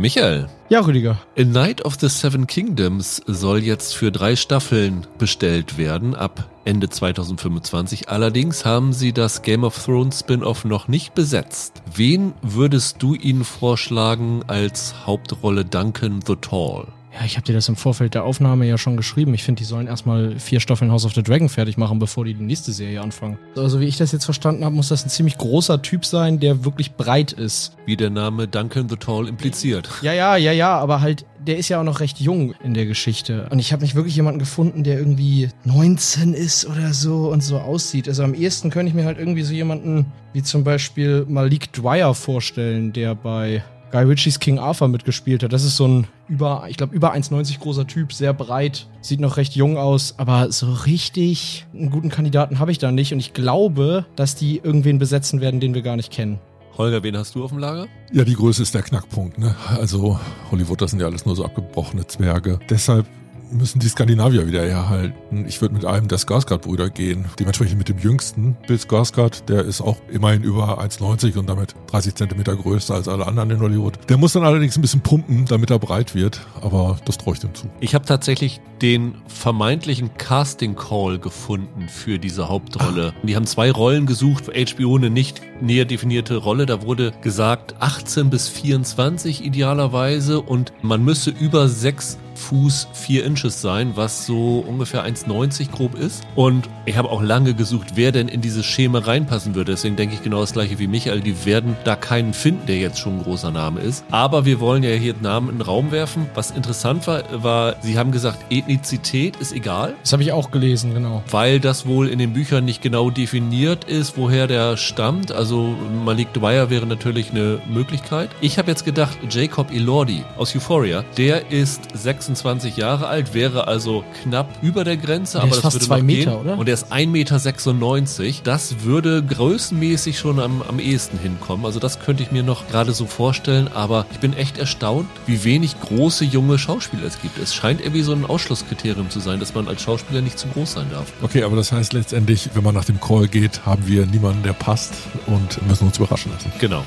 [0.00, 0.48] Michael.
[0.70, 1.18] Ja, Rüdiger.
[1.38, 6.88] A Night of the Seven Kingdoms soll jetzt für drei Staffeln bestellt werden ab Ende
[6.88, 8.08] 2025.
[8.08, 11.82] Allerdings haben sie das Game of Thrones Spin-off noch nicht besetzt.
[11.94, 16.86] Wen würdest du ihnen vorschlagen als Hauptrolle Duncan the Tall?
[17.12, 19.34] Ja, ich habe dir das im Vorfeld der Aufnahme ja schon geschrieben.
[19.34, 22.34] Ich finde, die sollen erstmal vier Staffeln House of the Dragon fertig machen, bevor die
[22.34, 23.36] die nächste Serie anfangen.
[23.56, 26.64] Also wie ich das jetzt verstanden habe, muss das ein ziemlich großer Typ sein, der
[26.64, 27.76] wirklich breit ist.
[27.84, 29.88] Wie der Name Duncan the Tall impliziert.
[30.02, 32.86] Ja, ja, ja, ja, aber halt, der ist ja auch noch recht jung in der
[32.86, 33.48] Geschichte.
[33.50, 37.58] Und ich habe nicht wirklich jemanden gefunden, der irgendwie 19 ist oder so und so
[37.58, 38.06] aussieht.
[38.08, 42.14] Also am ehesten könnte ich mir halt irgendwie so jemanden wie zum Beispiel Malik Dwyer
[42.14, 45.52] vorstellen, der bei Guy Ritchies King Arthur mitgespielt hat.
[45.52, 49.36] Das ist so ein über, ich glaube, über 1,90 großer Typ, sehr breit, sieht noch
[49.36, 53.32] recht jung aus, aber so richtig einen guten Kandidaten habe ich da nicht und ich
[53.32, 56.38] glaube, dass die irgendwen besetzen werden, den wir gar nicht kennen.
[56.78, 57.88] Holger, wen hast du auf dem Lager?
[58.12, 59.38] Ja, die Größe ist der Knackpunkt.
[59.38, 59.54] Ne?
[59.78, 60.18] Also
[60.50, 62.58] Hollywood, das sind ja alles nur so abgebrochene Zwerge.
[62.70, 63.06] Deshalb
[63.52, 65.46] müssen die Skandinavier wieder herhalten.
[65.46, 67.24] Ich würde mit einem der Skarsgård-Brüder gehen.
[67.38, 72.14] Dementsprechend mit dem jüngsten, Bill Skarsgård, der ist auch immerhin über 1,90 und damit 30
[72.14, 73.98] Zentimeter größer als alle anderen in Hollywood.
[74.08, 77.40] Der muss dann allerdings ein bisschen pumpen, damit er breit wird, aber das traue ich
[77.40, 77.68] dem zu.
[77.80, 83.12] Ich habe tatsächlich den vermeintlichen Casting-Call gefunden für diese Hauptrolle.
[83.14, 83.26] Ah.
[83.26, 86.66] Die haben zwei Rollen gesucht, HBO eine nicht näher definierte Rolle.
[86.66, 93.60] Da wurde gesagt 18 bis 24 idealerweise und man müsse über sechs Fuß 4 Inches
[93.60, 96.22] sein, was so ungefähr 1,90 grob ist.
[96.34, 99.72] Und ich habe auch lange gesucht, wer denn in dieses Schema reinpassen würde.
[99.72, 101.20] Deswegen denke ich genau das gleiche wie Michael.
[101.20, 104.04] Die werden da keinen finden, der jetzt schon ein großer Name ist.
[104.10, 106.26] Aber wir wollen ja hier Namen in den Raum werfen.
[106.34, 109.94] Was interessant war, war, sie haben gesagt, Ethnizität ist egal.
[110.02, 111.22] Das habe ich auch gelesen, genau.
[111.30, 115.30] Weil das wohl in den Büchern nicht genau definiert ist, woher der stammt.
[115.32, 118.30] Also Malik Dwyer wäre natürlich eine Möglichkeit.
[118.40, 123.66] Ich habe jetzt gedacht, Jacob Elordi aus Euphoria, der ist 26 26 Jahre alt, wäre
[123.66, 126.40] also knapp über der Grenze, der aber ist das fast würde zwei noch Meter, gehen.
[126.40, 126.58] oder?
[126.58, 128.40] Und er ist 1,96 Meter.
[128.44, 131.66] Das würde größenmäßig schon am, am ehesten hinkommen.
[131.66, 135.44] Also das könnte ich mir noch gerade so vorstellen, aber ich bin echt erstaunt, wie
[135.44, 137.38] wenig große junge Schauspieler es gibt.
[137.38, 140.72] Es scheint irgendwie so ein Ausschlusskriterium zu sein, dass man als Schauspieler nicht zu groß
[140.72, 141.12] sein darf.
[141.22, 144.52] Okay, aber das heißt letztendlich, wenn man nach dem Call geht, haben wir niemanden, der
[144.52, 144.92] passt
[145.26, 146.52] und müssen uns überraschen lassen.
[146.58, 146.84] Genau.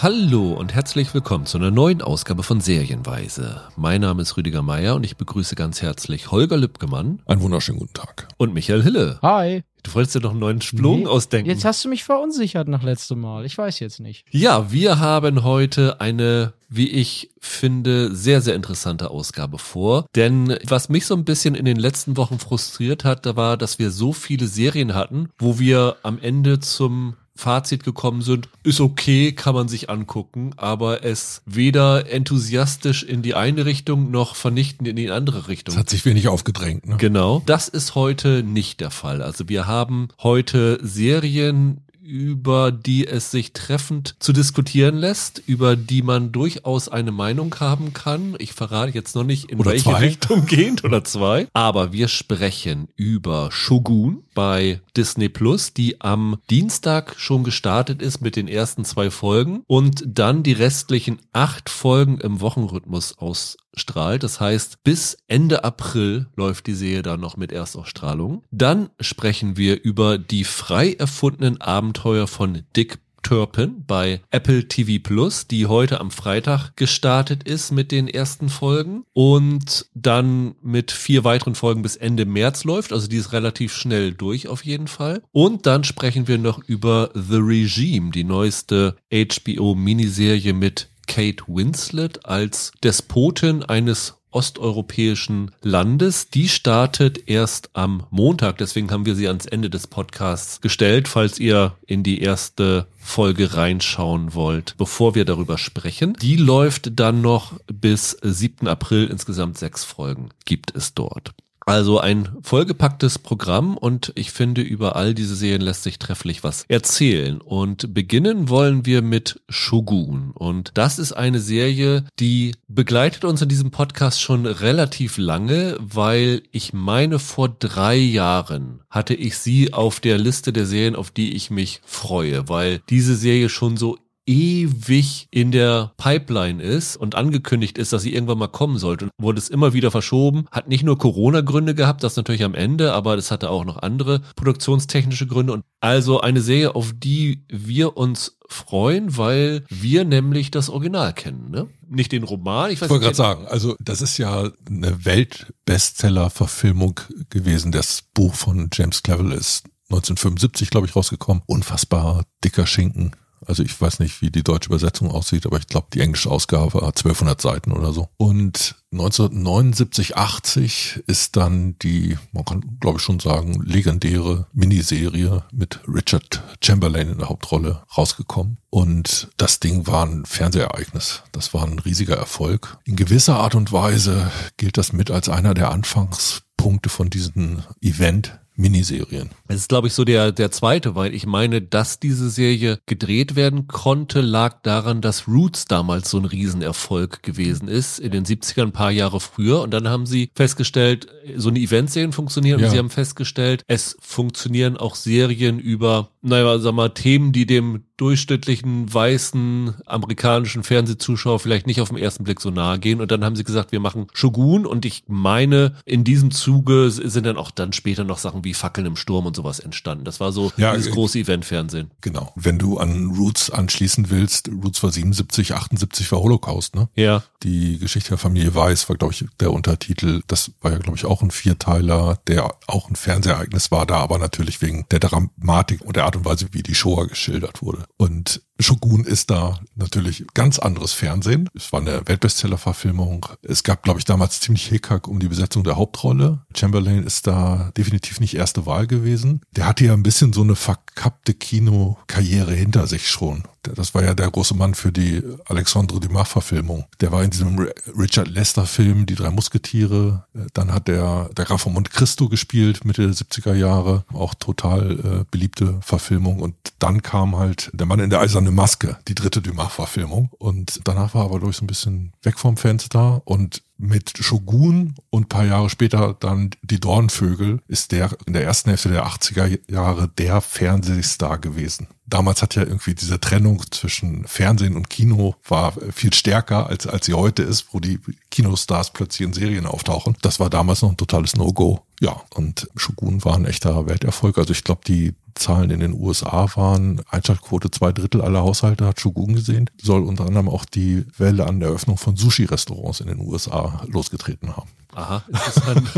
[0.00, 3.62] Hallo und herzlich willkommen zu einer neuen Ausgabe von Serienweise.
[3.74, 7.20] Mein Name ist Rüdiger Meier und ich begrüße ganz herzlich Holger Lübgemann.
[7.26, 8.28] Einen wunderschönen guten Tag.
[8.36, 9.18] Und Michael Hille.
[9.22, 9.64] Hi.
[9.82, 11.50] Du wolltest dir noch einen neuen Slogan nee, ausdenken.
[11.50, 13.44] Jetzt hast du mich verunsichert nach letztem Mal.
[13.44, 14.24] Ich weiß jetzt nicht.
[14.30, 20.06] Ja, wir haben heute eine, wie ich finde, sehr, sehr interessante Ausgabe vor.
[20.14, 23.80] Denn was mich so ein bisschen in den letzten Wochen frustriert hat, da war, dass
[23.80, 29.30] wir so viele Serien hatten, wo wir am Ende zum Fazit gekommen sind, ist okay,
[29.30, 34.96] kann man sich angucken, aber es weder enthusiastisch in die eine Richtung noch vernichtend in
[34.96, 35.72] die andere Richtung.
[35.72, 36.88] Das hat sich wenig aufgedrängt.
[36.88, 36.96] Ne?
[36.96, 37.44] Genau.
[37.46, 39.22] Das ist heute nicht der Fall.
[39.22, 46.00] Also wir haben heute Serien, über die es sich treffend zu diskutieren lässt, über die
[46.00, 48.34] man durchaus eine Meinung haben kann.
[48.38, 49.98] Ich verrate jetzt noch nicht, in oder welche zwei.
[49.98, 51.48] Richtung geht oder zwei.
[51.52, 58.36] Aber wir sprechen über Shogun bei Disney Plus, die am Dienstag schon gestartet ist mit
[58.36, 64.22] den ersten zwei Folgen und dann die restlichen acht Folgen im Wochenrhythmus aus strahlt.
[64.22, 68.42] Das heißt, bis Ende April läuft die Serie dann noch mit Erstausstrahlung.
[68.50, 75.46] Dann sprechen wir über die frei erfundenen Abenteuer von Dick Turpin bei Apple TV Plus,
[75.46, 81.54] die heute am Freitag gestartet ist mit den ersten Folgen und dann mit vier weiteren
[81.54, 82.92] Folgen bis Ende März läuft.
[82.92, 85.22] Also die ist relativ schnell durch auf jeden Fall.
[85.32, 92.70] Und dann sprechen wir noch über The Regime, die neueste HBO-Miniserie mit Kate Winslet als
[92.84, 96.30] Despotin eines osteuropäischen Landes.
[96.30, 101.38] Die startet erst am Montag, deswegen haben wir sie ans Ende des Podcasts gestellt, falls
[101.38, 106.12] ihr in die erste Folge reinschauen wollt, bevor wir darüber sprechen.
[106.20, 108.68] Die läuft dann noch bis 7.
[108.68, 111.32] April, insgesamt sechs Folgen gibt es dort.
[111.68, 116.64] Also ein vollgepacktes Programm und ich finde, über all diese Serien lässt sich trefflich was
[116.68, 117.42] erzählen.
[117.42, 120.30] Und beginnen wollen wir mit Shogun.
[120.32, 126.40] Und das ist eine Serie, die begleitet uns in diesem Podcast schon relativ lange, weil
[126.52, 131.34] ich meine, vor drei Jahren hatte ich sie auf der Liste der Serien, auf die
[131.36, 137.78] ich mich freue, weil diese Serie schon so ewig in der Pipeline ist und angekündigt
[137.78, 139.06] ist, dass sie irgendwann mal kommen sollte.
[139.06, 140.44] Und wurde es immer wieder verschoben.
[140.50, 144.20] Hat nicht nur Corona-Gründe gehabt, das natürlich am Ende, aber das hatte auch noch andere
[144.36, 145.54] produktionstechnische Gründe.
[145.54, 151.50] Und also eine Serie, auf die wir uns freuen, weil wir nämlich das Original kennen,
[151.50, 151.68] ne?
[151.88, 152.70] Nicht den Roman.
[152.70, 157.72] Ich, ich wollte gerade sagen, also das ist ja eine Weltbestseller-Verfilmung gewesen.
[157.72, 161.42] Das Buch von James Clevel ist 1975, glaube ich, rausgekommen.
[161.46, 163.12] Unfassbar dicker Schinken.
[163.48, 166.86] Also ich weiß nicht, wie die deutsche Übersetzung aussieht, aber ich glaube, die englische Ausgabe
[166.86, 168.08] hat 1200 Seiten oder so.
[168.18, 175.80] Und 1979, 80 ist dann die, man kann glaube ich schon sagen, legendäre Miniserie mit
[175.88, 178.58] Richard Chamberlain in der Hauptrolle rausgekommen.
[178.70, 181.22] Und das Ding war ein Fernsehereignis.
[181.32, 182.78] Das war ein riesiger Erfolg.
[182.84, 188.38] In gewisser Art und Weise gilt das mit als einer der Anfangspunkte von diesem Event
[188.58, 189.30] Miniserien.
[189.46, 193.36] Es ist, glaube ich, so der, der zweite, weil ich meine, dass diese Serie gedreht
[193.36, 198.64] werden konnte, lag daran, dass Roots damals so ein Riesenerfolg gewesen ist, in den 70ern,
[198.64, 199.62] ein paar Jahre früher.
[199.62, 201.06] Und dann haben sie festgestellt,
[201.36, 202.58] so eine Eventserien funktionieren.
[202.58, 202.66] Ja.
[202.66, 207.84] Und sie haben festgestellt, es funktionieren auch Serien über, naja, sag mal, Themen, die dem
[207.98, 213.00] durchschnittlichen weißen amerikanischen Fernsehzuschauer vielleicht nicht auf den ersten Blick so nahe gehen.
[213.00, 214.66] Und dann haben sie gesagt, wir machen Shogun.
[214.66, 218.86] Und ich meine, in diesem Zuge sind dann auch dann später noch Sachen wie Fackeln
[218.86, 220.04] im Sturm und sowas entstanden.
[220.04, 221.90] Das war so ja, dieses äh, große Eventfernsehen.
[222.00, 222.32] Genau.
[222.36, 226.88] Wenn du an Roots anschließen willst, Roots war 77, 78 war Holocaust, ne?
[226.94, 227.24] Ja.
[227.42, 230.22] Die Geschichte der Familie Weiß war, glaube ich, der Untertitel.
[230.28, 234.18] Das war ja, glaube ich, auch ein Vierteiler, der auch ein Fernsehereignis war, da aber
[234.18, 237.86] natürlich wegen der Dramatik und der Art und Weise, wie die Shoah geschildert wurde.
[237.96, 241.48] Und Shogun ist da natürlich ganz anderes Fernsehen.
[241.54, 243.26] Es war eine Weltbestseller-Verfilmung.
[243.42, 246.40] Es gab, glaube ich, damals ziemlich Hickhack um die Besetzung der Hauptrolle.
[246.56, 249.42] Chamberlain ist da definitiv nicht erste Wahl gewesen.
[249.52, 253.44] Der hatte ja ein bisschen so eine verkappte Kinokarriere hinter sich schon.
[253.62, 256.86] Das war ja der große Mann für die Alexandre Dumas-Verfilmung.
[257.00, 257.58] Der war in diesem
[257.98, 260.24] Richard Lester-Film Die drei Musketiere.
[260.54, 264.04] Dann hat der, der Graf von Monte Cristo gespielt, Mitte der 70er Jahre.
[264.12, 266.40] Auch total äh, beliebte Verfilmung.
[266.40, 270.30] Und dann kam halt der Mann in der eisernen Maske, die dritte Dumas-Verfilmung.
[270.38, 274.94] Und danach war er aber durch so ein bisschen weg vom Fenster und mit Shogun
[275.10, 279.58] und paar Jahre später dann die Dornvögel ist der in der ersten Hälfte der 80er
[279.70, 281.86] Jahre der Fernsehstar gewesen.
[282.04, 287.06] Damals hat ja irgendwie diese Trennung zwischen Fernsehen und Kino war viel stärker als als
[287.06, 288.00] sie heute ist, wo die
[288.30, 290.16] Kinostars plötzlich in Serien auftauchen.
[290.22, 291.84] Das war damals noch ein totales No-Go.
[292.00, 294.38] Ja, und Shogun war ein echter Welterfolg.
[294.38, 299.00] Also ich glaube, die Zahlen in den USA waren Einschaltquote zwei Drittel aller Haushalte hat
[299.00, 299.70] Shogun gesehen.
[299.80, 304.56] Soll unter anderem auch die Welle an der Eröffnung von Sushi-Restaurants in den USA losgetreten
[304.56, 304.70] haben.
[304.94, 305.88] Aha, interessant.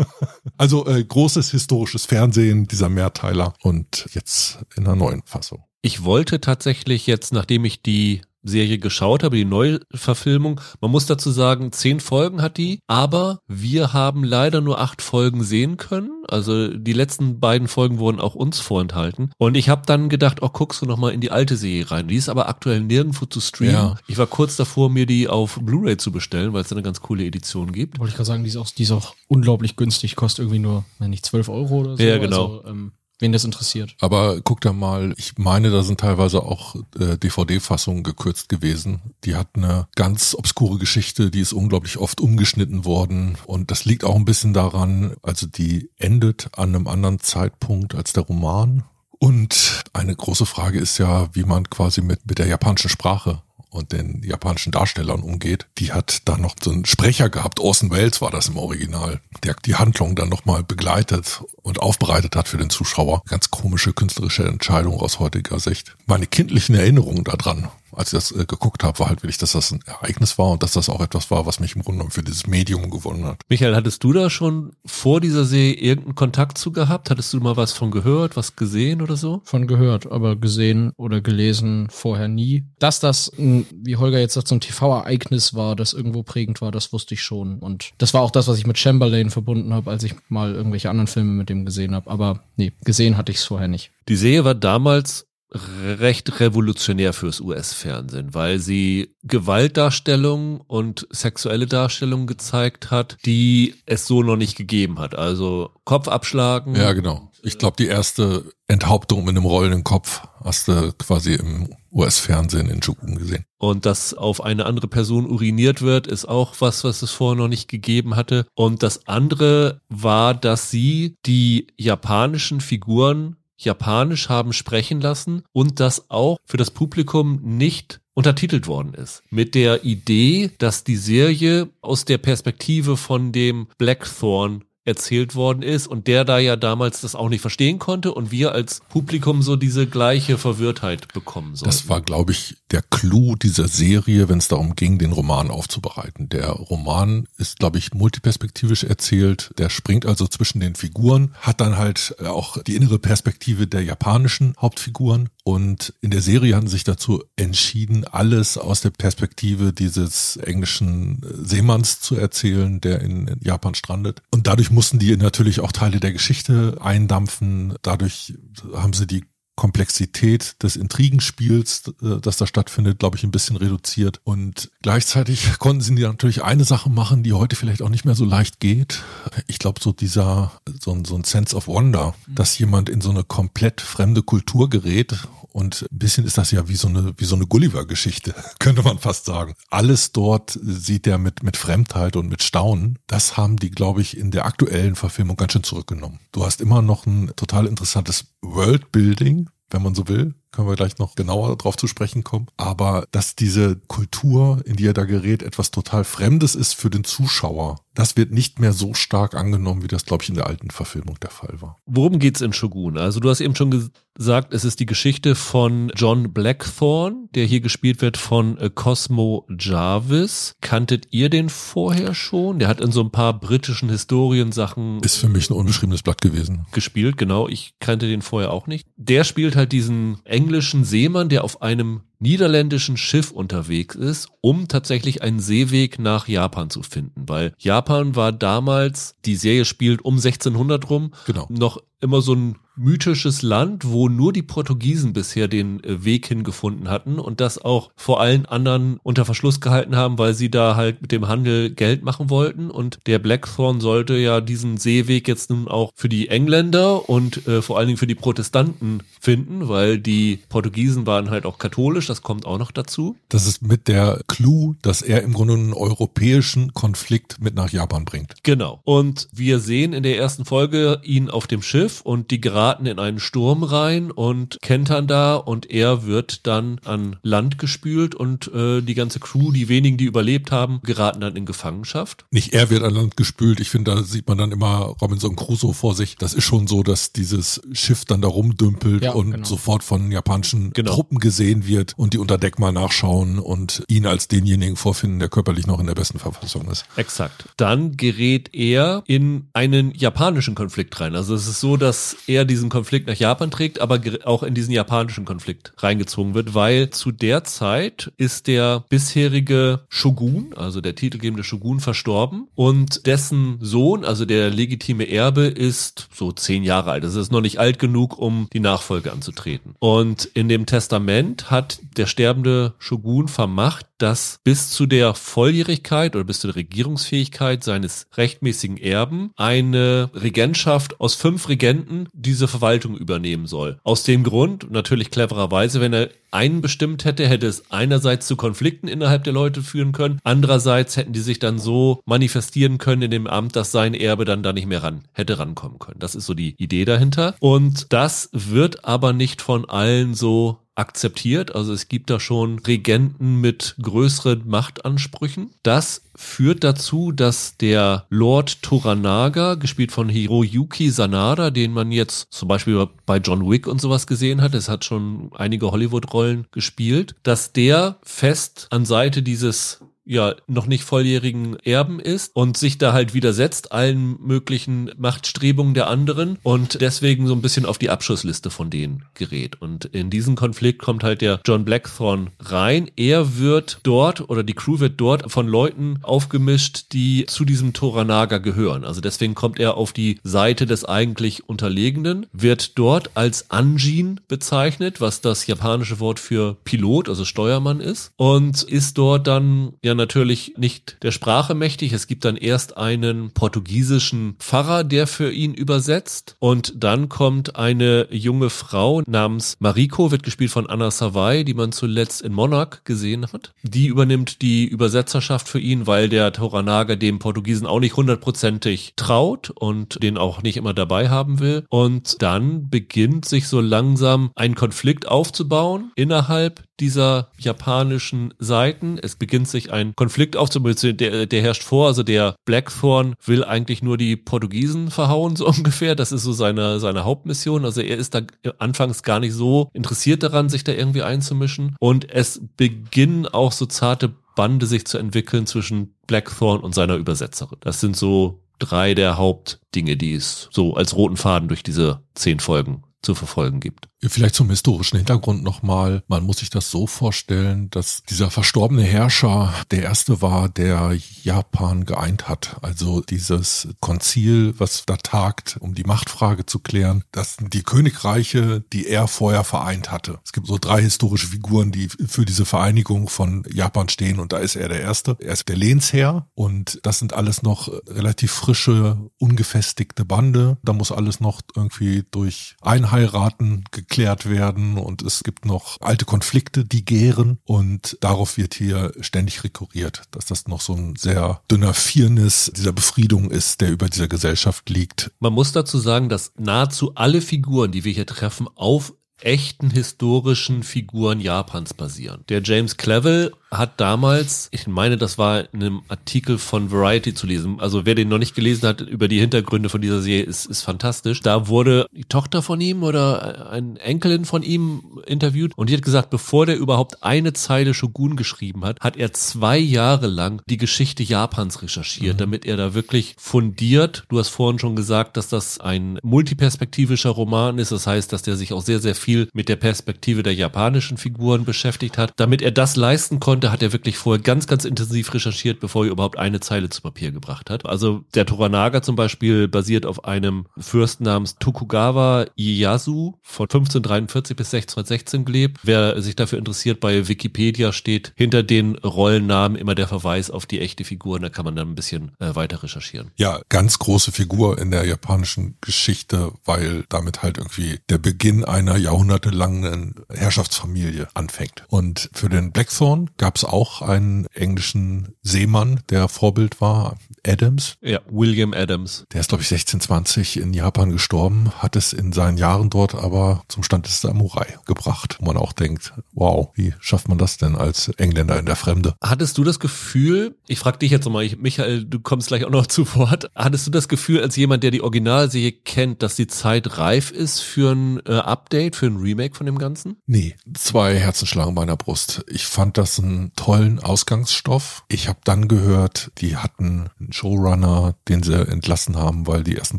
[0.56, 5.64] also äh, großes historisches Fernsehen, dieser Mehrteiler und jetzt in einer neuen Fassung.
[5.82, 10.60] Ich wollte tatsächlich jetzt, nachdem ich die Serie geschaut habe, die Neuverfilmung.
[10.80, 15.42] Man muss dazu sagen, zehn Folgen hat die, aber wir haben leider nur acht Folgen
[15.42, 16.10] sehen können.
[16.28, 19.30] Also die letzten beiden Folgen wurden auch uns vorenthalten.
[19.38, 22.08] Und ich habe dann gedacht, oh, guckst du noch mal in die alte Serie rein.
[22.08, 23.74] Die ist aber aktuell nirgendwo zu streamen.
[23.74, 23.94] Ja.
[24.06, 27.24] Ich war kurz davor, mir die auf Blu-ray zu bestellen, weil es eine ganz coole
[27.24, 27.98] Edition gibt.
[27.98, 30.84] Wollte ich gerade sagen, die ist, auch, die ist auch unglaublich günstig, kostet irgendwie nur,
[30.98, 32.02] wenn nicht 12 Euro oder so.
[32.02, 32.58] Ja, genau.
[32.58, 33.96] Also, ähm wen das interessiert.
[34.00, 39.00] Aber guck da mal, ich meine, da sind teilweise auch äh, DVD-Fassungen gekürzt gewesen.
[39.24, 43.38] Die hat eine ganz obskure Geschichte, die ist unglaublich oft umgeschnitten worden.
[43.46, 48.12] Und das liegt auch ein bisschen daran, also die endet an einem anderen Zeitpunkt als
[48.12, 48.84] der Roman.
[49.18, 53.92] Und eine große Frage ist ja, wie man quasi mit, mit der japanischen Sprache und
[53.92, 55.66] den japanischen Darstellern umgeht.
[55.78, 59.54] Die hat da noch so einen Sprecher gehabt, Orson Welles war das im Original, der
[59.64, 63.22] die Handlung dann nochmal begleitet und aufbereitet hat für den Zuschauer.
[63.28, 65.96] Ganz komische künstlerische Entscheidung aus heutiger Sicht.
[66.06, 69.72] Meine kindlichen Erinnerungen daran als ich das äh, geguckt habe, war halt wirklich, dass das
[69.72, 72.22] ein Ereignis war und dass das auch etwas war, was mich im Grunde genommen für
[72.22, 73.40] dieses Medium gewonnen hat.
[73.48, 77.10] Michael, hattest du da schon vor dieser Serie irgendeinen Kontakt zu gehabt?
[77.10, 79.40] Hattest du mal was von gehört, was gesehen oder so?
[79.44, 82.64] Von gehört, aber gesehen oder gelesen vorher nie.
[82.78, 86.92] Dass das, wie Holger jetzt sagt, so ein TV-Ereignis war, das irgendwo prägend war, das
[86.92, 87.58] wusste ich schon.
[87.58, 90.90] Und das war auch das, was ich mit Chamberlain verbunden habe, als ich mal irgendwelche
[90.90, 92.10] anderen Filme mit dem gesehen habe.
[92.10, 93.90] Aber nee, gesehen hatte ich es vorher nicht.
[94.08, 102.90] Die Serie war damals recht revolutionär fürs US-Fernsehen, weil sie Gewaltdarstellungen und sexuelle Darstellungen gezeigt
[102.90, 105.14] hat, die es so noch nicht gegeben hat.
[105.16, 106.74] Also Kopf abschlagen.
[106.74, 107.30] Ja, genau.
[107.42, 112.82] Ich glaube, die erste Enthauptung mit einem rollenden Kopf hast du quasi im US-Fernsehen in
[112.82, 113.44] Shogun gesehen.
[113.58, 117.48] Und dass auf eine andere Person uriniert wird, ist auch was, was es vorher noch
[117.48, 118.46] nicht gegeben hatte.
[118.54, 126.10] Und das andere war, dass sie die japanischen Figuren Japanisch haben sprechen lassen und das
[126.10, 129.22] auch für das Publikum nicht untertitelt worden ist.
[129.30, 135.86] Mit der Idee, dass die Serie aus der Perspektive von dem Blackthorn erzählt worden ist
[135.86, 139.56] und der da ja damals das auch nicht verstehen konnte und wir als Publikum so
[139.56, 141.70] diese gleiche Verwirrtheit bekommen sollten.
[141.70, 146.28] Das war, glaube ich, der Clou dieser Serie, wenn es darum ging, den Roman aufzubereiten.
[146.28, 149.52] Der Roman ist, glaube ich, multiperspektivisch erzählt.
[149.58, 154.54] Der springt also zwischen den Figuren, hat dann halt auch die innere Perspektive der japanischen
[154.60, 161.20] Hauptfiguren und in der Serie sie sich dazu entschieden, alles aus der Perspektive dieses englischen
[161.22, 164.22] Seemanns zu erzählen, der in, Japan strandet.
[164.30, 167.74] Und dadurch mussten die natürlich auch Teile der Geschichte eindampfen.
[167.80, 168.34] Dadurch
[168.74, 169.24] haben sie die
[169.56, 174.20] Komplexität des Intrigenspiels, äh, das da stattfindet, glaube ich, ein bisschen reduziert.
[174.22, 178.26] Und gleichzeitig konnten sie natürlich eine Sache machen, die heute vielleicht auch nicht mehr so
[178.26, 179.02] leicht geht.
[179.46, 183.08] Ich glaube, so dieser, so ein, so ein Sense of Wonder, dass jemand in so
[183.08, 185.26] eine komplett fremde Kultur gerät
[185.56, 188.98] und ein bisschen ist das ja wie so eine, wie so eine Gulliver-Geschichte, könnte man
[188.98, 189.54] fast sagen.
[189.70, 192.98] Alles dort sieht er mit, mit Fremdheit und mit Staunen.
[193.06, 196.20] Das haben die, glaube ich, in der aktuellen Verfilmung ganz schön zurückgenommen.
[196.30, 200.34] Du hast immer noch ein total interessantes Worldbuilding, wenn man so will.
[200.56, 202.46] Können wir gleich noch genauer drauf zu sprechen kommen.
[202.56, 207.04] Aber dass diese Kultur, in die er da gerät, etwas total Fremdes ist für den
[207.04, 210.70] Zuschauer, das wird nicht mehr so stark angenommen, wie das, glaube ich, in der alten
[210.70, 211.78] Verfilmung der Fall war.
[211.86, 212.98] Worum geht's in Shogun?
[212.98, 217.60] Also du hast eben schon gesagt, es ist die Geschichte von John Blackthorne, der hier
[217.60, 220.56] gespielt wird von äh, Cosmo Jarvis.
[220.60, 222.58] Kanntet ihr den vorher schon?
[222.58, 225.00] Der hat in so ein paar britischen Historiensachen.
[225.00, 226.66] Ist für mich ein unbeschriebenes Blatt gewesen.
[226.72, 227.48] Gespielt, genau.
[227.48, 228.86] Ich kannte den vorher auch nicht.
[228.96, 235.22] Der spielt halt diesen englischen Seemann, der auf einem niederländischen Schiff unterwegs ist, um tatsächlich
[235.22, 240.88] einen Seeweg nach Japan zu finden, weil Japan war damals, die Serie spielt um 1600
[240.88, 241.46] rum, genau.
[241.50, 246.88] noch immer so ein mythisches Land, wo nur die Portugiesen bisher den äh, Weg hingefunden
[246.88, 251.00] hatten und das auch vor allen anderen unter Verschluss gehalten haben, weil sie da halt
[251.00, 255.68] mit dem Handel Geld machen wollten und der Blackthorn sollte ja diesen Seeweg jetzt nun
[255.68, 260.40] auch für die Engländer und äh, vor allen Dingen für die Protestanten finden, weil die
[260.48, 263.16] Portugiesen waren halt auch katholisch, das kommt auch noch dazu.
[263.28, 268.04] Das ist mit der Clou, dass er im Grunde einen europäischen Konflikt mit nach Japan
[268.04, 268.34] bringt.
[268.42, 268.80] Genau.
[268.84, 272.86] Und wir sehen in der ersten Folge ihn auf dem Schiff und die gerade geraten
[272.86, 278.52] in einen Sturm rein und kentern da und er wird dann an Land gespült und
[278.52, 282.24] äh, die ganze Crew, die wenigen, die überlebt haben, geraten dann in Gefangenschaft.
[282.32, 283.60] Nicht er wird an Land gespült.
[283.60, 286.16] Ich finde, da sieht man dann immer Robinson Crusoe vor sich.
[286.16, 289.46] Das ist schon so, dass dieses Schiff dann da rumdümpelt ja, und genau.
[289.46, 290.92] sofort von japanischen genau.
[290.92, 295.28] Truppen gesehen wird und die unter Deck mal nachschauen und ihn als denjenigen vorfinden, der
[295.28, 296.84] körperlich noch in der besten Verfassung ist.
[296.96, 297.44] Exakt.
[297.56, 301.14] Dann gerät er in einen japanischen Konflikt rein.
[301.14, 304.54] Also es ist so, dass er die diesen Konflikt nach Japan trägt, aber auch in
[304.54, 310.94] diesen japanischen Konflikt reingezogen wird, weil zu der Zeit ist der bisherige Shogun, also der
[310.94, 317.04] titelgebende Shogun, verstorben und dessen Sohn, also der legitime Erbe, ist so zehn Jahre alt.
[317.04, 319.74] Das ist noch nicht alt genug, um die Nachfolge anzutreten.
[319.78, 326.24] Und in dem Testament hat der sterbende Shogun vermacht, dass bis zu der Volljährigkeit oder
[326.24, 333.78] bis zur Regierungsfähigkeit seines rechtmäßigen Erben eine Regentschaft aus fünf Regenten diese Verwaltung übernehmen soll.
[333.84, 338.88] Aus dem Grund, natürlich clevererweise, wenn er einen bestimmt hätte, hätte es einerseits zu Konflikten
[338.88, 343.26] innerhalb der Leute führen können, andererseits hätten die sich dann so manifestieren können in dem
[343.26, 345.98] Amt, dass sein Erbe dann da nicht mehr ran hätte rankommen können.
[345.98, 347.34] Das ist so die Idee dahinter.
[347.40, 351.54] Und das wird aber nicht von allen so akzeptiert.
[351.54, 355.50] Also es gibt da schon Regenten mit größeren Machtansprüchen.
[355.62, 362.48] Das führt dazu, dass der Lord Toranaga, gespielt von Hiroyuki Sanada, den man jetzt zum
[362.48, 367.52] Beispiel bei John Wick und sowas gesehen hat, es hat schon einige Hollywood-Rollen gespielt, dass
[367.52, 373.12] der fest an Seite dieses ja noch nicht volljährigen Erben ist und sich da halt
[373.12, 378.70] widersetzt allen möglichen Machtstrebungen der anderen und deswegen so ein bisschen auf die Abschussliste von
[378.70, 379.60] denen gerät.
[379.60, 382.90] Und in diesen Konflikt kommt halt der John Blackthorn rein.
[382.96, 388.38] Er wird dort oder die Crew wird dort von Leuten aufgemischt, die zu diesem Toranaga
[388.38, 388.84] gehören.
[388.84, 395.00] Also deswegen kommt er auf die Seite des eigentlich Unterlegenen, wird dort als Anjin bezeichnet,
[395.00, 400.54] was das japanische Wort für Pilot, also Steuermann ist und ist dort dann ja natürlich
[400.56, 401.92] nicht der Sprache mächtig.
[401.92, 406.36] Es gibt dann erst einen portugiesischen Pfarrer, der für ihn übersetzt.
[406.38, 411.72] Und dann kommt eine junge Frau namens Mariko, wird gespielt von Anna Savai, die man
[411.72, 413.52] zuletzt in Monarch gesehen hat.
[413.62, 419.50] Die übernimmt die Übersetzerschaft für ihn, weil der Toranaga dem Portugiesen auch nicht hundertprozentig traut
[419.50, 421.64] und den auch nicht immer dabei haben will.
[421.68, 428.98] Und dann beginnt sich so langsam ein Konflikt aufzubauen innerhalb dieser japanischen Seiten.
[429.00, 431.86] Es beginnt sich ein Konflikt aufzubauen, der, der herrscht vor.
[431.86, 435.94] Also der Blackthorn will eigentlich nur die Portugiesen verhauen, so ungefähr.
[435.94, 437.64] Das ist so seine, seine Hauptmission.
[437.64, 438.22] Also er ist da
[438.58, 441.76] anfangs gar nicht so interessiert daran, sich da irgendwie einzumischen.
[441.80, 447.58] Und es beginnen auch so zarte Bande sich zu entwickeln zwischen Blackthorn und seiner Übersetzerin.
[447.60, 452.40] Das sind so drei der Hauptdinge, die es so als roten Faden durch diese zehn
[452.40, 453.88] Folgen zu verfolgen gibt.
[454.02, 456.02] Vielleicht zum historischen Hintergrund nochmal.
[456.06, 461.86] Man muss sich das so vorstellen, dass dieser verstorbene Herrscher der erste war, der Japan
[461.86, 462.56] geeint hat.
[462.62, 467.04] Also dieses Konzil, was da tagt, um die Machtfrage zu klären.
[467.10, 470.18] Das sind die Königreiche, die er vorher vereint hatte.
[470.24, 474.38] Es gibt so drei historische Figuren, die für diese Vereinigung von Japan stehen und da
[474.38, 475.16] ist er der erste.
[475.20, 480.58] Er ist der Lehnsherr und das sind alles noch relativ frische, ungefestigte Bande.
[480.62, 482.56] Da muss alles noch irgendwie durch
[482.96, 488.92] Einheiraten geklärt werden und es gibt noch alte Konflikte, die gären und darauf wird hier
[489.00, 493.88] ständig rekurriert, dass das noch so ein sehr dünner Firnis dieser Befriedung ist, der über
[493.88, 495.10] dieser Gesellschaft liegt.
[495.20, 500.62] Man muss dazu sagen, dass nahezu alle Figuren, die wir hier treffen, auf echten historischen
[500.62, 502.24] Figuren Japans basieren.
[502.28, 507.26] Der James Clevel hat damals, ich meine, das war in einem Artikel von Variety zu
[507.26, 507.60] lesen.
[507.60, 510.62] Also wer den noch nicht gelesen hat über die Hintergründe von dieser Serie, ist, ist
[510.62, 511.20] fantastisch.
[511.20, 515.82] Da wurde die Tochter von ihm oder ein Enkelin von ihm interviewt und die hat
[515.82, 520.56] gesagt, bevor der überhaupt eine Zeile Shogun geschrieben hat, hat er zwei Jahre lang die
[520.56, 522.18] Geschichte Japans recherchiert, mhm.
[522.18, 524.04] damit er da wirklich fundiert.
[524.08, 527.72] Du hast vorhin schon gesagt, dass das ein multiperspektivischer Roman ist.
[527.72, 531.44] Das heißt, dass der sich auch sehr, sehr viel mit der Perspektive der japanischen Figuren
[531.44, 532.12] beschäftigt hat.
[532.16, 535.84] Damit er das leisten konnte, konnte, hat er wirklich vorher ganz, ganz intensiv recherchiert, bevor
[535.84, 537.66] er überhaupt eine Zeile zu Papier gebracht hat.
[537.66, 544.54] Also der Toranaga zum Beispiel basiert auf einem Fürsten namens Tokugawa Ieyasu von 1543 bis
[544.54, 545.58] 1616 gelebt.
[545.64, 550.60] Wer sich dafür interessiert, bei Wikipedia steht hinter den Rollennamen immer der Verweis auf die
[550.60, 551.20] echte Figur.
[551.20, 553.10] Da kann man dann ein bisschen äh, weiter recherchieren.
[553.16, 558.78] Ja, ganz große Figur in der japanischen Geschichte, weil damit halt irgendwie der Beginn einer
[558.78, 561.64] jahrhundertelangen Herrschaftsfamilie anfängt.
[561.68, 567.74] Und für den Blackthorn gab gab es auch einen englischen Seemann, der Vorbild war, Adams.
[567.82, 569.04] Ja, William Adams.
[569.12, 573.42] Der ist, glaube ich, 1620 in Japan gestorben, hat es in seinen Jahren dort aber
[573.48, 575.16] zum Stand des Samurai gebracht.
[575.18, 578.94] Wo man auch denkt, wow, wie schafft man das denn als Engländer in der Fremde?
[579.02, 582.68] Hattest du das Gefühl, ich frage dich jetzt nochmal, Michael, du kommst gleich auch noch
[582.68, 586.78] zu Wort, hattest du das Gefühl als jemand, der die Originalserie kennt, dass die Zeit
[586.78, 589.96] reif ist für ein äh, Update, für ein Remake von dem Ganzen?
[590.06, 592.24] Nee, zwei Herzenschlagen meiner Brust.
[592.28, 594.84] Ich fand das ein tollen Ausgangsstoff.
[594.88, 599.78] Ich habe dann gehört, die hatten einen Showrunner, den sie entlassen haben, weil die ersten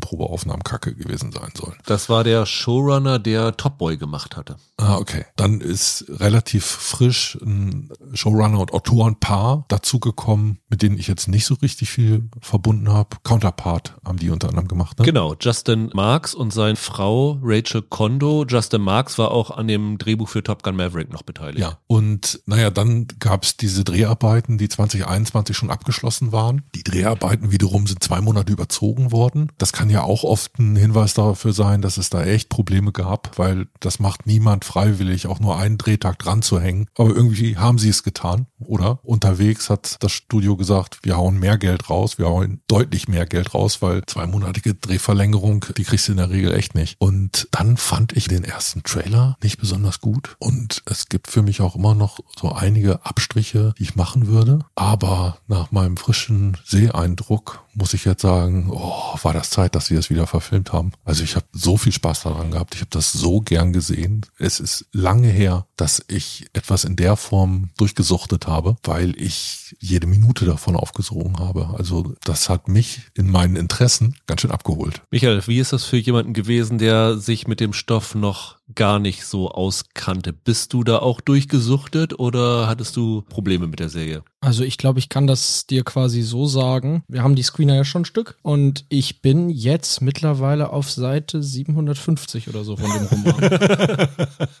[0.00, 1.76] Probeaufnahmen kacke gewesen sein sollen.
[1.86, 4.56] Das war der Showrunner, der Top Boy gemacht hatte.
[4.76, 5.24] Ah, okay.
[5.36, 11.54] Dann ist relativ frisch ein Showrunner und Autorenpaar dazugekommen, mit denen ich jetzt nicht so
[11.54, 13.16] richtig viel verbunden habe.
[13.24, 14.98] Counterpart haben die unter anderem gemacht.
[14.98, 15.04] Ne?
[15.04, 18.44] Genau, Justin Marks und seine Frau Rachel Kondo.
[18.48, 21.58] Justin Marks war auch an dem Drehbuch für Top Gun Maverick noch beteiligt.
[21.58, 26.62] Ja, und naja, dann gab es diese Dreharbeiten, die 2021 schon abgeschlossen waren.
[26.74, 29.52] Die Dreharbeiten wiederum sind zwei Monate überzogen worden.
[29.58, 33.38] Das kann ja auch oft ein Hinweis dafür sein, dass es da echt Probleme gab,
[33.38, 36.86] weil das macht niemand freiwillig, auch nur einen Drehtag dran zu hängen.
[36.96, 39.00] Aber irgendwie haben sie es getan, oder?
[39.02, 43.54] Unterwegs hat das Studio gesagt, wir hauen mehr Geld raus, wir hauen deutlich mehr Geld
[43.54, 46.96] raus, weil zweimonatige Drehverlängerung, die kriegst du in der Regel echt nicht.
[46.98, 50.36] Und dann fand ich den ersten Trailer nicht besonders gut.
[50.38, 54.26] Und es gibt für mich auch immer noch so einige Ab Abstriche, die ich machen
[54.26, 54.60] würde.
[54.74, 59.94] Aber nach meinem frischen Seeeindruck muss ich jetzt sagen, oh, war das Zeit, dass sie
[59.94, 60.92] das wieder verfilmt haben.
[61.04, 62.74] Also ich habe so viel Spaß daran gehabt.
[62.74, 64.26] Ich habe das so gern gesehen.
[64.38, 70.06] Es ist lange her, dass ich etwas in der Form durchgesuchtet habe, weil ich jede
[70.06, 71.74] Minute davon aufgesogen habe.
[71.76, 75.02] Also das hat mich in meinen Interessen ganz schön abgeholt.
[75.10, 79.24] Michael, wie ist das für jemanden gewesen, der sich mit dem Stoff noch gar nicht
[79.24, 80.32] so auskannte?
[80.32, 84.22] Bist du da auch durchgesuchtet oder hattest du Probleme mit der Serie?
[84.40, 87.02] Also ich glaube, ich kann das dir quasi so sagen.
[87.08, 91.42] Wir haben die Screener ja schon ein Stück und ich bin jetzt mittlerweile auf Seite
[91.42, 94.08] 750 oder so von dem Roman.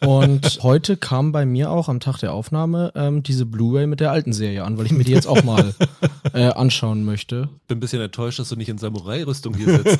[0.04, 4.10] und heute kam bei mir auch am Tag der Aufnahme ähm, diese Blu-ray mit der
[4.10, 5.72] alten Serie an, weil ich mir die jetzt auch mal
[6.32, 7.48] äh, anschauen möchte.
[7.68, 9.98] Bin ein bisschen enttäuscht, dass du nicht in Samurai-Rüstung hier sitzt.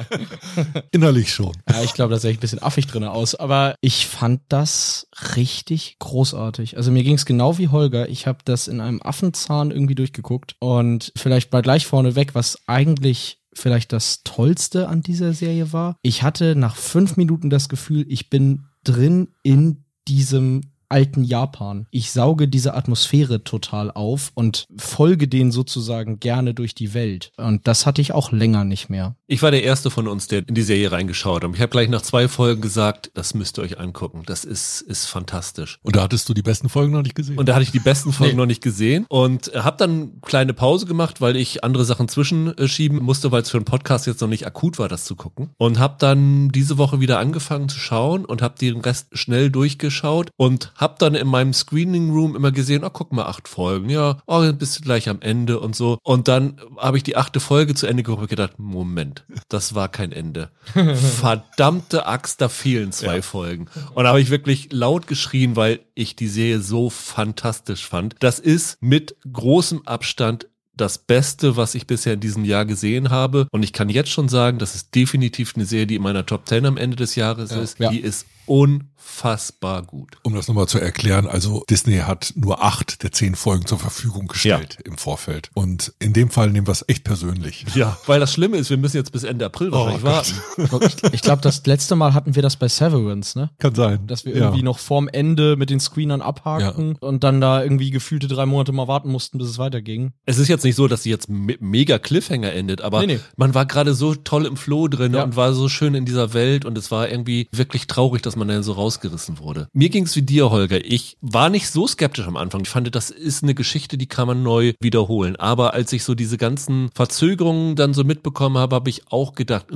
[0.90, 1.52] Innerlich schon.
[1.70, 5.08] Ja, ich glaube, da sehe ich ein bisschen affig drin aus, aber ich fand das
[5.36, 6.76] richtig großartig.
[6.76, 8.10] Also mir ging es genau wie Holger.
[8.10, 12.58] Ich habe das in einem Affenzahn irgendwie durchgeguckt und vielleicht mal gleich vorne weg, was
[12.66, 15.96] eigentlich vielleicht das Tollste an dieser Serie war.
[16.02, 21.86] Ich hatte nach fünf Minuten das Gefühl, ich bin drin in diesem alten Japan.
[21.90, 27.32] Ich sauge diese Atmosphäre total auf und folge denen sozusagen gerne durch die Welt.
[27.36, 29.16] Und das hatte ich auch länger nicht mehr.
[29.26, 31.50] Ich war der erste von uns, der in die Serie reingeschaut hat.
[31.54, 34.22] Ich habe gleich nach zwei Folgen gesagt, das müsst ihr euch angucken.
[34.26, 35.78] Das ist, ist fantastisch.
[35.82, 37.38] Und da hattest du die besten Folgen noch nicht gesehen?
[37.38, 38.42] Und da hatte ich die besten Folgen nee.
[38.42, 43.30] noch nicht gesehen und habe dann kleine Pause gemacht, weil ich andere Sachen zwischenschieben musste,
[43.30, 45.50] weil es für einen Podcast jetzt noch nicht akut war, das zu gucken.
[45.58, 50.30] Und habe dann diese Woche wieder angefangen zu schauen und habe den Rest schnell durchgeschaut
[50.36, 54.18] und hab dann in meinem Screening Room immer gesehen, oh, guck mal, acht Folgen, ja,
[54.26, 55.98] oh, bist du gleich am Ende und so.
[56.02, 59.88] Und dann habe ich die achte Folge zu Ende geguckt und gedacht, Moment, das war
[59.88, 60.50] kein Ende.
[61.20, 63.22] Verdammte Axt, da fehlen zwei ja.
[63.22, 63.66] Folgen.
[63.94, 68.16] Und da habe ich wirklich laut geschrien, weil ich die Serie so fantastisch fand.
[68.20, 70.46] Das ist mit großem Abstand
[70.80, 73.46] das Beste, was ich bisher in diesem Jahr gesehen habe.
[73.50, 76.48] Und ich kann jetzt schon sagen, das ist definitiv eine Serie, die in meiner Top
[76.48, 77.78] 10 am Ende des Jahres ja, ist.
[77.78, 77.90] Ja.
[77.90, 80.18] Die ist unfassbar gut.
[80.24, 84.26] Um das nochmal zu erklären, also Disney hat nur acht der zehn Folgen zur Verfügung
[84.26, 84.90] gestellt ja.
[84.90, 85.50] im Vorfeld.
[85.54, 87.64] Und in dem Fall nehmen wir es echt persönlich.
[87.76, 91.10] Ja, weil das Schlimme ist, wir müssen jetzt bis Ende April oh wahrscheinlich oh warten.
[91.12, 93.50] Ich glaube, das letzte Mal hatten wir das bei Severance, ne?
[93.58, 94.08] Kann sein.
[94.08, 94.64] Dass wir irgendwie ja.
[94.64, 97.08] noch vorm Ende mit den Screenern abhaken ja.
[97.08, 100.12] und dann da irgendwie gefühlte drei Monate mal warten mussten, bis es weiterging.
[100.26, 103.20] Es ist jetzt nicht so, dass sie jetzt me mega Cliffhanger endet, aber nee, nee.
[103.36, 106.64] man war gerade so toll im Flow drin und war so schön in dieser Welt
[106.64, 109.68] und es war irgendwie wirklich traurig, dass man dann so rausgerissen wurde.
[109.72, 110.84] Mir ging's wie dir, Holger.
[110.84, 112.62] Ich war nicht so skeptisch am Anfang.
[112.62, 115.36] Ich fand, das ist eine Geschichte, die kann man neu wiederholen.
[115.36, 119.66] Aber als ich so diese ganzen Verzögerungen dann so mitbekommen habe, habe ich auch gedacht,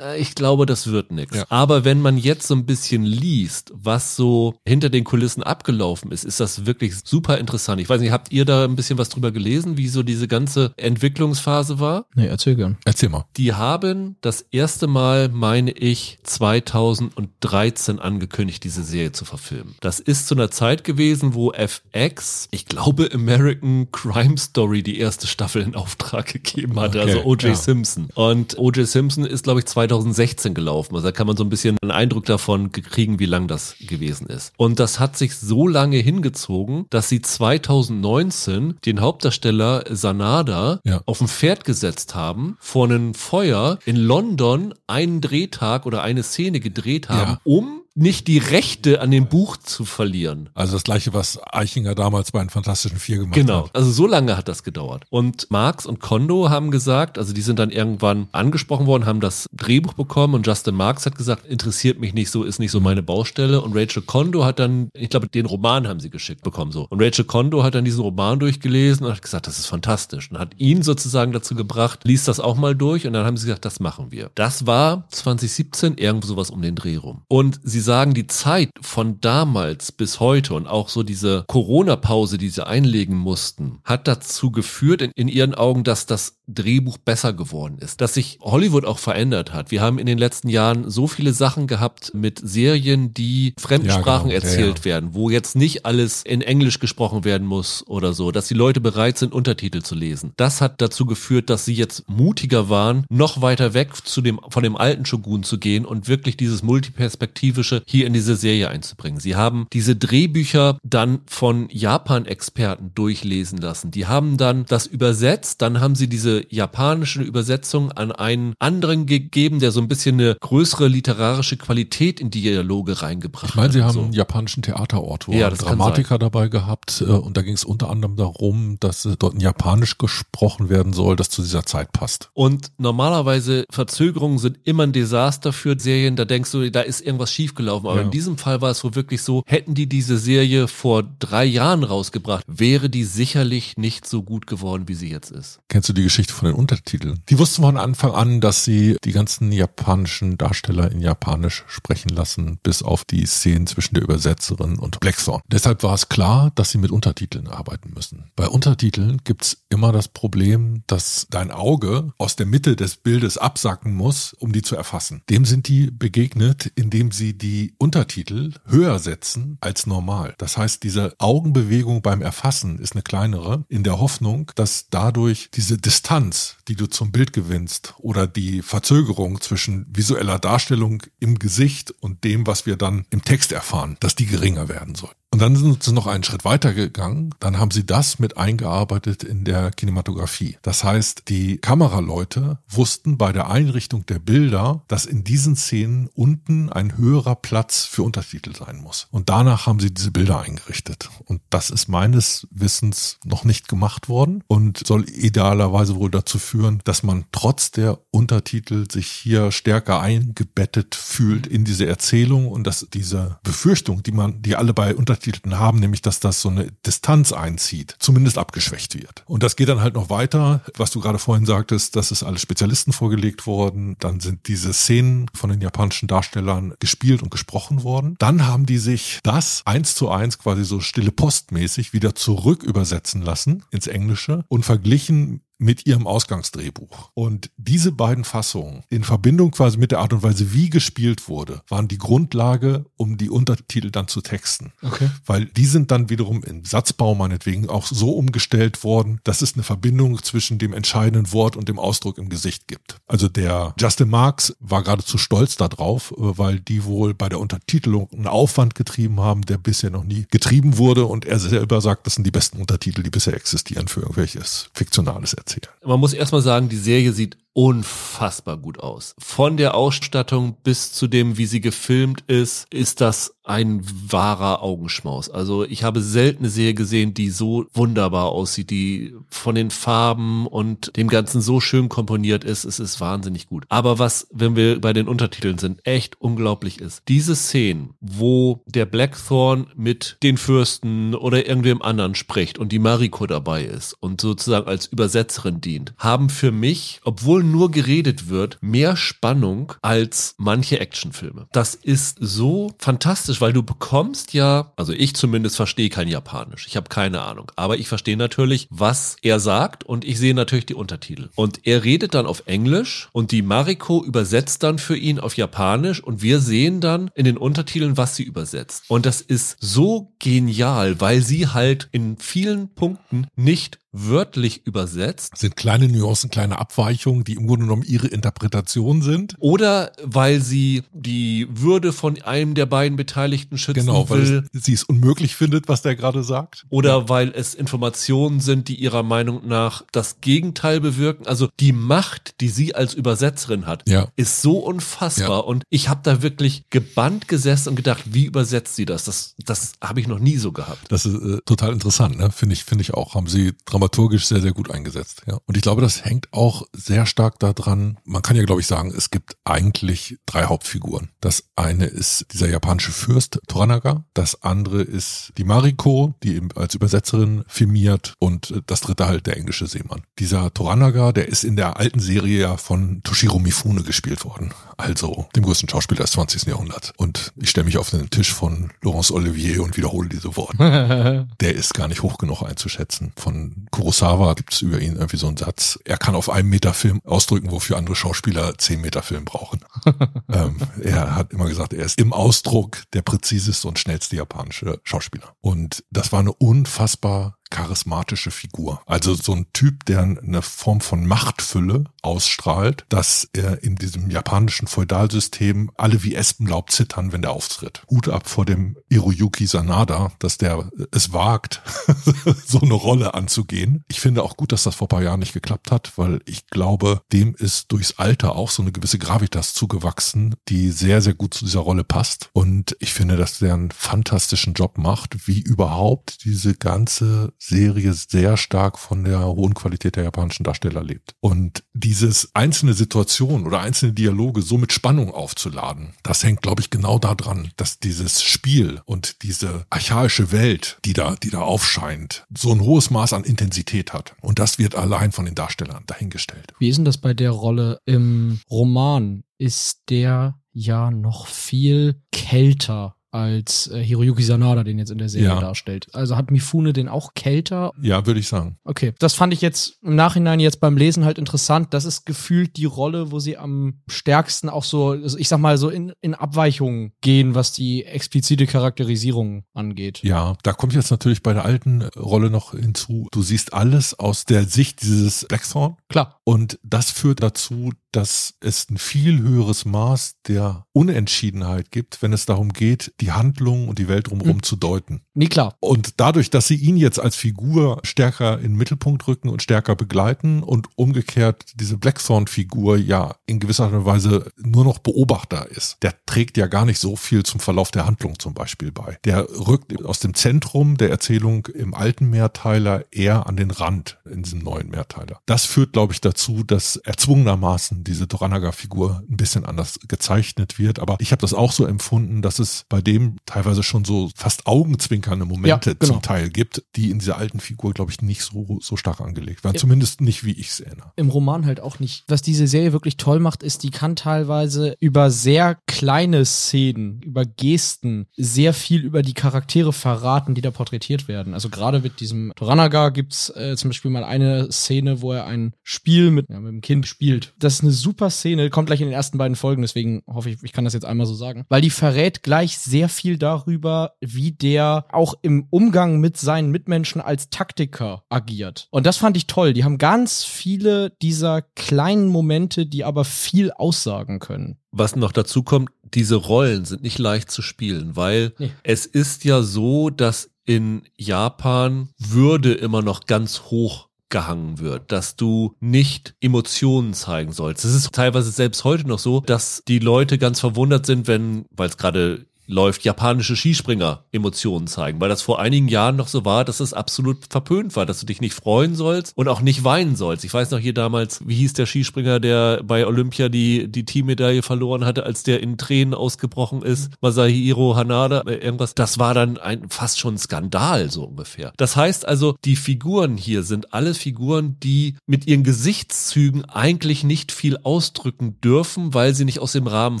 [0.00, 1.36] äh, ich glaube, das wird nichts.
[1.36, 1.44] Ja.
[1.48, 6.24] Aber wenn man jetzt so ein bisschen liest, was so hinter den Kulissen abgelaufen ist,
[6.24, 7.80] ist das wirklich super interessant.
[7.80, 10.72] Ich weiß nicht, habt ihr da ein bisschen was drüber gelesen, wie so diese ganze
[10.76, 12.06] Entwicklungsphase war?
[12.14, 12.76] Nee, erzähl gern.
[12.84, 13.26] Erzähl mal.
[13.36, 19.74] Die haben das erste Mal, meine ich, 2013 angekündigt, diese Serie zu verfilmen.
[19.80, 25.26] Das ist zu einer Zeit gewesen, wo FX, ich glaube, American Crime Story die erste
[25.26, 27.42] Staffel in Auftrag gegeben hatte, okay, also O.J.
[27.42, 27.54] Ja.
[27.54, 28.08] Simpson.
[28.14, 28.86] Und O.J.
[28.86, 30.94] Simpson ist, glaube ich, 2016 gelaufen.
[30.94, 34.28] Also da kann man so ein bisschen einen Eindruck davon kriegen, wie lang das gewesen
[34.28, 34.52] ist.
[34.56, 41.02] Und das hat sich so lange hingezogen, dass sie 2019 den Hauptdarsteller Sanada ja.
[41.06, 46.60] auf ein Pferd gesetzt haben, vor einem Feuer in London einen Drehtag oder eine Szene
[46.60, 47.40] gedreht haben, ja.
[47.44, 50.50] um nicht die Rechte an dem Buch zu verlieren.
[50.54, 53.64] Also das gleiche, was Eichinger damals bei den Fantastischen Vier gemacht genau.
[53.64, 53.64] hat.
[53.64, 55.04] Genau, also so lange hat das gedauert.
[55.10, 59.46] Und Marx und Kondo haben gesagt, also die sind dann irgendwann angesprochen worden, haben das
[59.52, 63.02] Drehbuch bekommen und Justin Marx hat gesagt, interessiert mich nicht so, ist nicht so meine
[63.02, 63.60] Baustelle.
[63.60, 66.86] Und Rachel Kondo hat dann, ich glaube, den Roman haben sie geschickt bekommen so.
[66.90, 70.30] Und Rachel Kondo hat dann diesen Roman durchgelesen und hat gesagt, das ist fantastisch.
[70.32, 73.46] Und hat ihn sozusagen dazu gebracht, liest das auch mal durch und dann haben sie
[73.46, 74.30] gesagt, das machen wir.
[74.34, 77.22] Das war 2017 irgendwo sowas um den Dreh rum.
[77.28, 82.48] Und sie sagen, die Zeit von damals bis heute und auch so diese Corona-Pause, die
[82.48, 87.78] sie einlegen mussten, hat dazu geführt in, in ihren Augen, dass das Drehbuch besser geworden
[87.78, 89.70] ist, dass sich Hollywood auch verändert hat.
[89.70, 94.38] Wir haben in den letzten Jahren so viele Sachen gehabt mit Serien, die Fremdsprachen ja,
[94.38, 94.50] genau.
[94.50, 94.84] erzählt ja, ja.
[94.84, 98.80] werden, wo jetzt nicht alles in Englisch gesprochen werden muss oder so, dass die Leute
[98.80, 100.32] bereit sind, Untertitel zu lesen.
[100.36, 104.62] Das hat dazu geführt, dass sie jetzt mutiger waren, noch weiter weg zu dem, von
[104.62, 109.20] dem alten Shogun zu gehen und wirklich dieses multiperspektivische hier in diese Serie einzubringen.
[109.20, 113.90] Sie haben diese Drehbücher dann von Japan-Experten durchlesen lassen.
[113.90, 119.60] Die haben dann das übersetzt, dann haben sie diese japanische Übersetzung an einen anderen gegeben,
[119.60, 123.50] der so ein bisschen eine größere literarische Qualität in Dialoge reingebracht hat.
[123.50, 124.02] Ich meine, sie haben so.
[124.02, 128.16] einen japanischen Theaterort, wo ja, Dramatiker dabei gehabt äh, und da ging es unter anderem
[128.16, 132.30] darum, dass dort ein Japanisch gesprochen werden soll, das zu dieser Zeit passt.
[132.34, 137.32] Und normalerweise Verzögerungen sind immer ein Desaster für Serien, da denkst du, da ist irgendwas
[137.32, 137.86] schiefgelaufen gelaufen.
[137.86, 138.02] Aber Ja.
[138.02, 141.82] in diesem Fall war es wohl wirklich so, hätten die diese Serie vor drei Jahren
[141.84, 145.58] rausgebracht, wäre die sicherlich nicht so gut geworden, wie sie jetzt ist.
[145.68, 147.20] Kennst du die Geschichte von den Untertiteln?
[147.28, 152.58] Die wussten von Anfang an, dass sie die ganzen japanischen Darsteller in Japanisch sprechen lassen,
[152.62, 155.40] bis auf die Szenen zwischen der Übersetzerin und Blackthorn.
[155.50, 158.30] Deshalb war es klar, dass sie mit Untertiteln arbeiten müssen.
[158.36, 163.94] Bei Untertiteln gibt's immer das Problem, dass dein Auge aus der Mitte des Bildes absacken
[163.94, 165.22] muss, um die zu erfassen.
[165.30, 170.34] Dem sind die begegnet, indem sie die Untertitel höher setzen als normal.
[170.38, 175.78] Das heißt, diese Augenbewegung beim Erfassen ist eine kleinere, in der Hoffnung, dass dadurch diese
[175.78, 182.24] Distanz, die du zum Bild gewinnst oder die Verzögerung zwischen visueller Darstellung im Gesicht und
[182.24, 185.10] dem, was wir dann im Text erfahren, dass die geringer werden soll.
[185.34, 187.34] Und dann sind sie noch einen Schritt weiter gegangen.
[187.40, 190.58] Dann haben sie das mit eingearbeitet in der Kinematografie.
[190.62, 196.70] Das heißt, die Kameraleute wussten bei der Einrichtung der Bilder, dass in diesen Szenen unten
[196.70, 199.08] ein höherer Platz für Untertitel sein muss.
[199.10, 201.10] Und danach haben sie diese Bilder eingerichtet.
[201.24, 206.80] Und das ist meines Wissens noch nicht gemacht worden und soll idealerweise wohl dazu führen,
[206.84, 212.86] dass man trotz der Untertitel sich hier stärker eingebettet fühlt in diese Erzählung und dass
[212.94, 217.32] diese Befürchtung, die man, die alle bei Untertiteln haben, nämlich dass das so eine Distanz
[217.32, 219.24] einzieht, zumindest abgeschwächt wird.
[219.26, 222.42] Und das geht dann halt noch weiter, was du gerade vorhin sagtest, das ist alles
[222.42, 228.16] Spezialisten vorgelegt worden, dann sind diese Szenen von den japanischen Darstellern gespielt und gesprochen worden.
[228.18, 233.22] Dann haben die sich das eins zu eins quasi so stille postmäßig wieder zurück übersetzen
[233.22, 237.10] lassen ins Englische und verglichen mit ihrem Ausgangsdrehbuch.
[237.14, 241.62] Und diese beiden Fassungen in Verbindung quasi mit der Art und Weise, wie gespielt wurde,
[241.68, 244.72] waren die Grundlage, um die Untertitel dann zu texten.
[244.82, 245.10] Okay.
[245.26, 249.62] Weil die sind dann wiederum im Satzbau meinetwegen auch so umgestellt worden, dass es eine
[249.62, 252.96] Verbindung zwischen dem entscheidenden Wort und dem Ausdruck im Gesicht gibt.
[253.06, 258.08] Also der Justin Marks war geradezu stolz darauf, äh, weil die wohl bei der Untertitelung
[258.12, 262.14] einen Aufwand getrieben haben, der bisher noch nie getrieben wurde und er selber sagt, das
[262.14, 265.74] sind die besten Untertitel, die bisher existieren für irgendwelches fiktionales Erzählen.
[265.84, 269.14] Man muss erstmal sagen, die Serie sieht unfassbar gut aus.
[269.18, 275.28] Von der Ausstattung bis zu dem, wie sie gefilmt ist, ist das ein wahrer Augenschmaus.
[275.28, 280.46] Also ich habe selten eine Serie gesehen, die so wunderbar aussieht, die von den Farben
[280.46, 282.64] und dem Ganzen so schön komponiert ist.
[282.64, 283.66] Es ist wahnsinnig gut.
[283.68, 288.86] Aber was, wenn wir bei den Untertiteln sind, echt unglaublich ist, diese Szenen, wo der
[288.86, 294.66] Blackthorn mit den Fürsten oder irgendwem anderen spricht und die Mariko dabei ist und sozusagen
[294.66, 301.46] als Übersetzerin dient, haben für mich, obwohl nur geredet wird, mehr Spannung als manche Actionfilme.
[301.52, 306.66] Das ist so fantastisch, weil du bekommst ja, also ich zumindest verstehe kein Japanisch.
[306.66, 307.50] Ich habe keine Ahnung.
[307.56, 311.30] Aber ich verstehe natürlich, was er sagt und ich sehe natürlich die Untertitel.
[311.34, 316.02] Und er redet dann auf Englisch und die Mariko übersetzt dann für ihn auf Japanisch
[316.02, 318.84] und wir sehen dann in den Untertiteln, was sie übersetzt.
[318.88, 325.56] Und das ist so genial, weil sie halt in vielen Punkten nicht wörtlich übersetzt sind
[325.56, 329.36] kleine Nuancen, kleine Abweichungen, die im Grunde genommen ihre Interpretation sind.
[329.38, 334.42] oder weil sie die Würde von einem der beiden Beteiligten schützen Genau, will.
[334.52, 336.66] weil sie es unmöglich findet, was der gerade sagt.
[336.70, 341.26] Oder weil es Informationen sind, die ihrer Meinung nach das Gegenteil bewirken.
[341.26, 344.08] Also die Macht, die sie als Übersetzerin hat, Ja.
[344.16, 345.28] ist so unfassbar.
[345.28, 345.38] Ja.
[345.38, 349.04] Und ich habe da wirklich gebannt gesessen und gedacht, wie übersetzt sie das?
[349.04, 350.80] Das, das habe ich noch nie so gehabt.
[350.90, 352.30] Das ist äh, total interessant, ne?
[352.30, 353.14] Finde ich, finde ich auch.
[353.14, 353.52] Haben sie
[353.84, 355.38] dramaturgisch sehr, sehr gut eingesetzt, ja.
[355.46, 357.98] Und ich glaube, das hängt auch sehr stark daran.
[358.04, 361.10] Man kann ja, glaube ich, sagen, es gibt eigentlich drei Hauptfiguren.
[361.20, 364.04] Das eine ist dieser japanische Fürst Toranaga.
[364.14, 368.14] Das andere ist die Mariko, die eben als Übersetzerin firmiert.
[368.18, 370.02] Und das dritte halt der englische Seemann.
[370.18, 374.52] Dieser Toranaga, der ist in der alten Serie ja von Toshiro Mifune gespielt worden.
[374.76, 376.44] Also dem größten Schauspieler des 20.
[376.44, 376.92] Jahrhunderts.
[376.96, 381.28] Und ich stelle mich auf den Tisch von Laurence Olivier und wiederhole diese Worte.
[381.40, 383.12] Der ist gar nicht hoch genug einzuschätzen.
[383.16, 385.78] Von Kurosawa gibt es über ihn irgendwie so einen Satz.
[385.84, 389.60] Er kann auf einem Meter Film ausdrücken, wofür andere Schauspieler zehn Meter Film brauchen.
[390.32, 395.34] ähm, er hat immer gesagt, er ist im Ausdruck der präziseste und schnellste japanische Schauspieler.
[395.40, 398.82] Und das war eine unfassbar charismatische Figur.
[398.84, 404.66] Also so ein Typ, der eine Form von Machtfülle ausstrahlt, dass er in diesem japanischen
[404.66, 407.82] Feudalsystem alle wie Espenlaub zittern, wenn der auftritt.
[407.88, 411.62] Hut ab vor dem Hiroyuki Sanada, dass der es wagt,
[412.46, 413.84] so eine Rolle anzugehen.
[413.88, 417.02] Ich finde auch gut, dass das vor paar Jahren nicht geklappt hat, weil ich glaube,
[417.12, 421.44] dem ist durchs Alter auch so eine gewisse Gravitas zugewachsen, die sehr, sehr gut zu
[421.44, 422.30] dieser Rolle passt.
[422.32, 428.36] Und ich finde, dass der einen fantastischen Job macht, wie überhaupt diese ganze Serie sehr
[428.36, 431.14] stark von der hohen Qualität der japanischen Darsteller lebt.
[431.20, 436.70] Und dieses einzelne Situation oder einzelne Dialoge so mit Spannung aufzuladen, das hängt, glaube ich,
[436.70, 442.52] genau daran, dass dieses Spiel und diese archaische Welt, die da, die da aufscheint, so
[442.52, 444.14] ein hohes Maß an Intensität hat.
[444.20, 446.52] Und das wird allein von den Darstellern dahingestellt.
[446.58, 449.24] Wie ist denn das bei der Rolle im Roman?
[449.36, 455.28] Ist der ja noch viel kälter als äh, Hiroyuki Sanada den jetzt in der Serie
[455.28, 455.40] Ja.
[455.40, 455.86] darstellt.
[455.92, 457.70] Also hat Mifune den auch kälter?
[457.80, 458.56] Ja, würde ich sagen.
[458.64, 461.72] Okay, das fand ich jetzt im Nachhinein jetzt beim Lesen halt interessant.
[461.72, 465.58] Das ist gefühlt die Rolle, wo sie am stärksten auch so, also ich sag mal
[465.58, 470.00] so in, in Abweichungen gehen, was die explizite Charakterisierung angeht.
[470.02, 474.24] Ja, da kommt jetzt natürlich bei der alten Rolle noch hinzu, du siehst alles aus
[474.24, 476.18] der Sicht dieses Blackthorn Klar.
[476.24, 482.26] und das führt dazu, dass es ein viel höheres Maß der Unentschiedenheit gibt, wenn es
[482.26, 484.42] darum geht, die Handlung und die Welt drumherum Mhm.
[484.42, 485.02] zu deuten.
[485.14, 485.56] Nee, klar.
[485.60, 489.76] Und dadurch, dass sie ihn jetzt als Figur stärker in den Mittelpunkt rücken und stärker
[489.76, 495.78] begleiten und umgekehrt diese Blackthorn-Figur ja in gewisser Art und Weise nur noch Beobachter ist,
[495.82, 498.98] der trägt ja gar nicht so viel zum Verlauf der Handlung zum Beispiel bei.
[499.04, 504.22] Der rückt aus dem Zentrum der Erzählung im alten Mehrteiler eher an den Rand in
[504.22, 505.20] diesem neuen Mehrteiler.
[505.26, 510.78] Das führt, glaube ich, dazu, dass erzwungenermaßen diese Toranaga-Figur ein bisschen anders gezeichnet wird.
[510.80, 512.93] Aber ich habe das auch so empfunden, dass es bei dem
[513.26, 515.94] teilweise schon so fast augenzwinkernde Momente Ja, genau.
[515.94, 519.44] zum Teil gibt, die in dieser alten Figur, glaube ich, nicht so, so stark angelegt
[519.44, 519.54] waren.
[519.54, 519.60] Ja.
[519.60, 520.92] Zumindest nicht, wie ich es erinnere.
[520.96, 522.04] im Roman halt auch nicht.
[522.08, 527.24] Was diese Serie wirklich toll macht, ist, die kann teilweise über sehr kleine Szenen, über
[527.24, 531.34] Gesten sehr viel über die Charaktere verraten, die da porträtiert werden.
[531.34, 535.54] Also gerade mit diesem Toranaga gibt's äh, zum Beispiel mal eine Szene, wo er ein
[535.62, 537.34] Spiel mit, ja, mit dem Kind spielt.
[537.38, 540.42] Das ist eine super Szene, kommt gleich in den ersten beiden Folgen, deswegen hoffe ich,
[540.42, 541.44] ich kann das jetzt einmal so sagen.
[541.48, 547.00] Weil die verrät gleich sehr viel darüber, wie der auch im Umgang mit seinen Mitmenschen
[547.00, 548.68] als Taktiker agiert.
[548.70, 549.52] Und das fand ich toll.
[549.52, 554.58] Die haben ganz viele dieser kleinen Momente, die aber viel aussagen können.
[554.72, 558.50] Was noch dazu kommt, diese Rollen sind nicht leicht zu spielen, weil Nee.
[558.64, 565.16] es ist ja so, dass in Japan Würde immer noch ganz hoch gehangen wird, dass
[565.16, 567.64] du nicht Emotionen zeigen sollst.
[567.64, 571.68] Es ist teilweise selbst heute noch so, dass die Leute ganz verwundert sind, wenn, weil
[571.68, 576.44] es gerade läuft, japanische Skispringer Emotionen zeigen, weil das vor einigen Jahren noch so war,
[576.44, 579.96] dass es absolut verpönt war, dass du dich nicht freuen sollst und auch nicht weinen
[579.96, 580.24] sollst.
[580.24, 584.42] Ich weiß noch hier damals, wie hieß der Skispringer, der bei Olympia die, die Teammedaille
[584.42, 588.74] verloren hatte, als der in Tränen ausgebrochen ist, Masahiro Hanada, äh, irgendwas.
[588.74, 591.52] Das war dann ein, fast schon ein Skandal, so ungefähr.
[591.56, 597.32] Das heißt also, die Figuren hier sind alle Figuren, die mit ihren Gesichtszügen eigentlich nicht
[597.32, 600.00] viel ausdrücken dürfen, weil sie nicht aus dem Rahmen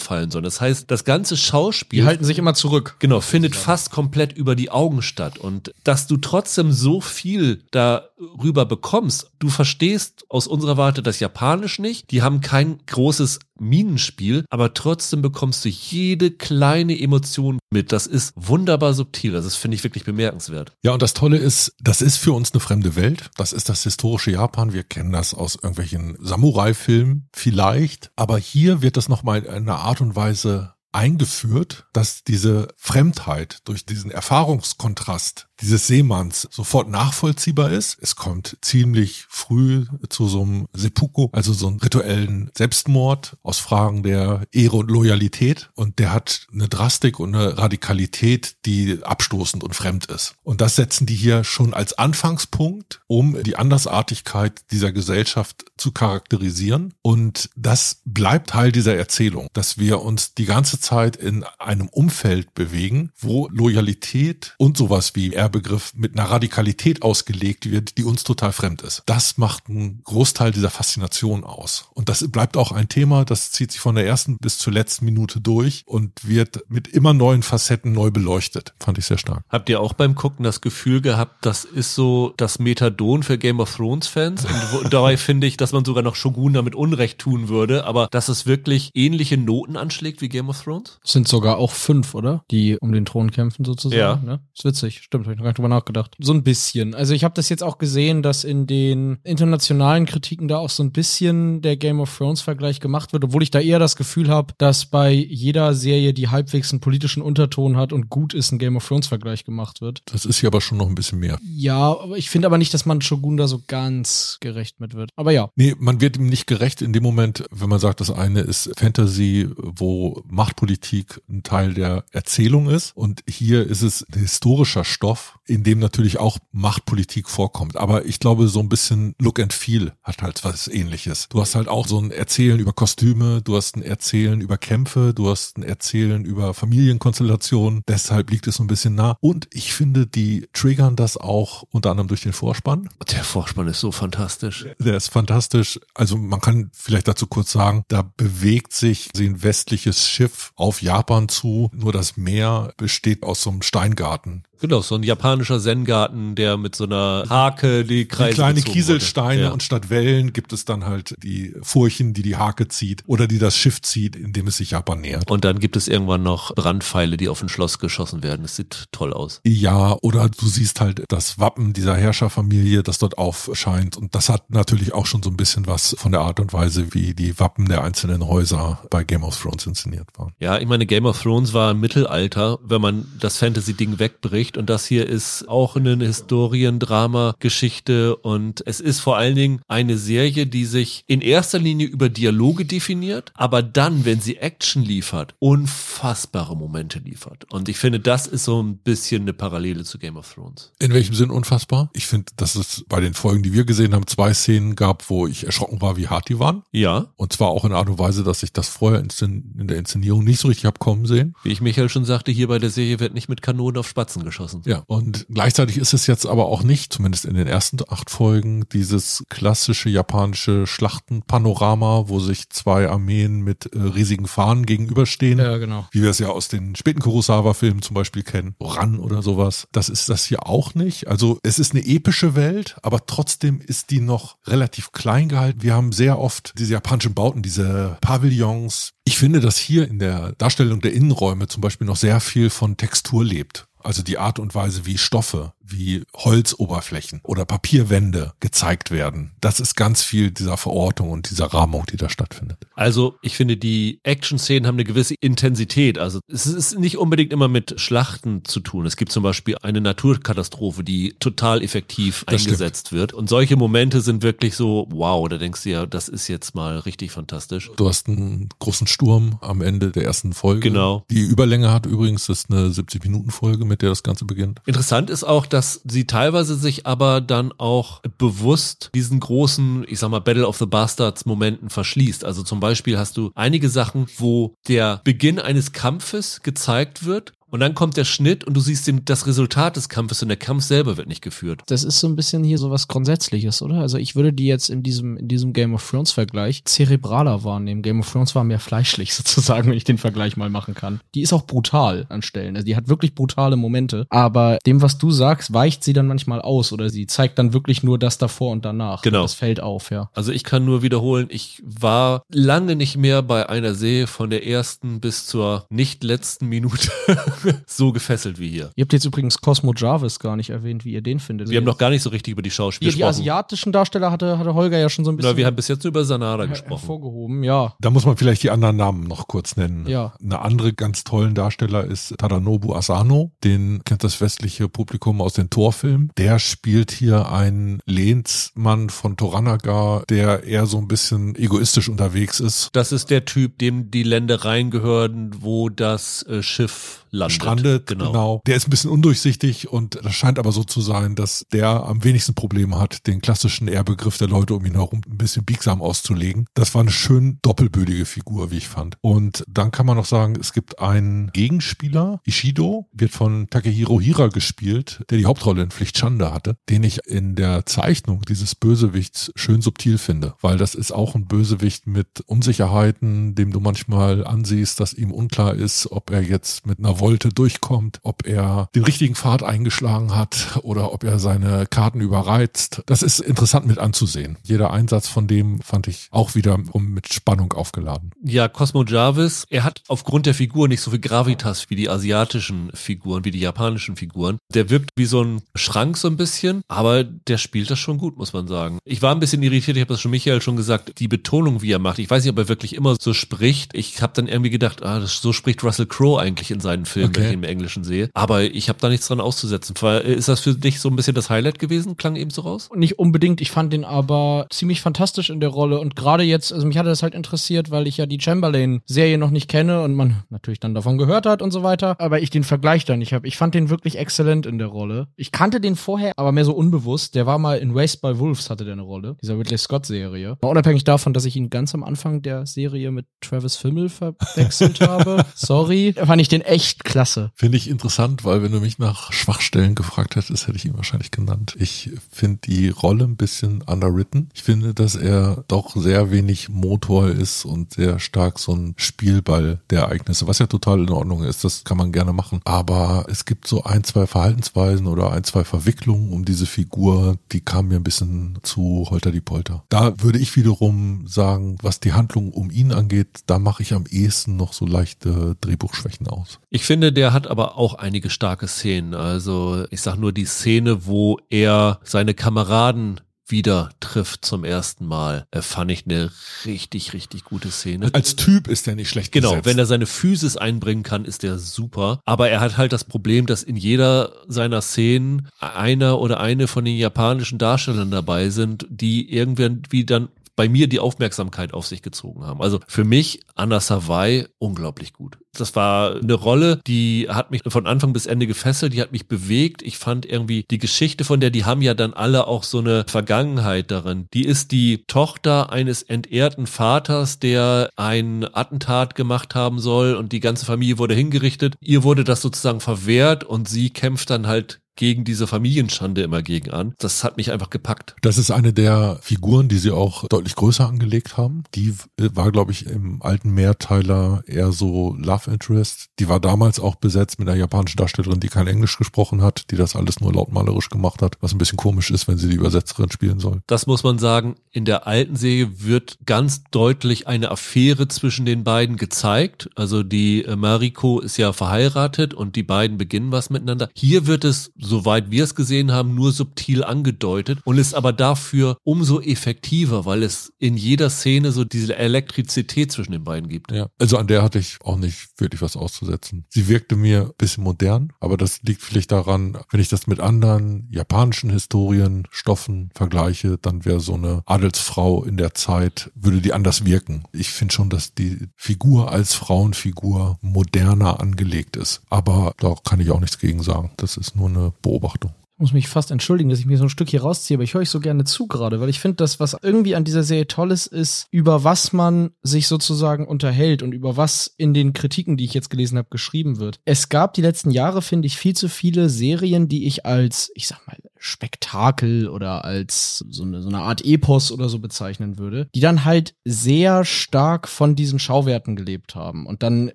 [0.00, 0.44] fallen sollen.
[0.44, 2.96] Das heißt, das ganze Schauspiel Die halten sich immer zurück.
[2.98, 5.38] Genau, findet fast komplett über die Augen statt.
[5.38, 11.78] Und dass du trotzdem so viel darüber bekommst, du verstehst aus unserer Warte das Japanisch
[11.78, 17.92] nicht, die haben kein großes Minenspiel, aber trotzdem bekommst du jede kleine Emotion mit.
[17.92, 19.32] Das ist wunderbar subtil.
[19.32, 20.72] Das ist, finde ich, wirklich bemerkenswert.
[20.82, 23.30] Ja, und das Tolle ist, das ist für uns eine fremde Welt.
[23.36, 24.72] Das ist das historische Japan.
[24.72, 28.10] Wir kennen das aus irgendwelchen Samurai-Filmen vielleicht.
[28.16, 33.84] Aber hier wird das nochmal in einer Art und Weise eingeführt, dass diese Fremdheit durch
[33.84, 37.96] diesen Erfahrungskontrast dieses Seemanns sofort nachvollziehbar ist.
[38.00, 44.02] Es kommt ziemlich früh zu so einem Seppuku, also so einem rituellen Selbstmord aus Fragen
[44.02, 45.70] der Ehre und Loyalität.
[45.74, 50.34] Und der hat eine Drastik und eine Radikalität, die abstoßend und fremd ist.
[50.42, 56.94] Und das setzen die hier schon als Anfangspunkt, um die Andersartigkeit dieser Gesellschaft zu charakterisieren.
[57.02, 62.54] Und das bleibt Teil dieser Erzählung, dass wir uns die ganze Zeit in einem Umfeld
[62.54, 68.52] bewegen, wo Loyalität und sowas wie Ehrbegriff mit einer Radikalität ausgelegt wird, die uns total
[68.52, 69.02] fremd ist.
[69.04, 71.90] Das macht einen Großteil dieser Faszination aus.
[71.92, 75.04] Und das bleibt auch ein Thema, das zieht sich von der ersten bis zur letzten
[75.04, 78.72] Minute durch und wird mit immer neuen Facetten neu beleuchtet.
[78.80, 79.44] Fand ich sehr stark.
[79.50, 83.60] Habt ihr auch beim Gucken das Gefühl gehabt, das ist so das Methadon für Game
[83.60, 84.46] of Thrones Fans?
[84.80, 88.28] Und dabei finde ich, dass man sogar noch Shogun damit Unrecht tun würde, aber dass
[88.28, 90.98] es wirklich ähnliche Noten anschlägt wie Game of Thrones?
[91.04, 92.44] Sind sogar auch fünf, oder?
[92.50, 93.98] Die um den Thron kämpfen sozusagen.
[93.98, 94.16] Ja.
[94.36, 94.40] Ne?
[94.54, 96.16] Ist witzig, stimmt, ich noch gar nicht drüber nachgedacht.
[96.18, 96.94] So ein bisschen.
[96.94, 100.82] Also ich habe das jetzt auch gesehen, dass in den internationalen Kritiken da auch so
[100.82, 104.28] ein bisschen der Game of Thrones Vergleich gemacht wird, obwohl ich da eher das Gefühl
[104.28, 108.58] habe, dass bei jeder Serie, die halbwegs einen politischen Unterton hat und gut ist, ein
[108.58, 110.02] Game of Thrones Vergleich gemacht wird.
[110.06, 111.38] Das ist hier aber schon noch ein bisschen mehr.
[111.42, 115.10] Ja, aber ich finde aber nicht, dass man Shogun da so ganz gerecht mit wird.
[115.16, 115.50] Aber ja.
[115.56, 118.70] Nee, man wird ihm nicht gerecht in dem Moment, wenn man sagt, das eine ist
[118.76, 122.96] Fantasy, wo Machtpolitik ein Teil der Erzählung ist.
[122.96, 127.76] Und hier ist es historischer Stoff, In dem natürlich auch Machtpolitik vorkommt.
[127.76, 131.28] Aber ich glaube, so ein bisschen Look and Feel hat halt was ähnliches.
[131.28, 135.12] Du hast halt auch so ein Erzählen über Kostüme, du hast ein Erzählen über Kämpfe,
[135.14, 137.82] du hast ein Erzählen über Familienkonstellationen.
[137.86, 139.18] Deshalb liegt es so ein bisschen nah.
[139.20, 142.88] Und ich finde, die triggern das auch unter anderem durch den Vorspann.
[143.10, 144.66] Der Vorspann ist so fantastisch.
[144.78, 145.78] Der ist fantastisch.
[145.94, 151.28] Also man kann vielleicht dazu kurz sagen, da bewegt sich ein westliches Schiff auf Japan
[151.28, 151.70] zu.
[151.72, 154.44] Nur das Meer besteht aus so einem Steingarten.
[154.64, 159.42] Genau, so ein japanischer Zen-Garten, der mit so einer Hake die Kreise Die kleine Kieselsteine.
[159.42, 159.50] Ja.
[159.50, 163.38] und statt Wellen gibt es dann halt die Furchen, die die Hake zieht oder die
[163.38, 165.30] das Schiff zieht, indem es sich Japan nähert.
[165.30, 168.40] Und dann gibt es irgendwann noch Brandpfeile, die auf ein Schloss geschossen werden.
[168.40, 169.42] Das sieht toll aus.
[169.44, 173.98] Ja, oder du siehst halt das Wappen dieser Herrscherfamilie, das dort aufscheint.
[173.98, 176.94] Und das hat natürlich auch schon so ein bisschen was von der Art und Weise,
[176.94, 180.32] wie die Wappen der einzelnen Häuser bei Game of Thrones inszeniert waren.
[180.38, 184.53] Ja, ich meine, Game of Thrones war im Mittelalter, wenn man das Fantasy-Ding wegbricht.
[184.56, 188.16] Und das hier ist auch eine Historiendrama-Geschichte.
[188.16, 192.64] Und es ist vor allen Dingen eine Serie, die sich in erster Linie über Dialoge
[192.64, 197.46] definiert, aber dann, wenn sie Action liefert, unfassbare Momente liefert.
[197.52, 200.72] Und ich finde, das ist so ein bisschen eine Parallele zu Game of Thrones.
[200.78, 201.90] In welchem Sinn unfassbar?
[201.92, 205.26] Ich finde, dass es bei den Folgen, die wir gesehen haben, zwei Szenen gab, wo
[205.26, 206.62] ich erschrocken war, wie hart die waren.
[206.72, 210.24] Ja, Und zwar auch in Art und Weise, dass ich das vorher in, der Inszenierung
[210.24, 211.34] nicht so richtig hab kommen sehen.
[211.42, 214.24] wie ich Michael schon sagte, hier bei der Serie wird nicht mit Kanonen auf Spatzen
[214.24, 214.33] geschossen.
[214.66, 218.68] Ja, und gleichzeitig ist es jetzt aber auch nicht, zumindest in den ersten acht Folgen,
[218.72, 225.38] dieses klassische japanische Schlachtenpanorama, wo sich zwei Armeen mit äh, riesigen Fahnen gegenüberstehen.
[225.38, 225.86] Ja, genau.
[225.92, 228.54] Wie wir es ja aus den späten Kurosawa-Filmen zum Beispiel kennen.
[228.60, 229.68] Ran oder sowas.
[229.72, 231.08] Das ist das hier auch nicht.
[231.08, 235.62] Also es ist eine epische Welt, aber trotzdem ist die noch relativ klein gehalten.
[235.62, 238.92] Wir haben sehr oft diese japanischen Bauten, diese Pavillons.
[239.04, 242.76] Ich finde, dass hier in der Darstellung der Innenräume zum Beispiel noch sehr viel von
[242.76, 243.66] Textur lebt.
[243.84, 249.32] Also die Art und Weise, wie Stoffe, wie Holzoberflächen oder Papierwände gezeigt werden.
[249.40, 252.58] Das ist ganz viel dieser Verortung und dieser Rahmung, die da stattfindet.
[252.74, 255.98] Also ich finde, die Action-Szenen haben eine gewisse Intensität.
[255.98, 258.86] Also es ist nicht unbedingt immer mit Schlachten zu tun.
[258.86, 263.14] Es gibt zum Beispiel eine Naturkatastrophe, die total effektiv Das eingesetzt wird.
[263.14, 266.78] Und solche Momente sind wirklich so, wow, da denkst du ja, das ist jetzt mal
[266.78, 267.70] richtig fantastisch.
[267.76, 270.60] Du hast einen großen Sturm am Ende der ersten Folge.
[270.60, 271.04] Genau.
[271.10, 274.60] Die Überlänge hat übrigens, das ist eine 70-Minuten-Folge, mit der das Ganze beginnt.
[274.66, 280.10] Interessant ist auch, dass sie teilweise sich aber dann auch bewusst diesen großen, ich sag
[280.10, 282.24] mal, Battle of the Bastards Momenten verschließt.
[282.24, 287.60] Also zum Beispiel hast du einige Sachen, wo der Beginn eines Kampfes gezeigt wird und
[287.60, 290.96] dann kommt der Schnitt und du siehst das Resultat des Kampfes und der Kampf selber
[290.96, 291.62] wird nicht geführt.
[291.68, 293.76] Das ist so ein bisschen hier so was Grundsätzliches, oder?
[293.76, 297.82] Also ich würde die jetzt in diesem, in diesem Game of Thrones Vergleich zerebraler wahrnehmen.
[297.82, 300.98] Game of Thrones war mehr fleischlich sozusagen, wenn ich den Vergleich mal machen kann.
[301.14, 302.56] Die ist auch brutal an Stellen.
[302.56, 304.08] Also die hat wirklich brutale Momente.
[304.10, 307.84] Aber dem, was du sagst, weicht sie dann manchmal aus oder sie zeigt dann wirklich
[307.84, 309.02] nur das davor und danach.
[309.02, 309.22] Genau.
[309.22, 310.10] Das fällt auf, ja.
[310.12, 314.44] Also ich kann nur wiederholen, ich war lange nicht mehr bei einer Serie von der
[314.44, 316.90] ersten bis zur nicht letzten Minute
[317.66, 318.70] so gefesselt wie hier.
[318.76, 321.48] Ihr habt jetzt übrigens Cosmo Jarvis gar nicht erwähnt, wie ihr den findet.
[321.48, 323.20] Wir haben noch gar nicht so richtig über die Schauspieler die, die gesprochen.
[323.20, 325.84] asiatischen Darsteller hatte, hatte Holger ja schon so ein bisschen Na, wir haben bis jetzt
[325.84, 326.78] nur über Sanada gesprochen.
[326.78, 327.74] hervorgehoben, ja.
[327.80, 329.86] Da muss man vielleicht die anderen Namen noch kurz nennen.
[329.86, 330.14] Ja.
[330.22, 333.32] Eine andere ganz tollen Darsteller ist Tadanobu Asano.
[333.42, 336.10] Den kennt das westliche Publikum aus den Torfilmen.
[336.16, 342.70] Der spielt hier einen Lehnsmann von Toranaga, der eher so ein bisschen egoistisch unterwegs ist.
[342.72, 347.34] Das ist der Typ, dem die Ländereien gehören, wo das äh, Schiff landet.
[347.34, 347.86] strandet.
[347.86, 348.42] Genau.
[348.46, 352.04] Der ist ein bisschen undurchsichtig und das scheint aber so zu sein, dass der am
[352.04, 356.46] wenigsten Probleme hat, den klassischen Ehrbegriff der Leute um ihn herum ein bisschen biegsam auszulegen.
[356.54, 358.96] Das war eine schön doppelbödige Figur, wie ich fand.
[359.00, 364.28] Und dann kann man noch sagen, es gibt einen Gegenspieler, Ishido, wird von Takehiro Hira
[364.28, 369.32] gespielt, der die Hauptrolle in Pflicht Schande hatte, den ich in der Zeichnung dieses Bösewichts
[369.36, 374.80] schön subtil finde, weil das ist auch ein Bösewicht mit Unsicherheiten, dem du manchmal ansiehst,
[374.80, 379.14] dass ihm unklar ist, ob er jetzt mit einer Wolte durchkommt, ob er den richtigen
[379.14, 382.80] Pfad eingeschlagen hat oder ob er seine Karten überreizt.
[382.86, 384.38] Das ist interessant mit anzusehen.
[384.42, 388.10] Jeder Einsatz von dem fand ich auch wieder mit Spannung aufgeladen.
[388.22, 392.70] Ja, Cosmo Jarvis, er hat aufgrund der Figur nicht so viel Gravitas wie die asiatischen
[392.72, 394.38] Figuren, wie die japanischen Figuren.
[394.54, 398.16] Der wirkt wie so ein Schrank so ein bisschen, aber der spielt das schon gut,
[398.16, 398.78] muss man sagen.
[398.86, 401.72] Ich war ein bisschen irritiert, ich habe das schon Michael schon gesagt, die Betonung, wie
[401.72, 401.98] er macht.
[401.98, 403.74] Ich weiß nicht, ob er wirklich immer so spricht.
[403.74, 406.93] Ich habe dann irgendwie gedacht, ah, das, so spricht Russell Crowe eigentlich in seinen Filmen.
[406.94, 407.20] Film, Okay.
[407.20, 408.08] wenn ich ihn im Englischen sehe.
[408.14, 409.74] Aber ich habe da nichts dran auszusetzen.
[410.04, 411.96] Ist das für dich so ein bisschen das Highlight gewesen?
[411.96, 412.68] Klang eben so raus?
[412.74, 416.66] Nicht unbedingt, ich fand den aber ziemlich fantastisch in der Rolle und gerade jetzt, also
[416.66, 420.22] mich hatte das halt interessiert, weil ich ja die Chamberlain-Serie noch nicht kenne und man
[420.30, 423.26] natürlich dann davon gehört hat und so weiter, aber ich den Vergleich da nicht habe.
[423.26, 425.08] Ich fand den wirklich exzellent in der Rolle.
[425.16, 427.14] Ich kannte den vorher, aber mehr so unbewusst.
[427.14, 430.36] Der war mal in Raised by Wolves hatte der eine Rolle, dieser Ridley Scott-Serie.
[430.42, 435.24] Unabhängig davon, dass ich ihn ganz am Anfang der Serie mit Travis Fimmel verwechselt habe.
[435.34, 437.30] Sorry, fand ich den echt klasse.
[437.34, 441.10] Finde ich interessant, weil wenn du mich nach Schwachstellen gefragt hättest, hätte ich ihn wahrscheinlich
[441.10, 441.54] genannt.
[441.58, 444.30] Ich finde die Rolle ein bisschen underwritten.
[444.34, 449.60] Ich finde, dass er doch sehr wenig Motor ist und sehr stark so ein Spielball
[449.70, 451.44] der Ereignisse, was ja total in Ordnung ist.
[451.44, 452.40] Das kann man gerne machen.
[452.44, 457.40] Aber es gibt so ein, zwei Verhaltensweisen oder ein, zwei Verwicklungen um diese Figur, die
[457.40, 459.64] kamen mir ein bisschen zu holter die Polter.
[459.68, 463.84] Da würde ich wiederum sagen, was die Handlung um ihn angeht, da mache ich am
[463.90, 466.38] ehesten noch so leichte Drehbuchschwächen aus.
[466.50, 468.94] Ich finde, der hat aber auch einige starke Szenen.
[468.94, 475.24] Also ich sag nur die Szene, wo er seine Kameraden wieder trifft zum ersten Mal,
[475.30, 476.10] äh, fand ich eine
[476.44, 477.88] richtig, richtig gute Szene.
[477.94, 479.46] Als Typ ist er nicht schlecht Genau, gesetzt.
[479.46, 482.00] wenn er seine Physis einbringen kann, ist der super.
[482.04, 486.66] Aber er hat halt das Problem, dass in jeder seiner Szenen einer oder eine von
[486.66, 492.24] den japanischen Darstellern dabei sind, die irgendwie dann bei mir die Aufmerksamkeit auf sich gezogen
[492.24, 492.42] haben.
[492.42, 495.18] Also für mich Anna Savai unglaublich gut.
[495.36, 499.08] Das war eine Rolle, die hat mich von Anfang bis Ende gefesselt, die hat mich
[499.08, 499.62] bewegt.
[499.62, 502.84] Ich fand irgendwie die Geschichte von der, die haben ja dann alle auch so eine
[502.88, 504.06] Vergangenheit darin.
[504.14, 510.20] Die ist die Tochter eines entehrten Vaters, der ein Attentat gemacht haben soll und die
[510.20, 511.56] ganze Familie wurde hingerichtet.
[511.60, 516.50] Ihr wurde das sozusagen verwehrt und sie kämpft dann halt gegen diese Familienschande immer gegen
[516.50, 516.74] an.
[516.78, 517.96] Das hat mich einfach gepackt.
[518.02, 521.44] Das ist eine der Figuren, die sie auch deutlich größer angelegt haben.
[521.54, 525.86] Die war, glaube ich, im alten Mehrteiler eher so Love Interest.
[525.98, 529.56] Die war damals auch besetzt mit einer japanischen Darstellerin, die kein Englisch gesprochen hat, die
[529.56, 532.90] das alles nur lautmalerisch gemacht hat, was ein bisschen komisch ist, wenn sie die Übersetzerin
[532.90, 533.40] spielen soll.
[533.46, 534.36] Das muss man sagen.
[534.50, 539.50] In der alten Serie wird ganz deutlich eine Affäre zwischen den beiden gezeigt.
[539.56, 543.68] Also die äh, Mariko ist ja verheiratet und die beiden beginnen was miteinander.
[543.74, 548.56] Hier wird es, soweit wir es gesehen haben, nur subtil angedeutet und ist aber dafür
[548.64, 553.52] umso effektiver, weil es in jeder Szene so diese Elektrizität zwischen den beiden gibt.
[553.52, 556.24] Ja, also an der hatte ich auch nicht wirklich was auszusetzen.
[556.30, 560.00] Sie wirkte mir ein bisschen modern, aber das liegt vielleicht daran, wenn ich das mit
[560.00, 566.32] anderen japanischen Historien, Stoffen vergleiche, dann wäre so eine Adelsfrau in der Zeit, würde die
[566.32, 567.04] anders wirken.
[567.12, 571.82] Ich finde schon, dass die Figur als Frauenfigur moderner angelegt ist.
[571.90, 573.70] Aber da kann ich auch nichts gegen sagen.
[573.76, 575.12] Das ist nur eine Beobachtung.
[575.36, 577.54] Ich muss mich fast entschuldigen, dass ich mir so ein Stück hier rausziehe, aber ich
[577.54, 580.28] höre euch so gerne zu gerade, weil ich finde, das, was irgendwie an dieser Serie
[580.28, 585.16] toll ist, ist, über was man sich sozusagen unterhält und über was in den Kritiken,
[585.16, 586.60] die ich jetzt gelesen habe, geschrieben wird.
[586.64, 590.46] Es gab die letzten Jahre, finde ich, viel zu viele Serien, die ich als, ich
[590.46, 595.48] sag mal, Spektakel oder als so eine, so eine Art Epos oder so bezeichnen würde,
[595.54, 599.70] die dann halt sehr stark von diesen Schauwerten gelebt haben und dann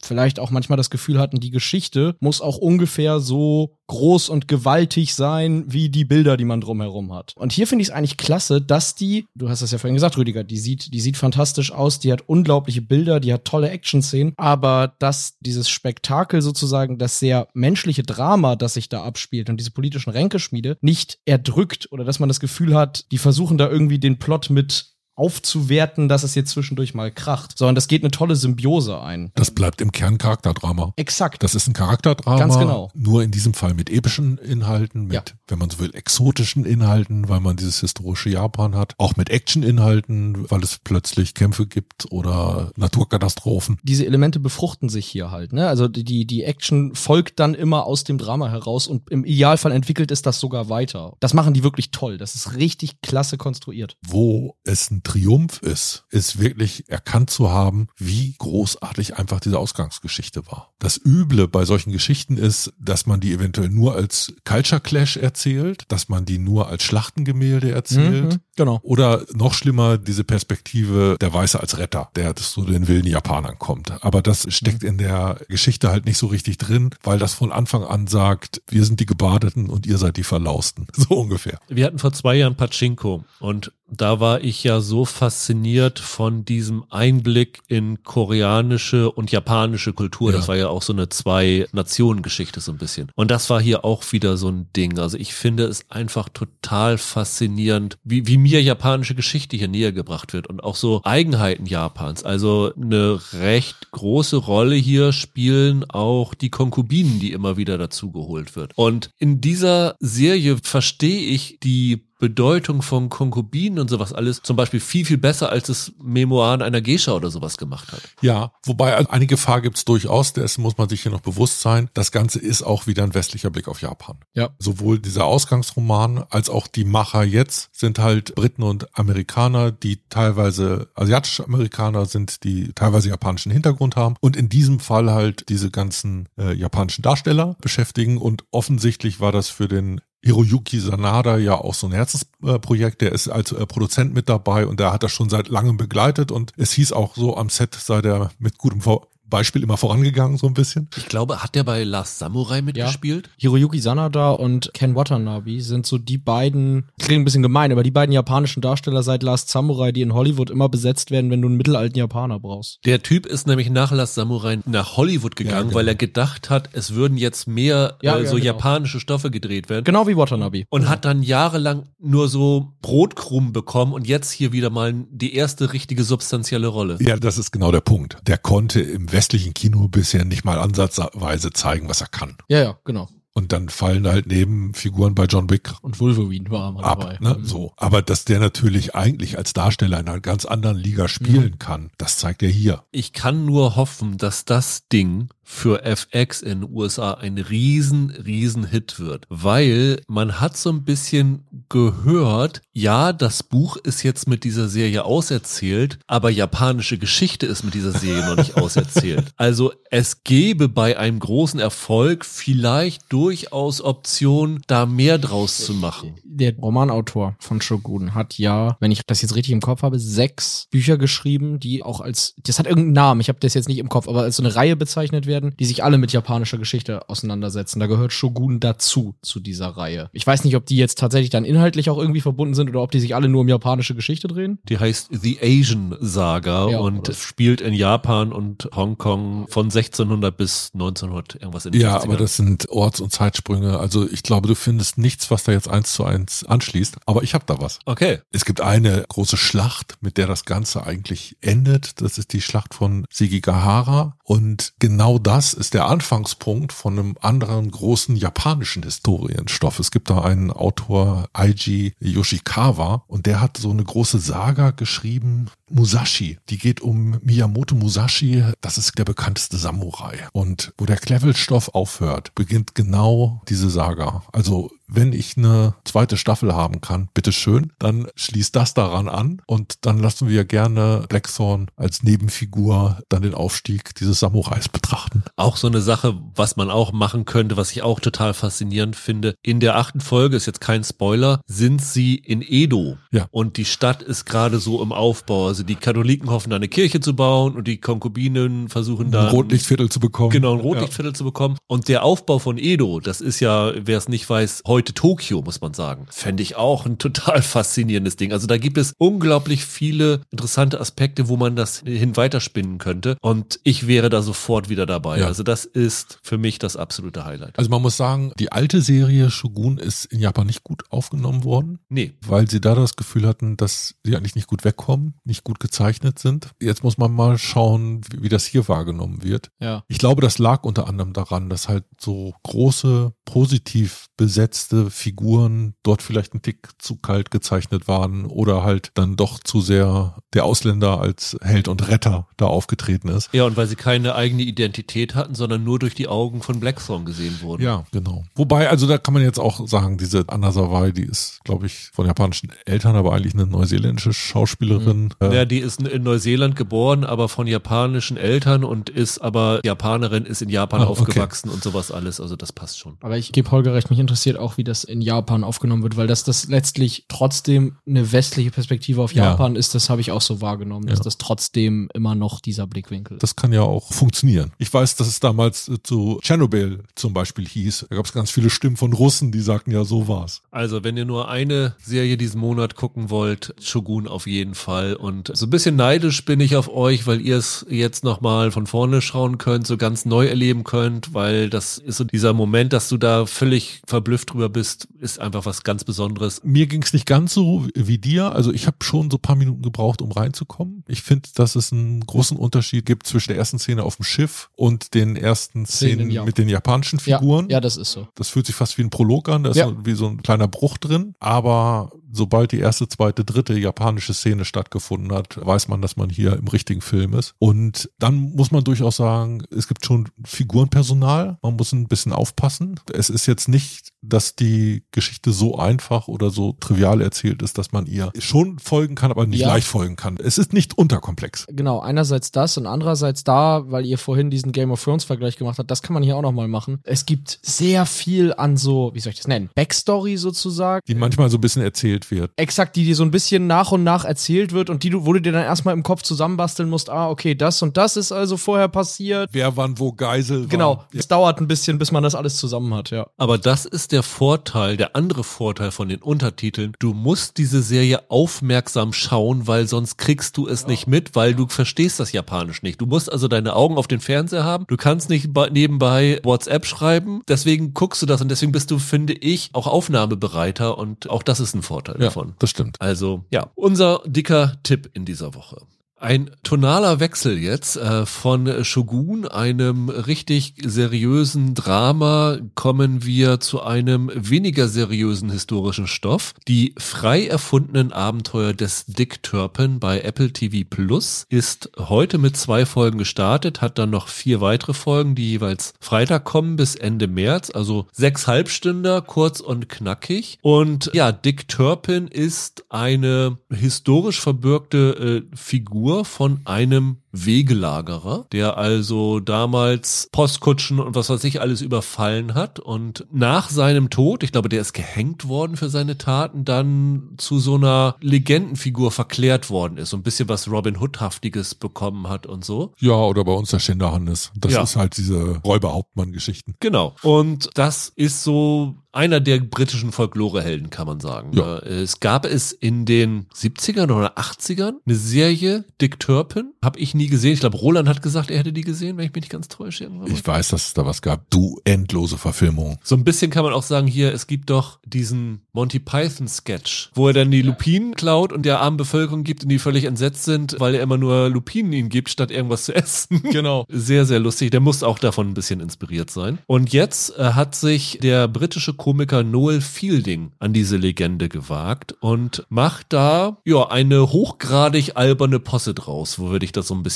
[0.01, 5.13] vielleicht auch manchmal das Gefühl hatten, die Geschichte muss auch ungefähr so groß und gewaltig
[5.15, 7.33] sein, wie die Bilder, die man drumherum hat.
[7.35, 10.17] Und hier finde ich es eigentlich klasse, dass die, du hast das ja vorhin gesagt,
[10.17, 14.33] Rüdiger, die sieht, die sieht fantastisch aus, die hat unglaubliche Bilder, die hat tolle Action-Szenen,
[14.37, 19.71] aber dass dieses Spektakel sozusagen, das sehr menschliche Drama, das sich da abspielt und diese
[19.71, 24.19] politischen Ränkeschmiede nicht erdrückt oder dass man das Gefühl hat, die versuchen da irgendwie den
[24.19, 28.99] Plot mit aufzuwerten, dass es jetzt zwischendurch mal kracht, sondern das geht eine tolle Symbiose
[29.01, 29.31] ein.
[29.35, 30.93] Das bleibt im Kern Charakterdrama.
[30.95, 31.43] Exakt.
[31.43, 32.37] Das ist ein Charakterdrama.
[32.39, 32.89] Ganz genau.
[32.95, 35.23] Nur in diesem Fall mit epischen Inhalten, mit, Ja.
[35.47, 38.93] wenn man so will, exotischen Inhalten, weil man dieses historische Japan hat.
[38.97, 43.77] Auch mit Action-Inhalten, weil es plötzlich Kämpfe gibt oder Naturkatastrophen.
[43.83, 45.67] diese Elemente befruchten sich hier halt, ne?
[45.67, 50.11] Also die, die Action folgt dann immer aus dem Drama heraus und im Idealfall entwickelt
[50.11, 51.13] es das sogar weiter.
[51.19, 52.17] Das machen die wirklich toll.
[52.17, 53.97] Das ist richtig klasse konstruiert.
[54.05, 60.45] Wo es ein Triumph ist, ist wirklich erkannt zu haben, wie großartig einfach diese Ausgangsgeschichte
[60.45, 60.71] war.
[60.77, 65.85] Das Üble bei solchen Geschichten ist, dass man die eventuell nur als Culture Clash erzählt,
[65.87, 68.33] dass man die nur als Schlachtengemälde erzählt.
[68.33, 68.79] Mhm, genau.
[68.83, 74.03] Oder noch schlimmer, diese Perspektive der Weiße als Retter, der zu den wilden Japanern kommt.
[74.03, 77.83] Aber das steckt in der Geschichte halt nicht so richtig drin, weil das von Anfang
[77.83, 80.87] an sagt, wir sind die Gebadeten und ihr seid die Verlausten.
[80.99, 81.59] So ungefähr.
[81.69, 86.83] Wir hatten vor zwei Jahren Pachinko und da war ich ja so fasziniert von diesem
[86.89, 90.31] Einblick in koreanische und japanische Kultur.
[90.31, 90.37] Ja.
[90.37, 93.11] Das war ja auch so eine Zwei-Nationen-Geschichte so ein bisschen.
[93.15, 94.99] Und das war hier auch wieder so ein Ding.
[94.99, 100.33] Also ich finde es einfach total faszinierend, wie, wie mir japanische Geschichte hier näher gebracht
[100.33, 102.23] wird und auch so Eigenheiten Japans.
[102.23, 108.73] Also eine recht große Rolle hier spielen auch die Konkubinen, die immer wieder dazugeholt wird.
[108.75, 114.81] Und in dieser Serie verstehe ich die Bedeutung von Konkubinen und sowas alles zum Beispiel
[114.81, 118.01] viel, viel besser, als es Memoiren einer Geisha oder sowas gemacht hat.
[118.21, 121.89] Ja, wobei eine Gefahr gibt's durchaus, dessen muss man sich hier noch bewusst sein.
[121.93, 124.17] Das Ganze ist auch wieder ein westlicher Blick auf Japan.
[124.33, 124.49] Ja.
[124.59, 130.89] Sowohl dieser Ausgangsroman als auch die Macher jetzt sind halt Briten und Amerikaner, die teilweise
[130.95, 136.27] asiatische Amerikaner sind, die teilweise japanischen Hintergrund haben und in diesem Fall halt diese ganzen
[136.37, 141.87] äh, japanischen Darsteller beschäftigen und offensichtlich war das für den Hiroyuki Sanada ja auch so
[141.87, 143.01] ein Herzensprojekt.
[143.01, 146.31] Der ist als äh, Produzent mit dabei und der hat das schon seit langem begleitet
[146.31, 148.81] und es hieß auch so am Set sei der mit gutem
[149.29, 150.89] Beispiel immer vorangegangen, so ein bisschen.
[150.97, 153.27] Ich glaube, hat der bei Last Samurai mitgespielt?
[153.27, 153.33] Ja.
[153.41, 157.91] Hiroyuki Sanada und Ken Watanabe sind so die beiden, klingt ein bisschen gemein, aber die
[157.91, 161.57] beiden japanischen Darsteller seit Last Samurai, die in Hollywood immer besetzt werden, wenn du einen
[161.57, 162.79] mittelalten Japaner brauchst.
[162.85, 165.75] Der Typ ist nämlich nach Last Samurai nach Hollywood gegangen, ja, genau.
[165.75, 168.45] weil er gedacht hat, es würden jetzt mehr ja, äh, so genau.
[168.45, 169.83] japanische Stoffe gedreht werden.
[169.83, 170.63] Genau wie Watanabe.
[170.69, 175.73] Und hat dann jahrelang nur so Brotkrumm bekommen und jetzt hier wieder mal die erste
[175.73, 176.97] richtige substanzielle Rolle.
[176.99, 178.17] Ja, das ist genau der Punkt.
[178.27, 182.37] Der konnte im westlichen Kino bisher nicht mal ansatzweise zeigen, was er kann.
[182.47, 183.09] Ja, ja, genau.
[183.33, 185.73] Und dann fallen halt Nebenfiguren bei John Wick.
[185.81, 187.17] Und Wolverine war mal ab, dabei.
[187.19, 187.35] Ne?
[187.37, 187.45] Mhm.
[187.45, 187.73] So.
[187.75, 191.59] Aber dass der natürlich eigentlich als Darsteller in einer ganz anderen Liga spielen mhm.
[191.59, 192.83] kann, das zeigt er hier.
[192.91, 198.65] Ich kann nur hoffen, dass das Ding für FX in den USA ein riesen, riesen
[198.65, 204.43] Hit wird, weil man hat so ein bisschen gehört, ja, das Buch ist jetzt mit
[204.43, 209.33] dieser Serie auserzählt, aber japanische Geschichte ist mit dieser Serie noch nicht auserzählt.
[209.37, 216.15] Also es gäbe bei einem großen Erfolg vielleicht durchaus Optionen, da mehr draus zu machen.
[216.23, 220.67] Der Romanautor von Shogun hat ja, wenn ich das jetzt richtig im Kopf habe, sechs
[220.69, 223.89] Bücher geschrieben, die auch als, das hat irgendeinen Namen, ich habe das jetzt nicht im
[223.89, 227.09] Kopf, aber als so eine Reihe bezeichnet werden werden, die sich alle mit japanischer Geschichte
[227.09, 227.79] auseinandersetzen.
[227.79, 230.09] Da gehört Shogun dazu, zu dieser Reihe.
[230.13, 232.91] Ich weiß nicht, ob die jetzt tatsächlich dann inhaltlich auch irgendwie verbunden sind oder ob
[232.91, 234.59] die sich alle nur um japanische Geschichte drehen.
[234.67, 240.71] Die heißt The Asian Saga ja, und spielt in Japan und Hongkong von 1600 bis
[240.73, 243.79] 1900 irgendwas in Ja, aber das sind Orts- und Zeitsprünge.
[243.79, 246.97] Also ich glaube, du findest nichts, was da jetzt eins zu eins anschließt.
[247.05, 247.79] Aber ich habe da was.
[247.85, 248.19] Okay.
[248.31, 252.01] Es gibt eine große Schlacht, mit der das Ganze eigentlich endet.
[252.01, 254.17] Das ist die Schlacht von Sigigahara.
[254.23, 259.77] Und genau das ist der Anfangspunkt von einem anderen großen japanischen Historienstoff.
[259.77, 265.51] Es gibt da einen Autor, Eiji Yoshikawa, und der hat so eine große Saga geschrieben,
[265.69, 266.37] Musashi.
[266.49, 268.43] Die geht um Miyamoto Musashi.
[268.61, 270.27] Das ist der bekannteste Samurai.
[270.33, 274.23] Und wo der Clevelstoff aufhört, beginnt genau diese Saga.
[274.31, 279.85] Also wenn ich eine zweite Staffel haben kann, bitteschön, dann schließt das daran an und
[279.85, 285.23] dann lassen wir gerne Blackthorn als Nebenfigur dann den Aufstieg dieses Samurais betrachten.
[285.35, 289.35] Auch so eine Sache, was man auch machen könnte, was ich auch total faszinierend finde.
[289.43, 292.97] In der achten Folge, ist jetzt kein Spoiler, sind sie in Edo.
[293.11, 293.27] Ja.
[293.29, 295.53] Und die Stadt ist gerade so im Aufbau.
[295.59, 299.27] Also die Katholiken hoffen da eine Kirche zu bauen und die Konkubinen versuchen da ein
[299.27, 300.29] Rotlichtviertel zu bekommen.
[300.29, 301.13] Genau, ein Rotlichtviertel ja.
[301.13, 301.57] zu bekommen.
[301.67, 305.59] Und der Aufbau von Edo, das ist ja, wer es nicht weiß, heute Tokio, muss
[305.59, 306.05] man sagen.
[306.11, 308.31] Fände ich auch ein total faszinierendes Ding.
[308.31, 313.17] Also da gibt es unglaublich viele interessante Aspekte, wo man das hin weiterspinnen könnte.
[313.19, 315.19] Und ich wäre da sofort wieder dabei.
[315.19, 315.25] Ja.
[315.25, 317.59] Also das ist für mich das absolute Highlight.
[317.59, 321.79] Also man muss sagen, die alte Serie Shogun ist in Japan nicht gut aufgenommen worden.
[321.89, 322.13] Nee.
[322.25, 326.19] Weil sie da das Gefühl hatten, dass sie eigentlich nicht gut wegkommen, nicht gut gezeichnet
[326.19, 326.49] sind.
[326.61, 329.49] Jetzt muss man mal schauen, wie, wie das hier wahrgenommen wird.
[329.59, 329.83] Ja.
[329.87, 336.01] Ich glaube, das lag unter anderem daran, dass halt so große, positiv besetzte Figuren dort
[336.01, 340.99] vielleicht ein Tick zu kalt gezeichnet waren oder halt dann doch zu sehr der Ausländer
[340.99, 343.29] als Held und Retter da aufgetreten ist.
[343.31, 347.05] Ja, und weil sie keine eigene Identität hatten, sondern nur durch die Augen von Blackthorn
[347.05, 347.63] gesehen wurden.
[347.63, 348.25] Ja, genau.
[348.35, 351.89] Wobei, also da kann man jetzt auch sagen, diese Anna Sawai, die ist, glaube ich,
[351.93, 355.13] von japanischen Eltern, aber eigentlich eine neuseeländische Schauspielerin.
[355.19, 355.31] Mhm.
[355.31, 360.41] Ja, die ist in Neuseeland geboren, aber von japanischen Eltern und ist aber Japanerin, ist
[360.41, 361.55] in Japan ah, aufgewachsen okay.
[361.55, 362.19] und sowas alles.
[362.19, 362.97] Also das passt schon.
[363.01, 366.07] Aber ich gebe Holger recht, mich interessiert auch, wie das in Japan aufgenommen wird, weil
[366.07, 369.59] das das letztlich trotzdem eine westliche Perspektive auf Japan ja.
[369.59, 371.03] ist, das habe ich auch so wahrgenommen, dass ja.
[371.03, 373.23] das trotzdem immer noch dieser Blickwinkel ist.
[373.23, 374.51] Das kann ja auch funktionieren.
[374.57, 377.87] Ich weiß, dass es damals äh, zu Tschernobyl zum Beispiel hieß.
[377.89, 380.41] Da gab es ganz viele Stimmen von Russen, die sagten ja, so war's.
[380.51, 384.95] Also, wenn ihr nur eine Serie diesen Monat gucken wollt, Shogun auf jeden Fall.
[384.95, 388.51] Und Und so ein bisschen neidisch bin ich auf euch, weil ihr es jetzt nochmal
[388.51, 392.73] von vorne schauen könnt, so ganz neu erleben könnt, weil das ist so dieser Moment,
[392.73, 396.41] dass du da völlig verblüfft drüber bist, ist einfach was ganz Besonderes.
[396.43, 398.31] Mir ging es nicht ganz so wie dir.
[398.33, 400.83] Also ich habe schon so paar Minuten gebraucht, um reinzukommen.
[400.87, 404.49] Ich finde, dass es einen großen Unterschied gibt zwischen der ersten Szene auf dem Schiff
[404.55, 406.23] und den ersten Szenen, ja.
[406.25, 407.47] mit den japanischen Figuren.
[407.49, 408.07] Ja, ja, das ist so.
[408.15, 409.67] Das fühlt sich fast wie ein Prolog an, da ist Ja.
[409.67, 411.13] so, wie so ein kleiner Bruch drin.
[411.19, 416.33] Aber sobald die erste, zweite, dritte japanische Szene stattgefunden hat, weiß man, dass man hier
[416.37, 417.33] im richtigen Film ist.
[417.39, 421.37] Und dann muss man durchaus sagen, es gibt schon Figurenpersonal.
[421.41, 422.79] Man muss ein bisschen aufpassen.
[422.93, 427.71] Es ist jetzt nicht, dass die Geschichte so einfach oder so trivial erzählt ist, dass
[427.71, 429.47] man ihr schon folgen kann, aber nicht Ja.
[429.49, 430.17] leicht folgen kann.
[430.23, 431.45] Es ist nicht unterkomplex.
[431.49, 435.59] Genau, einerseits das und andererseits da, weil ihr vorhin diesen Game of Thrones Vergleich gemacht
[435.59, 436.79] habt, das kann man hier auch nochmal machen.
[436.83, 440.81] Es gibt sehr viel an so, wie soll ich das nennen, Backstory sozusagen.
[440.87, 442.31] Die manchmal so ein bisschen erzählt wird.
[442.37, 445.13] Exakt, die dir so ein bisschen nach und nach erzählt wird und die du, wo
[445.13, 448.37] du dir dann erstmal im Kopf zusammenbasteln musst, ah, okay, das und das ist also
[448.37, 449.29] vorher passiert.
[449.33, 450.47] Wer wann wo Geisel war.
[450.47, 453.07] Genau, es dauert ein bisschen, bis man das alles zusammen hat, ja.
[453.17, 456.73] Aber das ist der Vorteil, der andere Vorteil von den Untertiteln.
[456.79, 461.47] Du musst diese Serie aufmerksam schauen, weil sonst kriegst du es nicht mit, weil du
[461.47, 462.79] verstehst das Japanisch nicht.
[462.81, 464.65] Du musst also deine Augen auf den Fernseher haben.
[464.67, 467.21] Du kannst nicht nebenbei WhatsApp schreiben.
[467.27, 471.39] Deswegen guckst du das und deswegen bist du, finde ich, auch aufnahmebereiter und auch das
[471.39, 472.33] ist ein Vorteil Ja, davon.
[472.39, 472.77] das stimmt.
[472.79, 475.65] Also ja, unser dicker Tipp in dieser Woche.
[476.01, 484.09] Ein tonaler Wechsel jetzt äh, von Shogun, einem richtig seriösen Drama, kommen wir zu einem
[484.15, 486.35] weniger seriösen historischen Stoff.
[486.47, 492.65] Die frei erfundenen Abenteuer des Dick Turpin bei Apple TV Plus ist heute mit zwei
[492.65, 497.51] Folgen gestartet, hat dann noch vier weitere Folgen, die jeweils Freitag kommen bis Ende März,
[497.53, 500.39] also sechs Halbstünder, kurz und knackig.
[500.41, 509.19] Und ja, Dick Turpin ist eine historisch verbürgte äh, Figur von einem Wegelagerer, der also
[509.19, 514.49] damals Postkutschen und was weiß ich alles überfallen hat und nach seinem Tod, ich glaube,
[514.49, 519.89] der ist gehängt worden für seine Taten, dann zu so einer Legendenfigur verklärt worden ist,
[519.91, 522.73] so ein bisschen was Robin Hood-haftiges bekommen hat und so.
[522.79, 524.31] Ja, oder bei uns der Schinderhannes.
[524.35, 524.63] Das Ja.
[524.63, 526.55] ist halt diese Räuberhauptmann-Geschichten.
[526.59, 526.95] Genau.
[527.03, 531.31] Und das ist so einer der britischen Folklorehelden, kann man sagen.
[531.33, 531.59] Ja.
[531.59, 536.53] Äh, Es gab es in den 70ern oder 80ern eine Serie, Dick Turpin.
[536.63, 537.33] Habe ich nie gesehen.
[537.33, 539.85] Ich glaube, Roland hat gesagt, er hätte die gesehen, wenn ich mich nicht ganz täusche.
[539.85, 540.11] irgendwann.
[540.11, 541.29] Ich weiß, dass es da was gab.
[541.29, 542.77] Du endlose Verfilmung.
[542.83, 546.91] So ein bisschen kann man auch sagen, hier, es gibt doch diesen Monty Python Sketch,
[546.93, 550.23] wo er dann die Lupinen klaut und der armen Bevölkerung gibt und die völlig entsetzt
[550.25, 553.21] sind, weil er immer nur Lupinen ihnen gibt, statt irgendwas zu essen.
[553.23, 553.65] Genau.
[553.69, 554.51] Sehr, sehr lustig.
[554.51, 556.39] Der muss auch davon ein bisschen inspiriert sein.
[556.47, 562.45] Und jetzt äh, hat sich der britische Komiker Noel Fielding an diese Legende gewagt und
[562.49, 566.19] macht da ja eine hochgradig alberne Posse draus.
[566.19, 566.88] Wo würde ich das so ein bisschen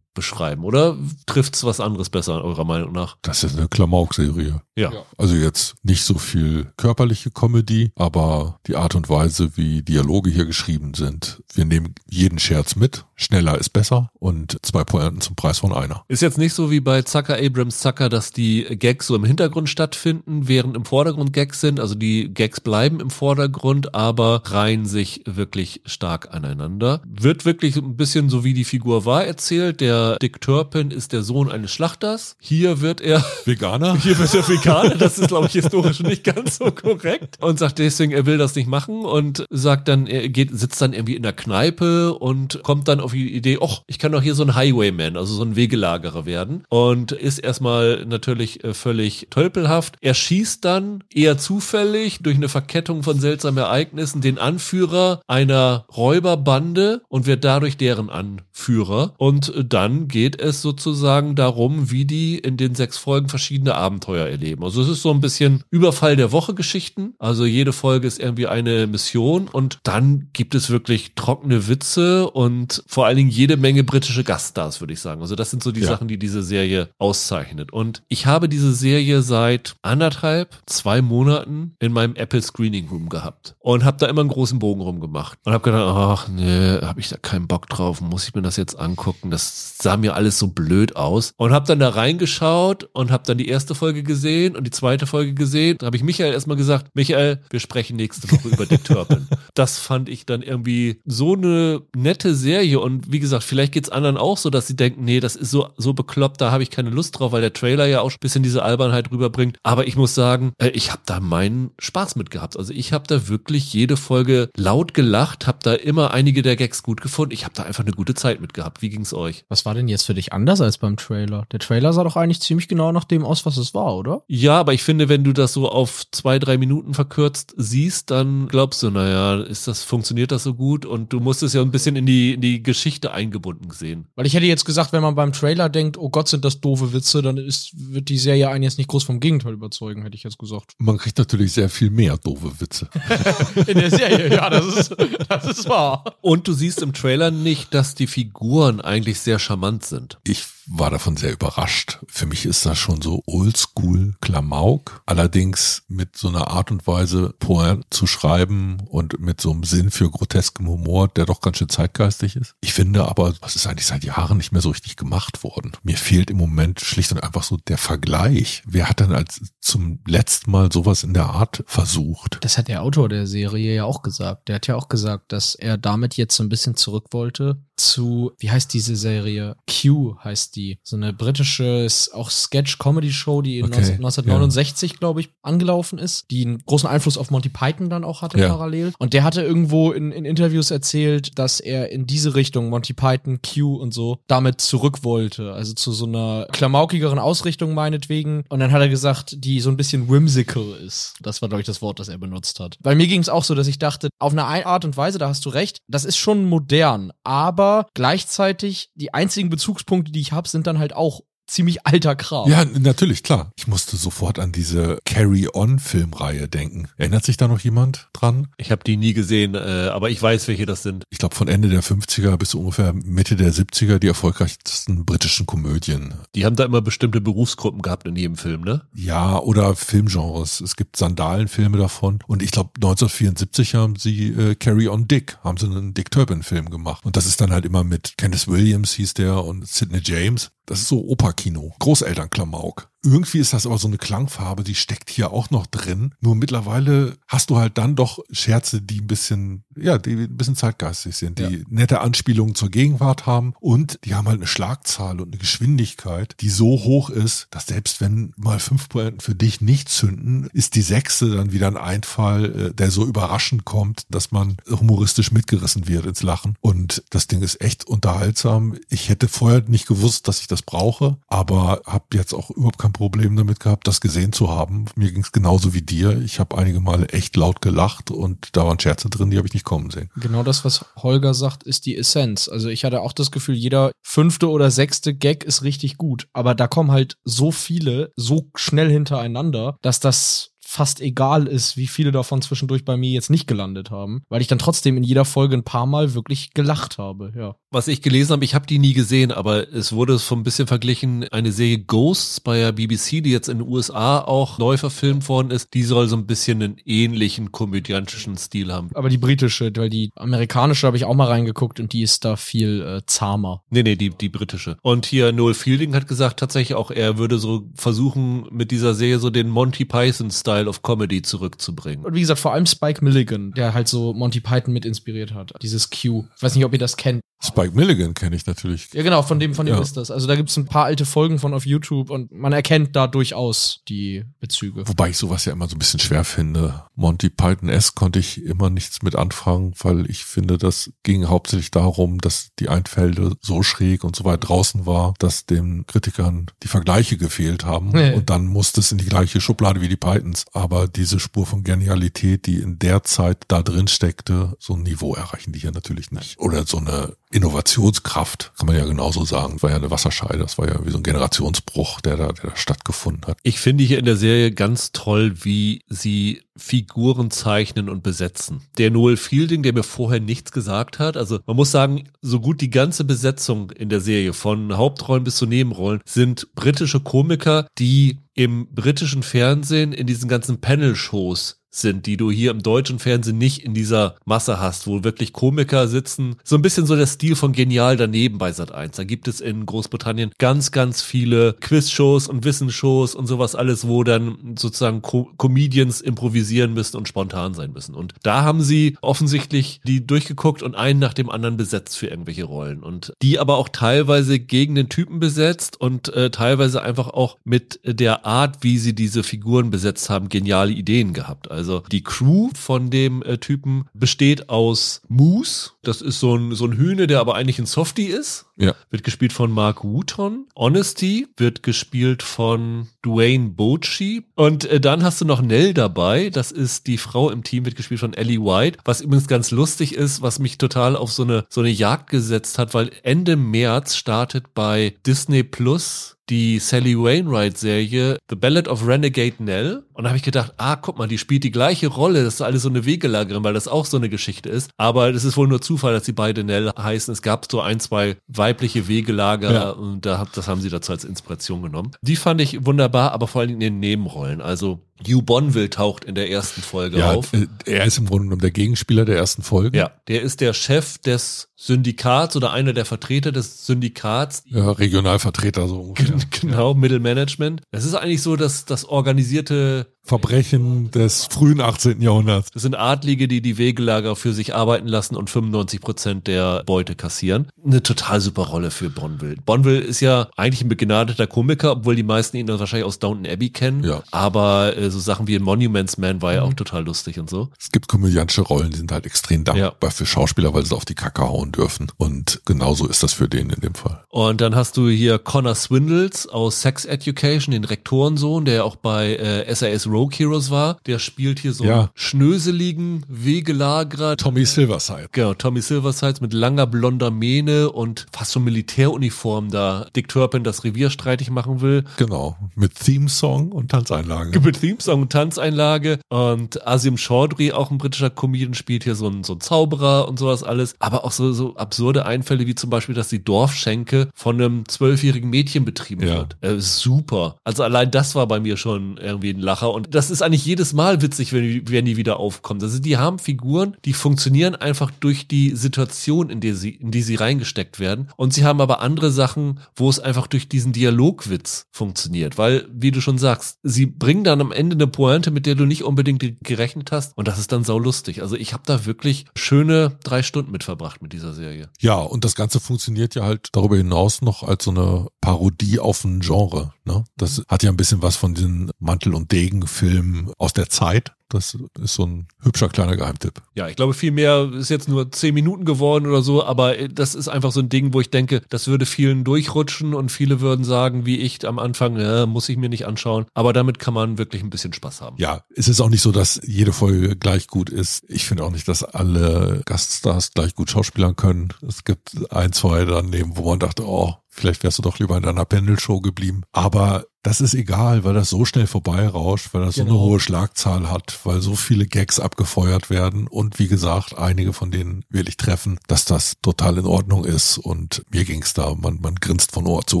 [0.14, 0.64] beschreiben?
[0.64, 0.96] Oder
[1.26, 3.16] trifft's was anderes besser, eurer Meinung nach?
[3.22, 4.60] Das ist eine Klamauk-Serie.
[4.76, 4.92] Ja.
[5.16, 10.46] Also jetzt nicht so viel körperliche Comedy, aber die Art und Weise, wie Dialoge hier
[10.46, 11.42] geschrieben sind.
[11.54, 13.04] Wir nehmen jeden Scherz mit.
[13.20, 16.04] Schneller ist besser und zwei Pointen zum Preis von einer.
[16.08, 19.68] Ist jetzt nicht so wie bei Zucker Abrams Zucker, dass die Gags so im Hintergrund
[19.68, 21.80] stattfinden, während im Vordergrund Gags sind.
[21.80, 27.02] Also die Gags bleiben im Vordergrund, aber reihen sich wirklich stark aneinander.
[27.04, 29.80] Wird wirklich ein bisschen so wie die Figur war erzählt.
[29.80, 32.36] Der Dick Turpin ist der Sohn eines Schlachters.
[32.40, 33.96] Hier wird er Veganer?
[33.96, 37.36] hier wird er Veganer, das ist, glaube ich, historisch nicht ganz so korrekt.
[37.40, 40.94] Und sagt deswegen, er will das nicht machen und sagt dann, er geht, sitzt dann
[40.94, 44.34] irgendwie in der Kneipe und kommt dann auf die Idee, ach, ich kann doch hier
[44.34, 46.64] so ein Highwayman, also so ein Wegelagerer werden.
[46.68, 49.96] Und ist erstmal natürlich äh, völlig tölpelhaft.
[50.00, 57.02] Er schießt dann eher zufällig durch eine Verkettung von seltsamen Ereignissen den Anführer einer Räuberbande
[57.08, 59.14] und wird dadurch deren Anführer.
[59.18, 64.64] Und dann geht es sozusagen darum, wie die in den sechs Folgen verschiedene Abenteuer erleben.
[64.64, 67.14] Also es ist so ein bisschen Überfall der Woche Geschichten.
[67.18, 72.82] Also jede Folge ist irgendwie eine Mission und dann gibt es wirklich trockene Witze und
[72.86, 75.20] vor allen Dingen jede Menge britische Gaststars, würde ich sagen.
[75.20, 75.88] Also das sind so die Ja.
[75.88, 77.72] Sachen, die diese Serie auszeichnet.
[77.72, 83.54] Und ich habe diese Serie seit anderthalb, zwei Monaten in meinem Apple Screening Room gehabt
[83.58, 87.08] und habe da immer einen großen Bogen rumgemacht und habe gedacht, ach nee, habe ich
[87.08, 89.30] da keinen Bock drauf, muss ich mir das jetzt angucken?
[89.30, 93.38] Das sah mir alles so blöd aus und habe dann da reingeschaut und habe dann
[93.38, 95.76] die erste Folge gesehen und die zweite Folge gesehen.
[95.78, 99.26] Da habe ich Michael erstmal gesagt, Michael, wir sprechen nächste Woche über Dick Turpin.
[99.54, 103.88] Das fand ich dann irgendwie so eine nette Serie und Und wie gesagt, vielleicht geht's
[103.88, 106.70] anderen auch so, dass sie denken, nee, das ist so, so bekloppt, da habe ich
[106.70, 109.58] keine Lust drauf, weil der Trailer ja auch ein bisschen diese Albernheit rüberbringt.
[109.62, 112.56] Aber ich muss sagen, äh, ich habe da meinen Spaß mit gehabt.
[112.56, 116.82] Also ich habe da wirklich jede Folge laut gelacht, habe da immer einige der Gags
[116.82, 117.32] gut gefunden.
[117.32, 118.82] Ich habe da einfach eine gute Zeit mit gehabt.
[118.82, 119.44] Wie ging's euch?
[119.48, 121.44] Was war denn jetzt für dich anders als beim Trailer?
[121.52, 124.22] Der Trailer sah doch eigentlich ziemlich genau nach dem aus, was es war, oder?
[124.26, 128.48] Ja, aber ich finde, wenn du das so auf zwei, drei Minuten verkürzt siehst, dann
[128.48, 130.86] glaubst du, naja, ist das, funktioniert das so gut?
[130.86, 134.06] Und du musst es ja ein bisschen in die, in die Geschichte eingebunden sehen.
[134.14, 136.92] Weil ich hätte jetzt gesagt, wenn man beim Trailer denkt, oh Gott, sind das doofe
[136.92, 140.22] Witze, dann ist, wird die Serie einen jetzt nicht groß vom Gegenteil überzeugen, hätte ich
[140.22, 140.74] jetzt gesagt.
[140.78, 142.88] Man kriegt natürlich sehr viel mehr doofe Witze.
[143.66, 144.96] in der Serie, ja, das ist,
[145.28, 146.04] das ist wahr.
[146.20, 150.18] Und du siehst im Trailer nicht, dass die Figuren eigentlich sehr charmant sind.
[150.24, 151.98] Ich war davon sehr überrascht.
[152.06, 155.02] Für mich ist das schon so oldschool Klamauk.
[155.04, 159.90] Allerdings mit so einer Art und Weise Pointe zu schreiben und mit so einem Sinn
[159.90, 162.54] für groteskem Humor, der doch ganz schön zeitgeistig ist.
[162.60, 165.72] Ich finde aber, das ist eigentlich seit Jahren nicht mehr so richtig gemacht worden.
[165.82, 168.62] Mir fehlt im Moment schlicht und einfach so der Vergleich.
[168.64, 172.38] Wer hat denn als zum letzten Mal sowas in der Art versucht?
[172.42, 174.46] Das hat der Autor der Serie ja auch gesagt.
[174.48, 178.32] Der hat ja auch gesagt, dass er damit jetzt so ein bisschen zurück wollte zu,
[178.38, 179.56] wie heißt diese Serie?
[179.66, 180.59] Q heißt die.
[180.82, 186.88] So eine britische, auch Sketch-Comedy-Show, die Okay, 1969, glaube ich, angelaufen ist, die einen großen
[186.88, 188.48] Einfluss auf Monty Python dann auch hatte Ja.
[188.48, 188.92] parallel.
[188.98, 193.40] Und der hatte irgendwo in, in Interviews erzählt, dass er in diese Richtung, Monty Python,
[193.42, 195.52] Q und so, damit zurück wollte.
[195.52, 198.44] Also zu so einer klamaukigeren Ausrichtung meinetwegen.
[198.48, 201.14] Und dann hat er gesagt, die so ein bisschen whimsical ist.
[201.20, 202.76] Das war, glaube ich, das Wort, das er benutzt hat.
[202.80, 205.28] Bei mir ging es auch so, dass ich dachte, auf eine Art und Weise, da
[205.28, 210.39] hast du recht, das ist schon modern, aber gleichzeitig die einzigen Bezugspunkte, die ich habe,
[210.46, 212.48] sind dann halt auch ziemlich alter Kram.
[212.50, 213.52] Ja, natürlich, klar.
[213.56, 216.88] Ich musste sofort an diese Carry-On-Filmreihe denken.
[216.96, 218.48] Erinnert sich da noch jemand dran?
[218.56, 221.04] Ich habe die nie gesehen, äh, aber ich weiß, welche das sind.
[221.10, 226.14] Ich glaube, von Ende der 50er bis ungefähr Mitte der 70er die erfolgreichsten britischen Komödien.
[226.34, 228.82] Die haben da immer bestimmte Berufsgruppen gehabt in jedem Film, ne?
[228.94, 230.60] Ja, oder Filmgenres.
[230.60, 232.20] Es gibt Sandalenfilme davon.
[232.26, 236.70] Und ich glaube, 1974 haben sie äh, Carry on Dick, haben sie einen Dick Turpin-Film
[236.70, 237.04] gemacht.
[237.04, 240.50] Und das ist dann halt immer mit Kenneth Williams hieß der und Sidney James.
[240.70, 242.89] Das ist so Operkino, Großelternklamauk.
[243.02, 246.14] Irgendwie ist das aber so eine Klangfarbe, die steckt hier auch noch drin.
[246.20, 250.56] Nur mittlerweile hast du halt dann doch Scherze, die ein bisschen, ja, die ein bisschen
[250.56, 251.64] zeitgeistig sind, die Ja.
[251.68, 256.50] nette Anspielungen zur Gegenwart haben und die haben halt eine Schlagzahl und eine Geschwindigkeit, die
[256.50, 260.82] so hoch ist, dass selbst wenn mal fünf Pointen für dich nicht zünden, ist die
[260.82, 266.04] sechste dann wieder ein Einfall, äh, der so überraschend kommt, dass man humoristisch mitgerissen wird
[266.04, 266.56] ins Lachen.
[266.60, 268.74] Und das Ding ist echt unterhaltsam.
[268.88, 272.89] Ich hätte vorher nicht gewusst, dass ich das brauche, aber habe jetzt auch überhaupt kein
[272.92, 274.86] Problem damit gehabt, das gesehen zu haben.
[274.96, 276.20] Mir ging es genauso wie dir.
[276.22, 279.54] Ich habe einige Male echt laut gelacht und da waren Scherze drin, die habe ich
[279.54, 280.10] nicht kommen sehen.
[280.16, 282.48] Genau das, was Holger sagt, ist die Essenz.
[282.48, 286.28] Also ich hatte auch das Gefühl, jeder fünfte oder sechste Gag ist richtig gut.
[286.32, 291.88] Aber da kommen halt so viele so schnell hintereinander, dass das fast egal ist, wie
[291.88, 295.24] viele davon zwischendurch bei mir jetzt nicht gelandet haben, weil ich dann trotzdem in jeder
[295.24, 297.56] Folge ein paar Mal wirklich gelacht habe, ja.
[297.72, 300.68] Was ich gelesen habe, ich habe die nie gesehen, aber es wurde so ein bisschen
[300.68, 305.28] verglichen, eine Serie Ghosts bei der BBC, die jetzt in den USA auch neu verfilmt
[305.28, 308.90] worden ist, die soll so ein bisschen einen ähnlichen komödiantischen Stil haben.
[308.94, 312.36] Aber die britische, weil die amerikanische habe ich auch mal reingeguckt und die ist da
[312.36, 313.62] viel äh, zahmer.
[313.70, 314.76] Nee, nee, die, die britische.
[314.82, 319.18] Und hier Noel Fielding hat gesagt tatsächlich auch, er würde so versuchen, mit dieser Serie
[319.18, 322.04] so den Monty Python-Style of Comedy zurückzubringen.
[322.04, 325.52] Und wie gesagt, vor allem Spike Milligan, der halt so Monty Python mit inspiriert hat.
[325.62, 326.24] Dieses Q.
[326.36, 327.20] Ich weiß nicht, ob ihr das kennt.
[327.42, 328.88] Spike Milligan kenne ich natürlich.
[328.92, 329.80] Ja, genau, von dem, von dem Ja.
[329.80, 330.10] ist das.
[330.10, 333.80] Also da gibt's ein paar alte Folgen von auf YouTube und man erkennt da durchaus
[333.88, 334.86] die Bezüge.
[334.86, 336.82] Wobei ich sowas ja immer so ein bisschen schwer finde.
[336.96, 341.70] Monty Python S konnte ich immer nichts mit anfangen, weil ich finde, das ging hauptsächlich
[341.70, 346.68] darum, dass die Einfälle so schräg und so weit draußen war, dass den Kritikern die
[346.68, 347.88] Vergleiche gefehlt haben.
[347.92, 348.12] Nee.
[348.12, 350.44] Und dann musste es in die gleiche Schublade wie die Pythons.
[350.52, 355.14] Aber diese Spur von Genialität, die in der Zeit da drin steckte, so ein Niveau
[355.14, 356.38] erreichen die hier natürlich nicht.
[356.38, 359.62] Oder so eine Innovationskraft, kann man ja genauso sagen.
[359.62, 362.56] War ja eine Wasserscheide, das war ja wie so ein Generationsbruch, der da, der da
[362.56, 363.38] stattgefunden hat.
[363.44, 368.62] Ich finde hier in der Serie ganz toll, wie sie Figuren zeichnen und besetzen.
[368.78, 372.60] Der Noel Fielding, der mir vorher nichts gesagt hat, also man muss sagen, so gut
[372.60, 378.18] die ganze Besetzung in der Serie, von Hauptrollen bis zu Nebenrollen, sind britische Komiker, die
[378.34, 383.64] im britischen Fernsehen in diesen ganzen Panel-Shows sind, die du hier im deutschen Fernsehen nicht
[383.64, 386.36] in dieser Masse hast, wo wirklich Komiker sitzen.
[386.44, 388.96] So ein bisschen so der Stil von Genial daneben bei Sat 1.
[388.96, 394.04] Da gibt es in Großbritannien ganz, ganz viele Quizshows und Wissensshows und sowas alles, wo
[394.04, 397.94] dann sozusagen Co Comedians improvisieren müssen und spontan sein müssen.
[397.94, 402.44] Und da haben sie offensichtlich die durchgeguckt und einen nach dem anderen besetzt für irgendwelche
[402.44, 402.82] Rollen.
[402.82, 407.80] Und die aber auch teilweise gegen den Typen besetzt und äh, teilweise einfach auch mit
[407.84, 411.50] der Art, wie sie diese Figuren besetzt haben, geniale Ideen gehabt.
[411.50, 411.59] Also
[411.90, 416.76] die Crew von dem äh, Typen besteht aus Moose, das ist so ein, so ein
[416.76, 418.46] Hühne, der aber eigentlich ein Softie ist.
[418.56, 418.74] Ja.
[418.90, 420.46] Wird gespielt von Mark Wooton.
[420.54, 424.24] Honesty wird gespielt von Dwayne Bochi.
[424.34, 426.30] Und äh, dann hast du noch Nell dabei.
[426.30, 428.78] Das ist die Frau im Team, wird gespielt von Ellie White.
[428.84, 432.58] Was übrigens ganz lustig ist, was mich total auf so eine, so eine Jagd gesetzt
[432.58, 439.42] hat, weil Ende März startet bei Disney Plus die Sally Wainwright-Serie The Ballad of Renegade
[439.42, 439.82] Nell.
[439.92, 442.24] Und da habe ich gedacht, ah, guck mal, die spielt die gleiche Rolle.
[442.24, 444.70] Das ist alles so eine Wegelagerin, weil das auch so eine Geschichte ist.
[444.76, 447.12] Aber das ist wohl nur Zufall, dass sie beide Nell heißen.
[447.12, 449.70] Es gab so ein, zwei weibliche Wegelager ja.
[449.70, 451.92] und da, das haben sie dazu als Inspiration genommen.
[452.02, 454.40] Die fand ich wunderbar, aber vor allem in den Nebenrollen.
[454.40, 457.32] Also Hugh Bonville taucht in der ersten Folge ja, auf.
[457.32, 459.76] Äh, er ist im Grunde genommen der Gegenspieler der ersten Folge.
[459.76, 464.42] Ja, der ist der Chef des Syndikats oder einer der Vertreter des Syndikats.
[464.46, 466.16] Ja, Regionalvertreter so ungefähr.
[466.40, 466.78] Genau, ja.
[466.78, 467.60] Mittelmanagement.
[467.70, 472.00] Es ist eigentlich so, dass das organisierte Verbrechen des frühen 18.
[472.00, 472.50] Jahrhunderts.
[472.52, 476.96] Das sind Adlige, die die Wegelager für sich arbeiten lassen und 95 Prozent der Beute
[476.96, 477.48] kassieren.
[477.64, 479.36] Eine total super Rolle für Bonville.
[479.44, 483.50] Bonville ist ja eigentlich ein begnadeter Komiker, obwohl die meisten ihn wahrscheinlich aus Downton Abbey
[483.50, 483.84] kennen.
[483.84, 484.02] Ja.
[484.10, 487.50] Aber äh, so Sachen wie in Monuments Man war ja auch total lustig und so.
[487.58, 489.90] Es gibt komödiantische Rollen, die sind halt extrem dankbar ja.
[489.90, 491.90] für Schauspieler, weil sie auf die Kacke hauen dürfen.
[491.96, 494.04] Und genauso ist das für den in dem Fall.
[494.08, 498.76] Und dann hast du hier Connor Swindles aus Sex Education, den Rektorensohn, der ja auch
[498.76, 500.78] bei äh, SAS Rogue Heroes war.
[500.86, 501.80] Der spielt hier so ja.
[501.80, 504.16] einen schnöseligen Wegelagerer.
[504.16, 505.08] Tommy Silverside.
[505.12, 510.64] Genau, Tommy Silverside mit langer blonder Mähne und fast so Militäruniform da Dick Turpin das
[510.64, 511.84] Revier streitig machen will.
[511.96, 514.30] Genau, mit Theme-Song und Tanzeinlage.
[514.40, 515.98] Mit Theme-Song und Tanzeinlage.
[516.08, 520.42] Und Asim Chaudhry, auch ein britischer Comedian, spielt hier so ein, so Zauberer und sowas
[520.42, 520.74] alles.
[520.78, 525.30] Aber auch so, so absurde Einfälle wie zum Beispiel, dass die Dorfschenke von einem zwölfjährigen
[525.30, 526.16] Mädchen betrieben ja.
[526.16, 526.36] wird.
[526.40, 527.36] Äh, super.
[527.44, 529.72] Also allein das war bei mir schon irgendwie ein Lacher.
[529.72, 532.62] Und das ist eigentlich jedes Mal witzig, wenn die, wenn die wieder aufkommen.
[532.62, 537.02] Also die haben Figuren, die funktionieren einfach durch die Situation, in die sie, in die
[537.02, 538.08] sie reingesteckt werden.
[538.16, 542.38] Und sie haben aber andere Sachen, wo es einfach durch diesen Dialogwitz funktioniert.
[542.38, 545.64] Weil, wie du schon sagst, sie bringen dann am Ende eine Pointe, mit der du
[545.64, 547.16] nicht unbedingt gerechnet hast.
[547.16, 548.22] Und das ist dann saulustig.
[548.22, 551.68] Also ich habe da wirklich schöne drei Stunden mit verbracht mit dieser Serie.
[551.80, 556.04] Ja, und das Ganze funktioniert ja halt darüber hinaus noch als so eine Parodie auf
[556.04, 556.72] ein Genre.
[556.84, 557.04] Ne?
[557.16, 561.12] Das hat ja ein bisschen was von den Mantel- und Degen Film aus der Zeit.
[561.30, 563.42] Das ist so ein hübscher kleiner Geheimtipp.
[563.54, 567.14] Ja, ich glaube, viel mehr ist jetzt nur zehn Minuten geworden oder so, aber das
[567.14, 570.64] ist einfach so ein Ding, wo ich denke, das würde vielen durchrutschen und viele würden
[570.64, 573.26] sagen, wie ich am Anfang, ja, muss ich mir nicht anschauen.
[573.34, 575.16] Aber damit kann man wirklich ein bisschen Spaß haben.
[575.18, 578.04] Ja, es ist auch nicht so, dass jede Folge gleich gut ist.
[578.08, 581.48] Ich finde auch nicht, dass alle Gaststars gleich gut schauspielern können.
[581.66, 585.22] Es gibt ein, zwei daneben, wo man dachte, oh, vielleicht wärst du doch lieber in
[585.22, 586.42] deiner Pendelshow geblieben.
[586.52, 589.86] Aber das ist egal, weil das so schnell vorbeirauscht, weil das genau.
[589.86, 590.10] so eine genau.
[590.10, 595.04] hohe Schlagzahl hat, weil so viele Gags abgefeuert werden und wie gesagt, einige von denen
[595.10, 599.16] will ich treffen, dass das total in Ordnung ist und mir ging's da, man, man
[599.16, 600.00] grinst von Ohr zu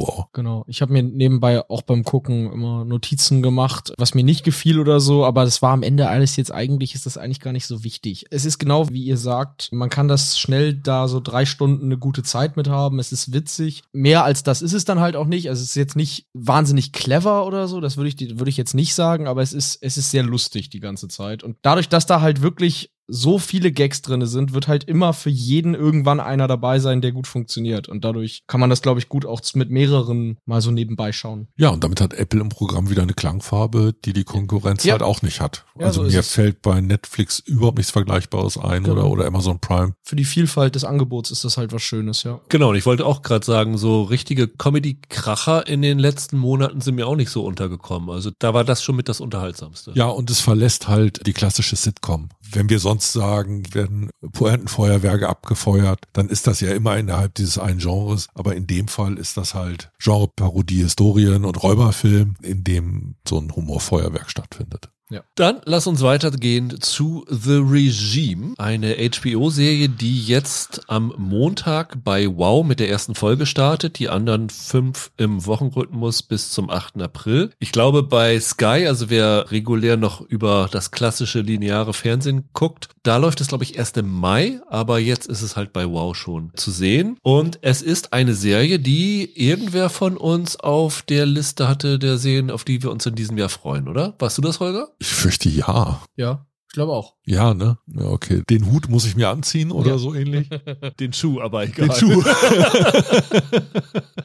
[0.00, 0.28] Ohr.
[0.32, 4.80] Genau, ich habe mir nebenbei auch beim Gucken immer Notizen gemacht, was mir nicht gefiel
[4.80, 7.66] oder so, aber das war am Ende alles jetzt eigentlich, ist das eigentlich gar nicht
[7.66, 8.26] so wichtig.
[8.30, 11.98] Es ist genau wie ihr sagt, man kann das schnell da so drei Stunden eine
[11.98, 13.82] gute Zeit mit haben, es ist witzig.
[13.92, 16.92] Mehr als das ist es dann halt auch nicht, also es ist jetzt nicht wahnsinnig
[16.92, 19.82] klar clever oder so, das würde ich, würde ich jetzt nicht sagen, aber es ist,
[19.82, 21.42] es ist sehr lustig die ganze Zeit.
[21.42, 25.30] Und dadurch, dass da halt wirklich so viele Gags drinne sind, wird halt immer für
[25.30, 27.88] jeden irgendwann einer dabei sein, der gut funktioniert.
[27.88, 31.48] Und dadurch kann man das, glaube ich, gut auch mit mehreren mal so nebenbei schauen.
[31.56, 34.92] Ja, und damit hat Apple im Programm wieder eine Klangfarbe, die die Konkurrenz ja.
[34.92, 35.64] halt auch nicht hat.
[35.78, 38.96] Ja, also so mir fällt bei Netflix überhaupt nichts Vergleichbares ein genau.
[38.96, 39.94] oder, oder Amazon Prime.
[40.02, 42.40] Für die Vielfalt des Angebots ist das halt was Schönes, ja.
[42.48, 46.94] Genau, und ich wollte auch gerade sagen, so richtige Comedy-Kracher in den letzten Monaten sind
[46.94, 48.10] mir auch nicht so untergekommen.
[48.10, 49.92] Also da war das schon mit das Unterhaltsamste.
[49.94, 52.28] Ja, und es verlässt halt die klassische Sitcom.
[52.52, 57.78] Wenn wir sonst sagen, werden Pointenfeuerwerke abgefeuert, dann ist das ja immer innerhalb dieses einen
[57.78, 58.28] Genres.
[58.34, 63.38] Aber in dem Fall ist das halt Genre Parodie, Historien und Räuberfilm, in dem so
[63.38, 64.90] ein Humorfeuerwerk stattfindet.
[65.10, 65.22] Ja.
[65.34, 72.64] Dann lass uns weitergehen zu The Regime, eine HBO-Serie, die jetzt am Montag bei Wow
[72.64, 77.02] mit der ersten Folge startet, die anderen fünf im Wochenrhythmus bis zum 8.
[77.02, 77.50] April.
[77.58, 83.16] Ich glaube bei Sky, also wer regulär noch über das klassische lineare Fernsehen guckt, da
[83.16, 86.52] läuft es glaube ich erst im Mai, aber jetzt ist es halt bei Wow schon
[86.54, 87.16] zu sehen.
[87.22, 92.50] Und es ist eine Serie, die irgendwer von uns auf der Liste hatte der Serien,
[92.50, 94.14] auf die wir uns in diesem Jahr freuen, oder?
[94.18, 94.88] Warst du das, Holger?
[95.00, 96.00] Ich fürchte ja.
[96.16, 97.14] Ja, ich glaube auch.
[97.24, 97.78] Ja, ne?
[97.88, 98.42] Ja, okay.
[98.48, 99.98] Den Hut muss ich mir anziehen oder Ja.
[99.98, 100.48] so ähnlich.
[101.00, 101.88] Den Schuh, aber egal.
[101.88, 102.22] Den Schuh.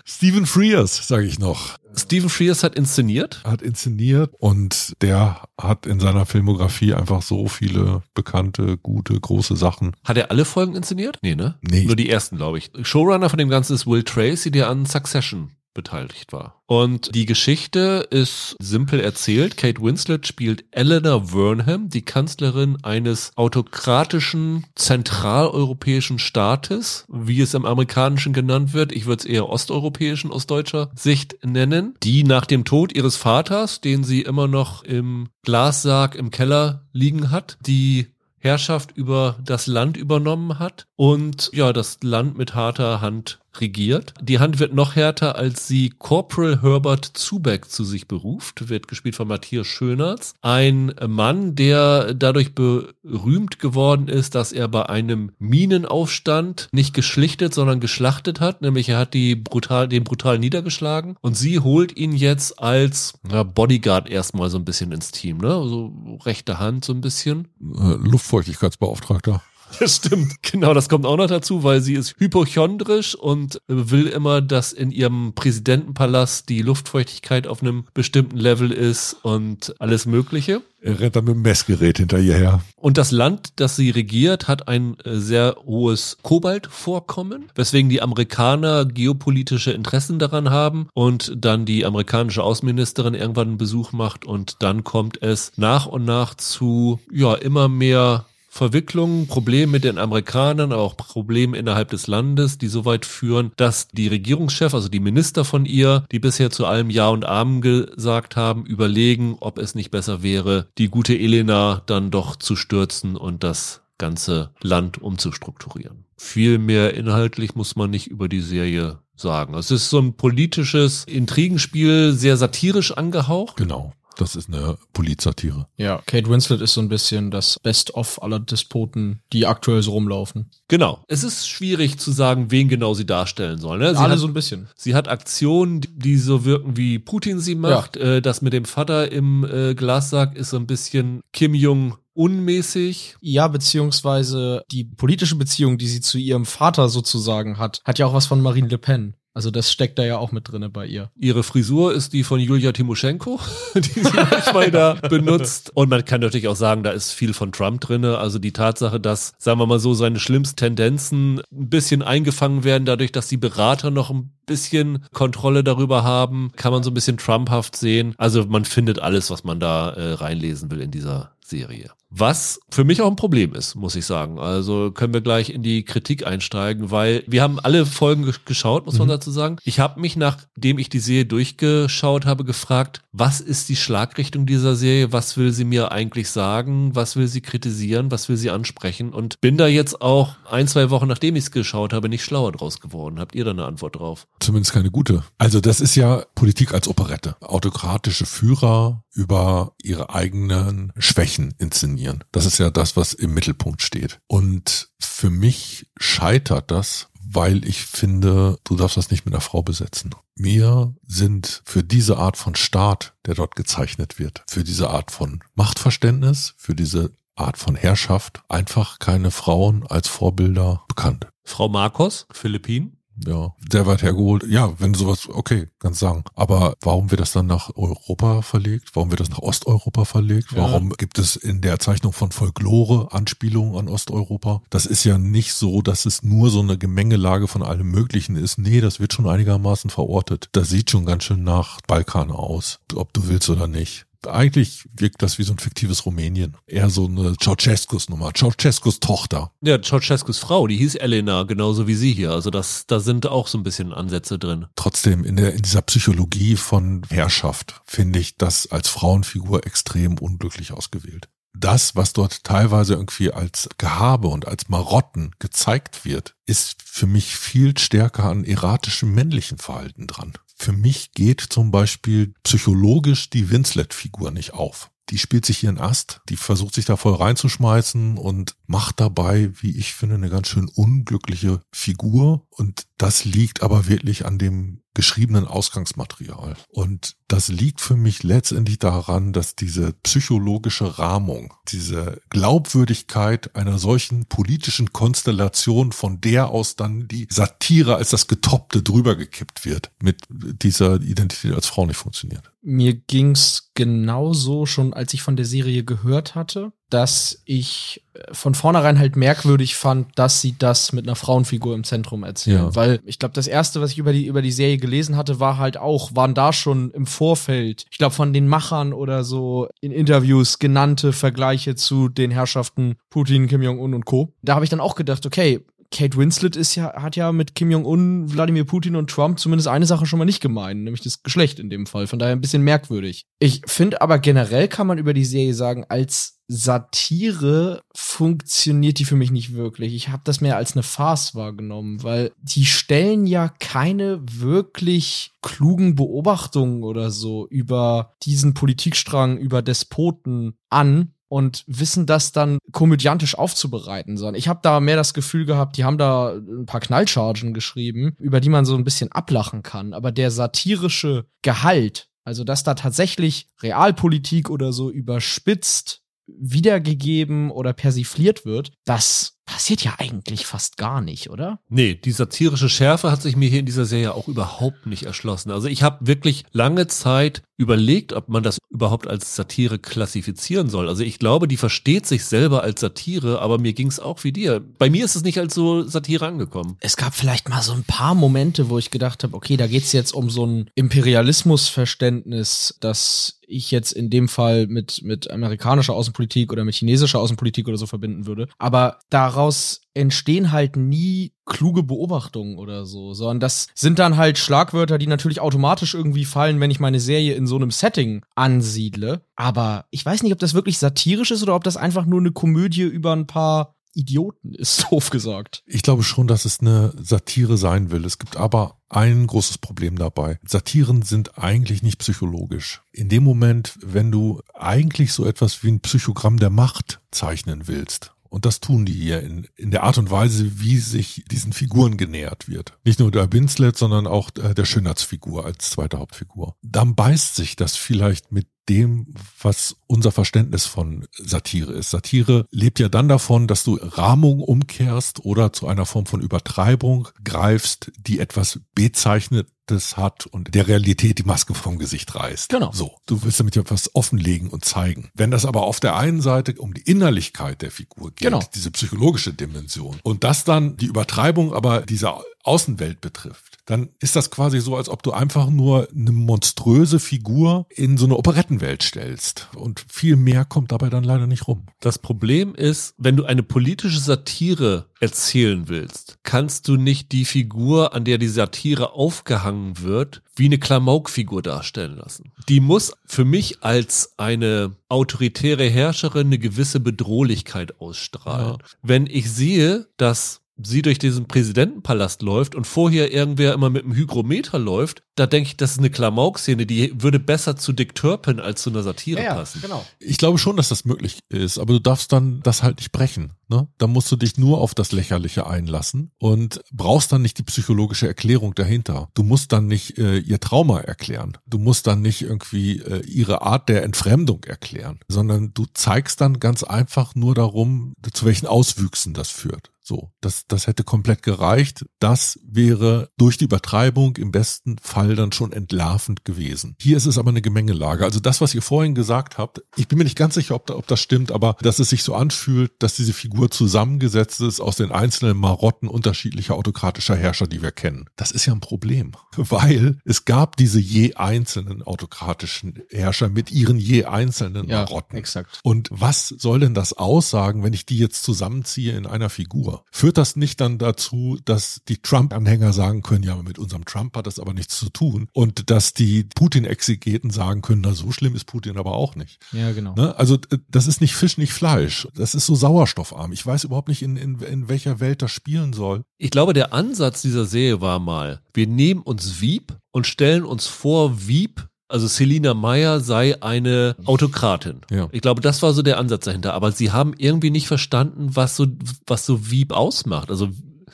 [0.05, 3.41] Stephen Frears, sage ich noch, Stephen Frears hat inszeniert.
[3.45, 9.95] hat inszeniert und der hat in seiner Filmografie einfach so viele bekannte, gute, große Sachen.
[10.03, 11.17] Hat er alle Folgen inszeniert?
[11.21, 11.55] Nee, ne?
[11.61, 11.85] Nee.
[11.85, 12.71] Nur die ersten, glaube ich.
[12.83, 16.63] Showrunner von dem Ganzen ist Will Tracy, der an Succession beteiligt war.
[16.65, 19.57] Und die Geschichte ist simpel erzählt.
[19.57, 28.33] Kate Winslet spielt Eleanor Wernham, die Kanzlerin eines autokratischen zentraleuropäischen Staates, wie es im amerikanischen
[28.33, 28.91] genannt wird.
[28.91, 33.81] Ich würde es eher osteuropäischen aus deutscher Sicht nennen, die nach dem Tod ihres Vaters,
[33.81, 38.07] den sie immer noch im Glassarg im Keller liegen hat, die
[38.45, 44.13] Herrschaft über das Land übernommen hat und ja, das Land mit harter Hand regiert.
[44.21, 49.15] Die Hand wird noch härter, als sie Corporal Herbert Zubeck zu sich beruft, wird gespielt
[49.15, 50.33] von Matthias Schönertz.
[50.41, 57.79] Ein Mann, der dadurch berühmt geworden ist, dass er bei einem Minenaufstand nicht geschlichtet, sondern
[57.79, 62.59] geschlachtet hat, nämlich er hat die brutal, den brutal niedergeschlagen und sie holt ihn jetzt
[62.59, 65.49] als Bodyguard erstmal so ein bisschen ins Team, ne?
[65.49, 67.47] So rechte Hand so ein bisschen.
[67.61, 69.41] Äh, Luftfeuchtigkeitsbeauftragter.
[69.79, 70.41] Das stimmt.
[70.41, 74.91] Genau, das kommt auch noch dazu, weil sie ist hypochondrisch und will immer, dass in
[74.91, 80.61] ihrem Präsidentenpalast die Luftfeuchtigkeit auf einem bestimmten Level ist und alles Mögliche.
[80.81, 82.61] Er rennt dann mit dem Messgerät hinter ihr her.
[82.75, 88.85] Und das Land, das sie regiert, hat ein äh, sehr hohes Kobaltvorkommen, weswegen die Amerikaner
[88.85, 94.83] geopolitische Interessen daran haben und dann die amerikanische Außenministerin irgendwann einen Besuch macht und dann
[94.83, 100.81] kommt es nach und nach zu, ja, immer mehr Verwicklungen, Probleme mit den Amerikanern, aber
[100.81, 105.43] auch Probleme innerhalb des Landes, die so weit führen, dass die Regierungschef, also die Minister
[105.43, 109.91] von ihr, die bisher zu allem Ja und Amen gesagt haben, überlegen, ob es nicht
[109.91, 116.05] besser wäre, die gute Elena dann doch zu stürzen und das ganze Land umzustrukturieren.
[116.15, 119.53] Viel mehr inhaltlich muss man nicht über die Serie sagen.
[119.55, 123.57] Es ist so ein politisches Intrigenspiel, sehr satirisch angehaucht.
[123.57, 123.91] Genau.
[124.17, 125.67] Das ist eine Polizsatire.
[125.77, 130.49] Ja, Kate Winslet ist so ein bisschen das Best-of aller Despoten, die aktuell so rumlaufen.
[130.67, 131.03] Genau.
[131.07, 133.79] Es ist schwierig zu sagen, wen genau sie darstellen soll.
[133.79, 133.93] Ne?
[133.93, 134.69] Sie Alle hat, so ein bisschen.
[134.75, 137.97] Sie hat Aktionen, die- so wirken, wie Putin sie macht.
[137.97, 143.15] Äh, das mit dem Vater im äh, Glassack ist so ein bisschen Kim Jong unmäßig.
[143.21, 148.13] Ja, beziehungsweise die politische Beziehung, die sie zu ihrem Vater sozusagen hat, hat ja auch
[148.13, 149.15] was von Marine Le Pen.
[149.35, 151.11] Also das steckt da ja auch mit drinne bei ihr.
[151.17, 153.37] Ihre Frisur ist die von Julia Timoschenko,
[153.75, 155.71] die sie manchmal da benutzt.
[155.73, 158.17] Und man kann natürlich auch sagen, da ist viel von Trump drinne.
[158.17, 162.85] Also die Tatsache, dass, sagen wir mal so, seine schlimmsten Tendenzen ein bisschen eingefangen werden,
[162.85, 167.17] dadurch, dass die Berater noch ein bisschen Kontrolle darüber haben, kann man so ein bisschen
[167.17, 168.15] Trumphaft sehen.
[168.17, 171.91] Also man findet alles, was man da äh, reinlesen will in dieser Serie.
[172.09, 174.39] Was für mich auch ein Problem ist, muss ich sagen.
[174.39, 178.85] Also können wir gleich in die Kritik einsteigen, weil wir haben alle Folgen ge- geschaut,
[178.85, 179.57] muss man dazu sagen.
[179.65, 184.75] Ich habe mich, nachdem ich die Serie durchgeschaut habe, gefragt, was ist die Schlagrichtung dieser
[184.75, 185.11] Serie?
[185.11, 186.95] Was will sie mir eigentlich sagen?
[186.95, 188.11] Was will sie kritisieren?
[188.11, 189.11] Was will sie ansprechen?
[189.13, 192.51] Und bin da jetzt auch ein, zwei Wochen, nachdem ich es geschaut habe, nicht schlauer
[192.51, 193.19] draus geworden.
[193.19, 194.27] Habt ihr da eine Antwort drauf?
[194.39, 195.23] Zumindest keine gute.
[195.37, 197.35] Also das ist ja Politik als Operette.
[197.41, 202.04] Autokratische Führer über ihre eigenen Schwächen inszenieren.
[202.31, 204.19] Das ist ja das, was im Mittelpunkt steht.
[204.27, 209.61] Und für mich scheitert das, weil ich finde, du darfst das nicht mit einer Frau
[209.61, 210.11] besetzen.
[210.35, 215.43] Mir sind für diese Art von Staat, der dort gezeichnet wird, für diese Art von
[215.55, 221.27] Machtverständnis, für diese Art von Herrschaft einfach keine Frauen als Vorbilder bekannt.
[221.43, 222.97] Frau Marcos, Philippinen?
[223.25, 224.45] Ja, sehr weit hergeholt.
[224.47, 226.23] Ja, wenn sowas, okay, kannst sagen.
[226.33, 228.91] Aber warum wird das dann nach Europa verlegt?
[228.93, 230.51] Warum wird das nach Osteuropa verlegt?
[230.51, 230.63] Ja.
[230.63, 234.61] Warum gibt es in der Zeichnung von Folklore Anspielungen an Osteuropa?
[234.69, 238.57] Das ist ja nicht so, dass es nur so eine Gemengelage von allem Möglichen ist.
[238.57, 240.49] Nee, das wird schon einigermaßen verortet.
[240.51, 244.04] Das sieht schon ganz schön nach Balkan aus, ob du willst oder nicht.
[244.27, 246.57] Eigentlich wirkt das wie so ein fiktives Rumänien.
[246.67, 248.31] Eher so eine Ceausescus Nummer.
[248.33, 249.51] Ceausescus Tochter.
[249.61, 252.31] Ja, Ceausescus Frau, die hieß Elena, genauso wie sie hier.
[252.31, 254.67] Also das, da sind auch so ein bisschen Ansätze drin.
[254.75, 260.71] Trotzdem, in, der, in dieser Psychologie von Herrschaft finde ich das als Frauenfigur extrem unglücklich
[260.71, 267.07] ausgewählt das, was dort teilweise irgendwie als Gehabe und als Marotten gezeigt wird, ist für
[267.07, 270.33] mich viel stärker an erratischem männlichen Verhalten dran.
[270.55, 274.89] Für mich geht zum Beispiel psychologisch die Winslet-Figur nicht auf.
[275.09, 279.77] Die spielt sich ihren Ast, die versucht sich da voll reinzuschmeißen und macht dabei, wie
[279.77, 282.44] ich finde, eine ganz schön unglückliche Figur.
[282.57, 286.55] Und das liegt aber wirklich an dem geschriebenen Ausgangsmaterial.
[286.69, 294.27] Und das liegt für mich letztendlich daran, dass diese psychologische Rahmung, diese Glaubwürdigkeit einer solchen
[294.27, 300.23] politischen Konstellation, von der aus dann die Satire als das Getoppte drüber gekippt wird, mit
[300.29, 302.51] dieser Identität als Frau nicht funktioniert.
[302.61, 308.55] Mir ging's genauso schon, als ich von der Serie gehört hatte dass ich äh, von
[308.55, 312.57] vornherein halt merkwürdig fand, dass sie das mit einer Frauenfigur im Zentrum erzählen.
[312.57, 312.75] Ja.
[312.75, 315.57] Weil ich glaube, das erste, was ich über die, über die Serie gelesen hatte, war
[315.57, 319.91] halt auch, waren da schon im Vorfeld, ich glaube, von den Machern oder so in
[319.91, 324.33] Interviews genannte Vergleiche zu den Herrschaften Putin, Kim Jong-un und Co.
[324.41, 327.71] Da habe ich dann auch gedacht, okay, Kate Winslet ist ja, hat ja mit Kim
[327.71, 331.59] Jong-un, Wladimir Putin und Trump zumindest eine Sache schon mal nicht gemeint, nämlich das Geschlecht
[331.59, 332.07] in dem Fall.
[332.07, 333.25] Von daher ein bisschen merkwürdig.
[333.39, 339.15] Ich finde aber generell kann man über die Serie sagen, als Satire funktioniert die für
[339.15, 339.95] mich nicht wirklich.
[339.95, 345.95] Ich habe das mehr als eine Farce wahrgenommen, weil die stellen ja keine wirklich klugen
[345.95, 354.15] Beobachtungen oder so über diesen Politikstrang, über Despoten an, und wissen das dann komödiantisch aufzubereiten,
[354.15, 358.15] sondern ich habe da mehr das Gefühl gehabt, die haben da ein paar Knallchargen geschrieben,
[358.19, 362.75] über die man so ein bisschen ablachen kann, aber der satirische Gehalt, also dass da
[362.75, 371.01] tatsächlich Realpolitik oder so überspitzt wiedergegeben oder persifliert wird, das passiert ja eigentlich fast gar
[371.01, 371.59] nicht, oder?
[371.69, 375.51] Nee, die satirische Schärfe hat sich mir hier in dieser Serie auch überhaupt nicht erschlossen.
[375.51, 380.89] Also ich habe wirklich lange Zeit überlegt, ob man das überhaupt als Satire klassifizieren soll.
[380.89, 384.31] Also ich glaube, die versteht sich selber als Satire, aber mir ging es auch wie
[384.31, 384.61] dir.
[384.77, 386.77] Bei mir ist es nicht als so Satire angekommen.
[386.81, 389.93] Es gab vielleicht mal so ein paar Momente, wo ich gedacht habe, okay, da geht's
[389.93, 396.51] jetzt um so ein Imperialismusverständnis, das ich jetzt in dem Fall mit, mit amerikanischer Außenpolitik
[396.51, 398.47] oder mit chinesischer Außenpolitik oder so verbinden würde.
[398.57, 404.97] Aber daraus entstehen halt nie kluge Beobachtungen oder so, sondern das sind dann halt Schlagwörter,
[404.97, 409.21] die natürlich automatisch irgendwie fallen, wenn ich meine Serie in so einem Setting ansiedle.
[409.35, 412.31] Aber ich weiß nicht, ob das wirklich satirisch ist oder ob das einfach nur eine
[412.31, 415.63] Komödie über ein paar Idioten ist, doof gesagt.
[415.65, 418.05] Ich glaube schon, dass es eine Satire sein will.
[418.05, 420.39] Es gibt aber ein großes Problem dabei.
[420.45, 422.81] Satiren sind eigentlich nicht psychologisch.
[422.91, 428.14] In dem Moment, wenn du eigentlich so etwas wie ein Psychogramm der Macht zeichnen willst,
[428.35, 431.95] und das tun die hier in, in der Art und Weise, wie sich diesen Figuren
[431.95, 432.77] genähert wird.
[432.83, 436.57] Nicht nur der Winslet, sondern auch äh, der Schönheitsfigur als zweite Hauptfigur.
[436.61, 441.91] Dann beißt sich das vielleicht mit dem, was unser Verständnis von Satire ist.
[441.91, 447.07] Satire lebt ja dann davon, dass du Rahmung umkehrst oder zu einer Form von Übertreibung
[447.23, 452.49] greifst, die etwas Bezeichnetes hat und der Realität die Maske vom Gesicht reißt.
[452.49, 452.71] Genau.
[452.71, 452.95] So.
[453.05, 455.09] Du willst damit etwas offenlegen und zeigen.
[455.13, 458.43] Wenn das aber auf der einen Seite um die Innerlichkeit der Figur geht, genau.
[458.53, 464.29] diese psychologische Dimension und das dann die Übertreibung aber dieser Außenwelt betrifft, dann ist das
[464.29, 469.49] quasi so, als ob du einfach nur eine monströse Figur in so eine Operettenwelt stellst.
[469.55, 471.65] Und viel mehr kommt dabei dann leider nicht rum.
[471.79, 477.93] Das Problem ist, wenn du eine politische Satire erzählen willst, kannst du nicht die Figur,
[477.93, 482.31] an der die Satire aufgehangen wird, wie eine Klamaukfigur darstellen lassen.
[482.47, 488.57] Die muss für mich als eine autoritäre Herrscherin eine gewisse Bedrohlichkeit ausstrahlen.
[488.59, 488.67] Ja.
[488.81, 493.93] Wenn ich sehe, dass sie durch diesen Präsidentenpalast läuft und vorher irgendwer immer mit einem
[493.93, 498.39] Hygrometer läuft, da denke ich, das ist eine Klamauk-Szene, die würde besser zu Dick Turpin
[498.39, 499.61] als zu einer Satire ja, passen.
[499.61, 499.85] Genau.
[499.99, 503.33] Ich glaube schon, dass das möglich ist, aber du darfst dann das halt nicht brechen.
[503.47, 503.67] Ne?
[503.77, 508.07] Da musst du dich nur auf das Lächerliche einlassen und brauchst dann nicht die psychologische
[508.07, 509.09] Erklärung dahinter.
[509.13, 511.37] Du musst dann nicht äh, ihr Trauma erklären.
[511.45, 516.39] Du musst dann nicht irgendwie äh, ihre Art der Entfremdung erklären, sondern du zeigst dann
[516.39, 519.71] ganz einfach nur darum, zu welchen Auswüchsen das führt.
[519.87, 521.85] So, das, das hätte komplett gereicht.
[521.99, 526.75] Das wäre durch die Übertreibung im besten Fall dann schon entlarvend gewesen.
[526.81, 528.03] Hier ist es aber eine Gemengelage.
[528.03, 530.75] Also das, was ihr vorhin gesagt habt, ich bin mir nicht ganz sicher, ob, da,
[530.75, 534.77] ob das stimmt, aber dass es sich so anfühlt, dass diese Figur zusammengesetzt ist aus
[534.77, 538.09] den einzelnen Marotten unterschiedlicher autokratischer Herrscher, die wir kennen.
[538.15, 543.77] Das ist ja ein Problem, weil es gab diese je einzelnen autokratischen Herrscher mit ihren
[543.77, 545.15] je einzelnen Marotten.
[545.15, 545.59] Ja, exakt.
[545.61, 549.74] Und was soll denn das aussagen, wenn ich die jetzt zusammenziehe in einer Figur?
[549.91, 554.27] Führt das nicht dann dazu, dass die Trump-Anhänger sagen können, ja, mit unserem Trump hat
[554.27, 558.45] das aber nichts zu tun und dass die Putin-Exegeten sagen können, na, so schlimm ist
[558.45, 559.39] Putin aber auch nicht.
[559.51, 559.95] Ja, genau.
[559.95, 560.17] Ne?
[560.17, 560.37] Also
[560.69, 562.07] das ist nicht Fisch, nicht Fleisch.
[562.15, 563.31] Das ist so sauerstoffarm.
[563.31, 566.03] Ich weiß überhaupt nicht, in, in, in welcher Welt das spielen soll.
[566.17, 570.67] Ich glaube, der Ansatz dieser Serie war mal, wir nehmen uns Wieb und stellen uns
[570.67, 574.81] vor, Wieb also Selina Meyer sei eine Autokratin.
[574.91, 575.07] Ja.
[575.11, 576.53] Ich glaube, das war so der Ansatz dahinter.
[576.53, 578.65] Aber sie haben irgendwie nicht verstanden, was so,
[579.07, 580.29] was so Wieb ausmacht.
[580.31, 580.49] Also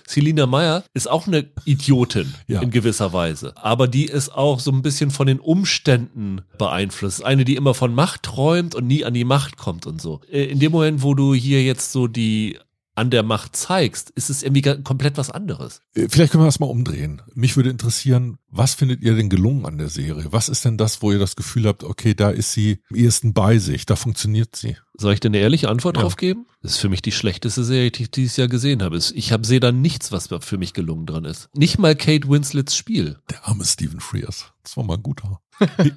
[0.08, 2.62] Selina Meyer ist auch eine Idiotin Ja.
[2.62, 3.54] in gewisser Weise.
[3.56, 7.24] Aber die ist auch so ein bisschen von den Umständen beeinflusst.
[7.24, 10.20] Eine, die immer von Macht träumt und nie an die Macht kommt und so.
[10.30, 12.58] Äh, In dem Moment, wo du hier jetzt so die
[12.96, 15.82] an der Macht zeigst, ist es irgendwie komplett was anderes.
[15.96, 17.22] Äh, Vielleicht können wir das mal umdrehen.
[17.34, 20.26] Mich würde interessieren, was findet ihr denn gelungen an der Serie?
[20.32, 23.34] Was ist denn das, wo ihr das Gefühl habt, okay, da ist sie am ehesten
[23.34, 24.76] bei sich, da funktioniert sie?
[24.98, 26.04] Soll ich dir eine ehrliche Antwort Ja.
[26.04, 26.46] drauf geben?
[26.62, 29.00] Das ist für mich die schlechteste Serie, die ich dieses Jahr gesehen habe.
[29.16, 31.50] Ich habe sehe da nichts, was für mich gelungen dran ist.
[31.56, 33.18] Nicht mal Kate Winslets Spiel.
[33.30, 34.52] Der arme Stephen Frears.
[34.64, 35.40] Das war mal ein guter.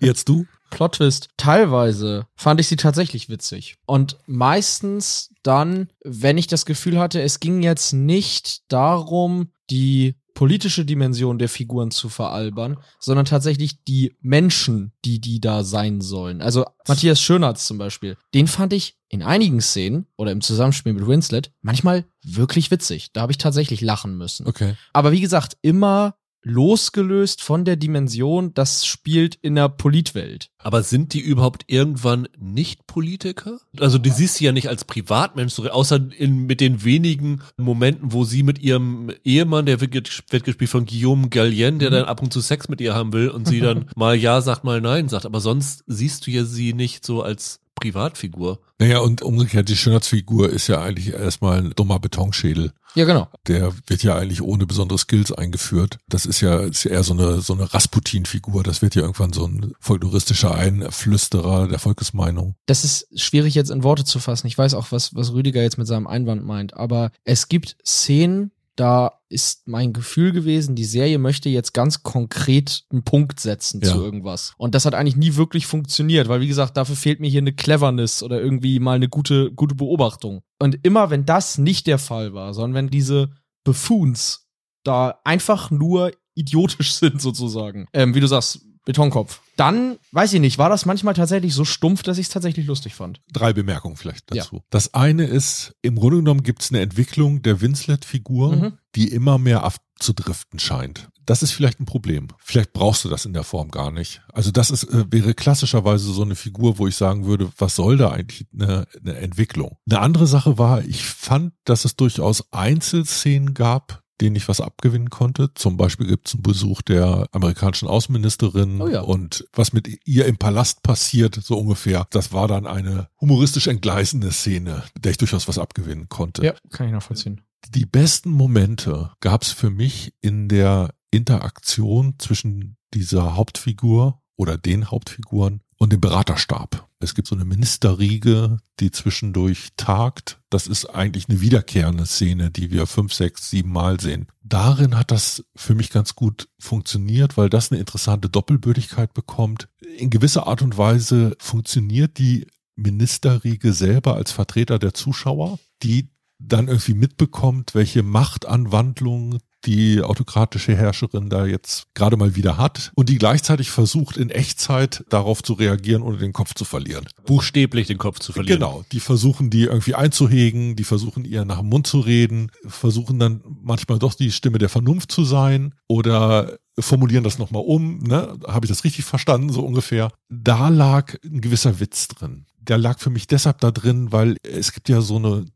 [0.00, 0.46] Jetzt du?
[0.74, 1.28] Plot Twist.
[1.36, 3.76] Teilweise fand ich sie tatsächlich witzig.
[3.86, 10.84] Und meistens dann, wenn ich das Gefühl hatte, es ging jetzt nicht darum, die politische
[10.84, 16.42] Dimension der Figuren zu veralbern, sondern tatsächlich die Menschen, die die da sein sollen.
[16.42, 21.06] Also Matthias Schönertz zum Beispiel, den fand ich in einigen Szenen oder im Zusammenspiel mit
[21.06, 23.12] Winslet manchmal wirklich witzig.
[23.12, 24.46] Da habe ich tatsächlich lachen müssen.
[24.46, 24.74] Okay.
[24.92, 30.50] Aber wie gesagt, immer losgelöst von der Dimension, das spielt in der Politwelt.
[30.58, 33.58] Aber sind die überhaupt irgendwann nicht Politiker?
[33.80, 38.24] Also die siehst du ja nicht als Privatmensch, außer in, mit den wenigen Momenten, wo
[38.24, 42.22] sie mit ihrem Ehemann, der wird, ges- wird gespielt von Guillaume Gallienne, der dann ab
[42.22, 45.08] und zu Sex mit ihr haben will und sie dann mal ja sagt, mal nein
[45.08, 45.26] sagt.
[45.26, 48.60] Aber sonst siehst du ja sie nicht so als Privatfigur.
[48.78, 52.72] Naja, und umgekehrt, die Schönheitsfigur ist ja eigentlich erstmal ein dummer Betonschädel.
[52.94, 53.28] Ja, genau.
[53.48, 55.98] Der wird ja eigentlich ohne besondere Skills eingeführt.
[56.08, 58.62] Das ist ja, ist ja eher so eine, so eine Rasputin-Figur.
[58.62, 62.54] Das wird ja irgendwann so ein folkloristischer Einflüsterer der Volkesmeinung.
[62.66, 64.46] Das ist schwierig jetzt in Worte zu fassen.
[64.46, 66.74] Ich weiß auch, was, was Rüdiger jetzt mit seinem Einwand meint.
[66.74, 72.84] Aber es gibt Szenen, da ist mein Gefühl gewesen, die Serie möchte jetzt ganz konkret
[72.90, 73.92] einen Punkt setzen Ja.
[73.92, 74.52] zu irgendwas.
[74.58, 77.52] Und das hat eigentlich nie wirklich funktioniert, weil wie gesagt, dafür fehlt mir hier eine
[77.52, 80.42] Cleverness oder irgendwie mal eine gute, gute Beobachtung.
[80.60, 83.30] Und immer wenn das nicht der Fall war, sondern wenn diese
[83.64, 84.48] Buffoons
[84.84, 90.58] da einfach nur idiotisch sind sozusagen, ähm, wie du sagst, Betonkopf, dann, weiß ich nicht,
[90.58, 93.20] war das manchmal tatsächlich so stumpf, dass ich es tatsächlich lustig fand.
[93.32, 94.62] Drei Bemerkungen vielleicht dazu.
[94.70, 98.72] Das eine ist, im Grunde genommen gibt es eine Entwicklung der Winslet-Figur, Mhm.
[98.94, 101.08] die immer mehr abzudriften scheint.
[101.26, 102.28] Das ist vielleicht ein Problem.
[102.38, 104.20] Vielleicht brauchst du das in der Form gar nicht.
[104.34, 107.96] Also das ist, äh, wäre klassischerweise so eine Figur, wo ich sagen würde, was soll
[107.96, 109.78] da eigentlich eine, eine Entwicklung?
[109.88, 115.10] Eine andere Sache war, ich fand, dass es durchaus Einzelszenen gab, denen ich was abgewinnen
[115.10, 115.52] konnte.
[115.54, 119.00] Zum Beispiel gibt es einen Besuch der amerikanischen Außenministerin Oh ja.
[119.00, 122.06] und was mit ihr im Palast passiert, so ungefähr.
[122.10, 126.44] Das war dann eine humoristisch entgleisende Szene, der ich durchaus was abgewinnen konnte.
[126.44, 127.40] Ja, kann ich nachvollziehen.
[127.70, 134.90] Die besten Momente gab es für mich in der Interaktion zwischen dieser Hauptfigur oder den
[134.90, 136.88] Hauptfiguren und dem Beraterstab.
[136.98, 140.40] Es gibt so eine Ministerriege, die zwischendurch tagt.
[140.48, 144.26] Das ist eigentlich eine wiederkehrende Szene, die wir fünf, sechs, sieben Mal sehen.
[144.42, 149.68] Darin hat das für mich ganz gut funktioniert, weil das eine interessante Doppelbödigkeit bekommt.
[149.98, 152.46] In gewisser Art und Weise funktioniert die
[152.76, 156.08] Ministerriege selber als Vertreter der Zuschauer, die
[156.38, 163.08] dann irgendwie mitbekommt, welche Machtanwandlung die autokratische Herrscherin da jetzt gerade mal wieder hat und
[163.08, 167.06] die gleichzeitig versucht in Echtzeit darauf zu reagieren, ohne den Kopf zu verlieren.
[167.26, 168.60] Buchstäblich den Kopf zu verlieren.
[168.60, 173.18] Genau, die versuchen die irgendwie einzuhegen, die versuchen ihr nach dem Mund zu reden, versuchen
[173.18, 178.36] dann manchmal doch die Stimme der Vernunft zu sein oder formulieren das nochmal um, ne?
[178.46, 180.10] Habe ich das richtig verstanden, so ungefähr?
[180.28, 182.46] Da lag ein gewisser Witz drin.
[182.60, 185.46] Der lag für mich deshalb da drin, weil es gibt ja so eine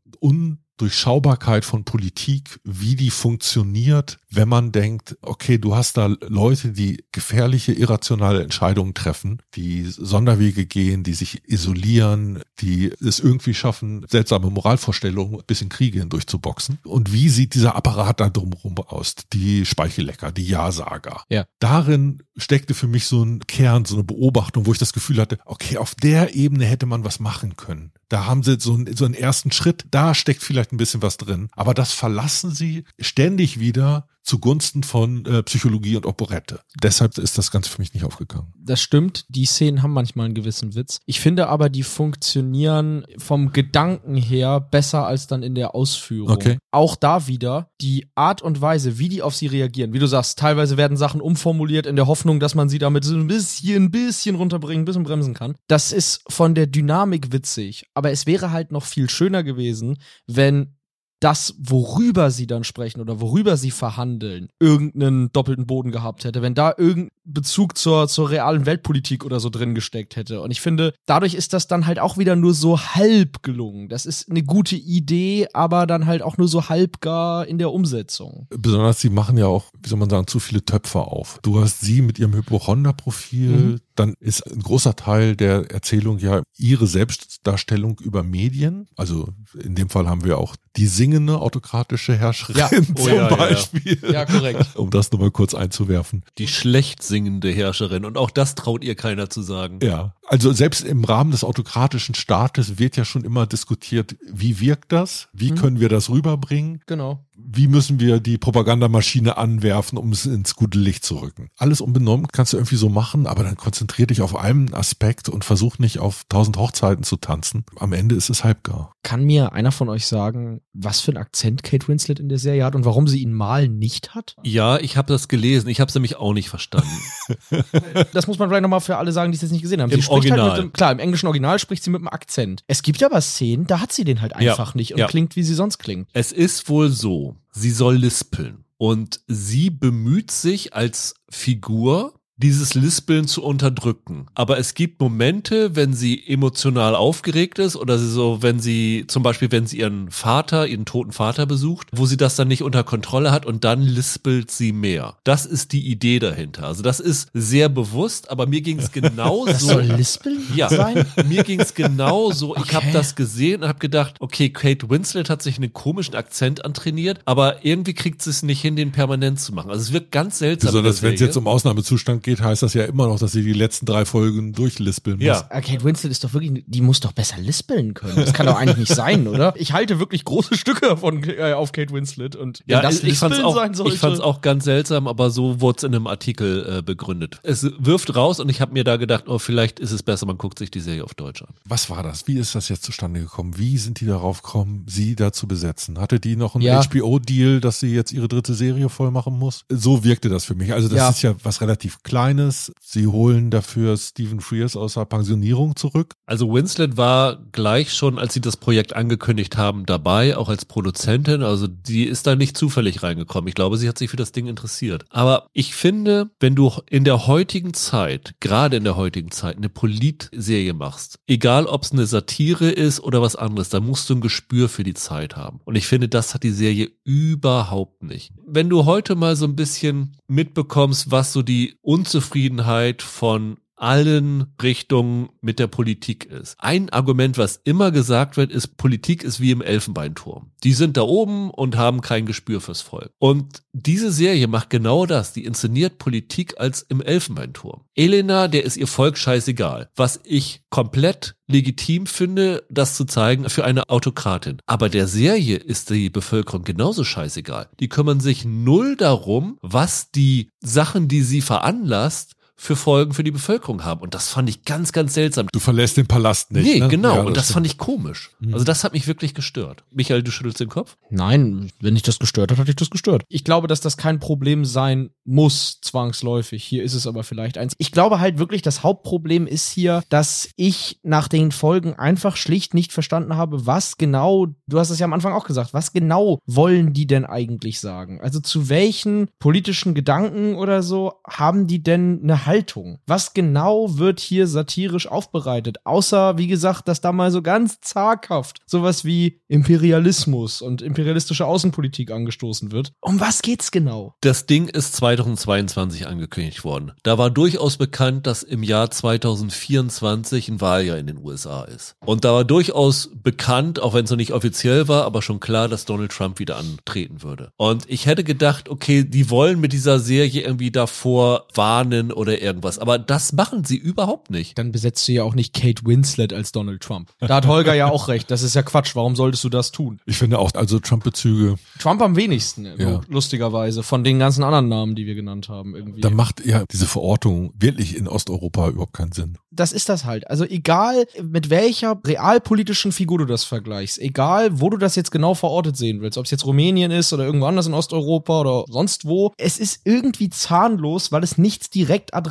[0.79, 7.03] Durchschaubarkeit von Politik, wie die funktioniert, wenn man denkt, okay, du hast da Leute, die
[7.11, 14.49] gefährliche, irrationale Entscheidungen treffen, die Sonderwege gehen, die sich isolieren, die es irgendwie schaffen, seltsame
[14.49, 16.79] Moralvorstellungen bis in Kriege hindurchzuboxen.
[16.83, 19.15] Und wie sieht dieser Apparat da drumherum aus?
[19.33, 21.23] Die Speichellecker, die Ja-Sager.
[21.27, 21.45] Ja.
[21.59, 25.39] Darin steckte für mich so ein Kern, so eine Beobachtung, wo ich das Gefühl hatte,
[25.45, 27.91] okay, auf der Ebene hätte man was machen können.
[28.09, 31.17] Da haben sie so einen, so einen ersten Schritt, da steckt vielleicht ein bisschen was
[31.17, 31.49] drin.
[31.51, 36.59] Aber das verlassen sie ständig wieder zugunsten von äh, Psychologie und Operette.
[36.81, 38.53] Deshalb ist das Ganze für mich nicht aufgegangen.
[38.55, 40.99] Das stimmt, die Szenen haben manchmal einen gewissen Witz.
[41.07, 46.29] Ich finde aber, die funktionieren vom Gedanken her besser als dann in der Ausführung.
[46.29, 46.59] Okay.
[46.71, 49.93] Auch da wieder die Art und Weise, wie die auf sie reagieren.
[49.93, 53.15] Wie du sagst, teilweise werden Sachen umformuliert in der Hoffnung, dass man sie damit so
[53.15, 55.55] ein bisschen, ein bisschen runterbringen, ein bisschen bremsen kann.
[55.67, 57.87] Das ist von der Dynamik witzig.
[57.95, 59.97] Aber es wäre halt noch viel schöner gewesen,
[60.27, 60.75] wenn
[61.19, 66.55] das, worüber sie dann sprechen oder worüber sie verhandeln, irgendeinen doppelten Boden gehabt hätte, wenn
[66.55, 70.41] da irgendein Bezug zur, zur realen Weltpolitik oder so drin gesteckt hätte.
[70.41, 73.89] Und ich finde, dadurch ist das dann halt auch wieder nur so halb gelungen.
[73.89, 77.71] Das ist eine gute Idee, aber dann halt auch nur so halb gar in der
[77.71, 78.47] Umsetzung.
[78.49, 81.39] Besonders sie machen ja auch, wie soll man sagen, zu viele Töpfe auf.
[81.41, 83.79] Du hast sie mit ihrem Hypochonder-Profil, Mhm.
[83.95, 88.87] dann ist ein großer Teil der Erzählung ja ihre Selbstdarstellung über Medien.
[88.95, 89.29] Also
[89.61, 92.69] in dem Fall haben wir auch die singende autokratische Herrscherin Ja.
[92.95, 93.35] Oh zum ja, ja, ja.
[93.35, 93.99] Beispiel.
[94.11, 94.67] Ja, korrekt.
[94.75, 96.23] Um das nur mal kurz einzuwerfen.
[96.37, 98.05] Die schlecht singende Herrscherin.
[98.05, 99.79] Und auch das traut ihr keiner zu sagen.
[99.81, 104.91] Ja, also selbst im Rahmen des autokratischen Staates wird ja schon immer diskutiert, wie wirkt
[104.91, 105.27] das?
[105.33, 105.55] Wie Mhm.
[105.55, 106.81] können wir das rüberbringen?
[106.85, 107.25] Genau.
[107.41, 111.49] Wie müssen wir die Propagandamaschine anwerfen, um es ins gute Licht zu rücken?
[111.57, 115.45] Alles unbenommen kannst du irgendwie so machen, aber dann konzentrier dich auf einen Aspekt und
[115.45, 117.63] versuch nicht auf tausend Hochzeiten zu tanzen.
[117.77, 118.91] Am Ende ist es halbgar.
[119.03, 122.65] Kann mir einer von euch sagen, was für einen Akzent Kate Winslet in der Serie
[122.65, 124.35] hat und warum sie ihn mal nicht hat?
[124.43, 125.69] Ja, ich habe das gelesen.
[125.69, 126.89] Ich habe es nämlich auch nicht verstanden.
[128.13, 129.91] Das muss man vielleicht nochmal für alle sagen, die es jetzt nicht gesehen haben.
[129.91, 130.51] Im Original.
[130.51, 132.63] Halt mit dem, klar, im englischen Original spricht sie mit einem Akzent.
[132.67, 135.07] Es gibt aber Szenen, da hat sie den halt Ja, einfach nicht und ja.
[135.07, 136.07] klingt, wie sie sonst klingt.
[136.13, 138.65] Es ist wohl so, sie soll lispeln.
[138.77, 144.25] Und sie bemüht sich als Figur, dieses Lispeln zu unterdrücken.
[144.33, 149.23] Aber es gibt Momente, wenn sie emotional aufgeregt ist oder sie so, wenn sie, zum
[149.23, 152.83] Beispiel, wenn sie ihren Vater, ihren toten Vater besucht, wo sie das dann nicht unter
[152.83, 155.17] Kontrolle hat und dann lispelt sie mehr.
[155.25, 156.63] Das ist die Idee dahinter.
[156.65, 159.45] Also das ist sehr bewusst, aber mir ging es genauso.
[159.51, 161.05] Das soll Lispeln Ja, sein?
[161.27, 162.55] mir ging es genauso.
[162.55, 162.75] Ich Okay.
[162.75, 167.19] habe das gesehen und habe gedacht, okay, Kate Winslet hat sich einen komischen Akzent antrainiert,
[167.25, 169.69] aber irgendwie kriegt sie es nicht hin, den permanent zu machen.
[169.71, 170.67] Also es wirkt ganz seltsam.
[170.69, 173.53] Besonders wenn es jetzt um Ausnahmezustand geht, heißt das ja immer noch, dass sie die
[173.53, 175.25] letzten drei Folgen durchlispeln muss.
[175.25, 175.41] Ja.
[175.41, 178.15] Kate Winslet ist doch wirklich, die muss doch besser lispeln können.
[178.15, 179.53] Das kann doch eigentlich nicht sein, oder?
[179.59, 183.17] Ich halte wirklich große Stücke von, äh, auf Kate Winslet und ja, das ich, ich
[183.19, 183.93] fand's Lispeln auch, sein sollte.
[183.93, 187.39] ich fand's auch ganz seltsam, aber so wurde es in einem Artikel äh, begründet.
[187.43, 190.37] Es wirft raus und ich habe mir da gedacht, oh, vielleicht ist es besser, man
[190.37, 191.49] guckt sich die Serie auf Deutsch an.
[191.65, 192.27] Was war das?
[192.27, 193.57] Wie ist das jetzt zustande gekommen?
[193.57, 195.99] Wie sind die darauf gekommen, sie da zu besetzen?
[195.99, 196.81] Hatte die noch einen Ja.
[196.83, 199.65] HBO-Deal, dass sie jetzt ihre dritte Serie voll machen muss?
[199.69, 200.73] So wirkte das für mich.
[200.73, 201.09] Also das Ja.
[201.09, 202.73] ist ja was relativ Kleines.
[202.81, 206.15] Sie holen dafür Stephen Frears aus der Pensionierung zurück.
[206.25, 211.43] Also Winslet war gleich schon, als sie das Projekt angekündigt haben, dabei, auch als Produzentin.
[211.43, 213.47] Also die ist da nicht zufällig reingekommen.
[213.47, 215.05] Ich glaube, sie hat sich für das Ding interessiert.
[215.11, 219.69] Aber ich finde, wenn du in der heutigen Zeit, gerade in der heutigen Zeit, eine
[219.69, 224.21] Politserie machst, egal ob es eine Satire ist oder was anderes, dann musst du ein
[224.21, 225.61] Gespür für die Zeit haben.
[225.63, 228.33] Und ich finde, das hat die Serie überhaupt nicht.
[228.45, 231.77] Wenn du heute mal so ein bisschen mitbekommst, was so die
[232.09, 236.55] Unzufriedenheit von allen Richtungen mit der Politik ist.
[236.59, 240.51] Ein Argument, was immer gesagt wird, ist, Politik ist wie im Elfenbeinturm.
[240.63, 243.11] Die sind da oben und haben kein Gespür fürs Volk.
[243.19, 245.33] Und diese Serie macht genau das.
[245.33, 247.81] Die inszeniert Politik als im Elfenbeinturm.
[247.95, 249.89] Elena, der ist ihr Volk scheißegal.
[249.95, 254.61] Was ich komplett legitim finde, das zu zeigen für eine Autokratin.
[254.67, 257.69] Aber der Serie ist die Bevölkerung genauso scheißegal.
[257.79, 263.31] Die kümmern sich null darum, was die Sachen, die sie veranlasst, für Folgen für die
[263.31, 264.01] Bevölkerung haben.
[264.01, 265.47] Und das fand ich ganz, ganz seltsam.
[265.53, 266.65] Du verlässt den Palast nicht.
[266.65, 266.89] nee, ne?
[266.89, 267.15] genau.
[267.15, 267.53] Ja, und das stimmt.
[267.53, 268.31] fand ich komisch.
[268.41, 268.53] Mhm.
[268.53, 269.85] Also das hat mich wirklich gestört.
[269.91, 270.97] Michael, du schüttelst den Kopf?
[271.09, 273.23] Nein, wenn dich das gestört hat, hat dich das gestört.
[273.29, 276.61] Ich glaube, dass das kein Problem sein muss, zwangsläufig.
[276.61, 277.75] Hier ist es aber vielleicht eins.
[277.77, 282.73] Ich glaube halt wirklich, das Hauptproblem ist hier, dass ich nach den Folgen einfach schlicht
[282.73, 286.39] nicht verstanden habe, was genau, du hast es ja am Anfang auch gesagt, was genau
[286.45, 288.19] wollen die denn eigentlich sagen?
[288.19, 292.99] Also zu welchen politischen Gedanken oder so haben die denn eine Unterhaltung.
[293.05, 295.77] Was genau wird hier satirisch aufbereitet?
[295.83, 302.11] Außer, wie gesagt, dass da mal so ganz zaghaft sowas wie Imperialismus und imperialistische Außenpolitik
[302.11, 302.93] angestoßen wird.
[303.01, 304.15] Um was geht's genau?
[304.21, 306.93] Das Ding ist 2022 angekündigt worden.
[307.03, 311.97] Da war durchaus bekannt, dass im Jahr 2024 ein Wahljahr in den USA ist.
[312.03, 315.67] Und da war durchaus bekannt, auch wenn es noch nicht offiziell war, aber schon klar,
[315.67, 317.51] dass Donald Trump wieder antreten würde.
[317.57, 322.79] Und ich hätte gedacht, okay, die wollen mit dieser Serie irgendwie davor warnen oder irgendwas.
[322.79, 324.57] Aber das machen sie überhaupt nicht.
[324.57, 327.11] Dann besetzt du ja auch nicht Kate Winslet als Donald Trump.
[327.19, 328.31] Da hat Holger ja auch recht.
[328.31, 328.95] Das ist ja Quatsch.
[328.95, 329.99] Warum solltest du das tun?
[330.05, 331.55] Ich finde auch, also Trump-Bezüge.
[331.79, 333.01] Trump am wenigsten, Ja.
[333.07, 336.01] lustigerweise, von den ganzen anderen Namen, die wir genannt haben, irgendwie.
[336.01, 339.37] Da macht ja diese Verortung wirklich in Osteuropa überhaupt keinen Sinn.
[339.51, 340.29] das ist das halt.
[340.29, 345.33] Also egal, mit welcher realpolitischen Figur du das vergleichst, egal, wo du das jetzt genau
[345.33, 349.05] verortet sehen willst, ob es jetzt Rumänien ist oder irgendwo anders in Osteuropa oder sonst
[349.05, 352.28] wo, es ist irgendwie zahnlos, weil es nichts direkt adressiert.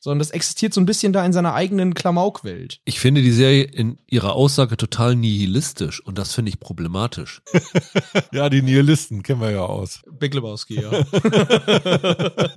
[0.00, 2.80] Sondern das existiert so ein bisschen da in seiner eigenen Klamaukwelt.
[2.84, 7.42] Ich finde die Serie in ihrer Aussage total nihilistisch und das finde ich problematisch.
[8.32, 10.02] Ja, die Nihilisten kennen wir ja aus.
[10.18, 10.90] Big Lebowski, ja.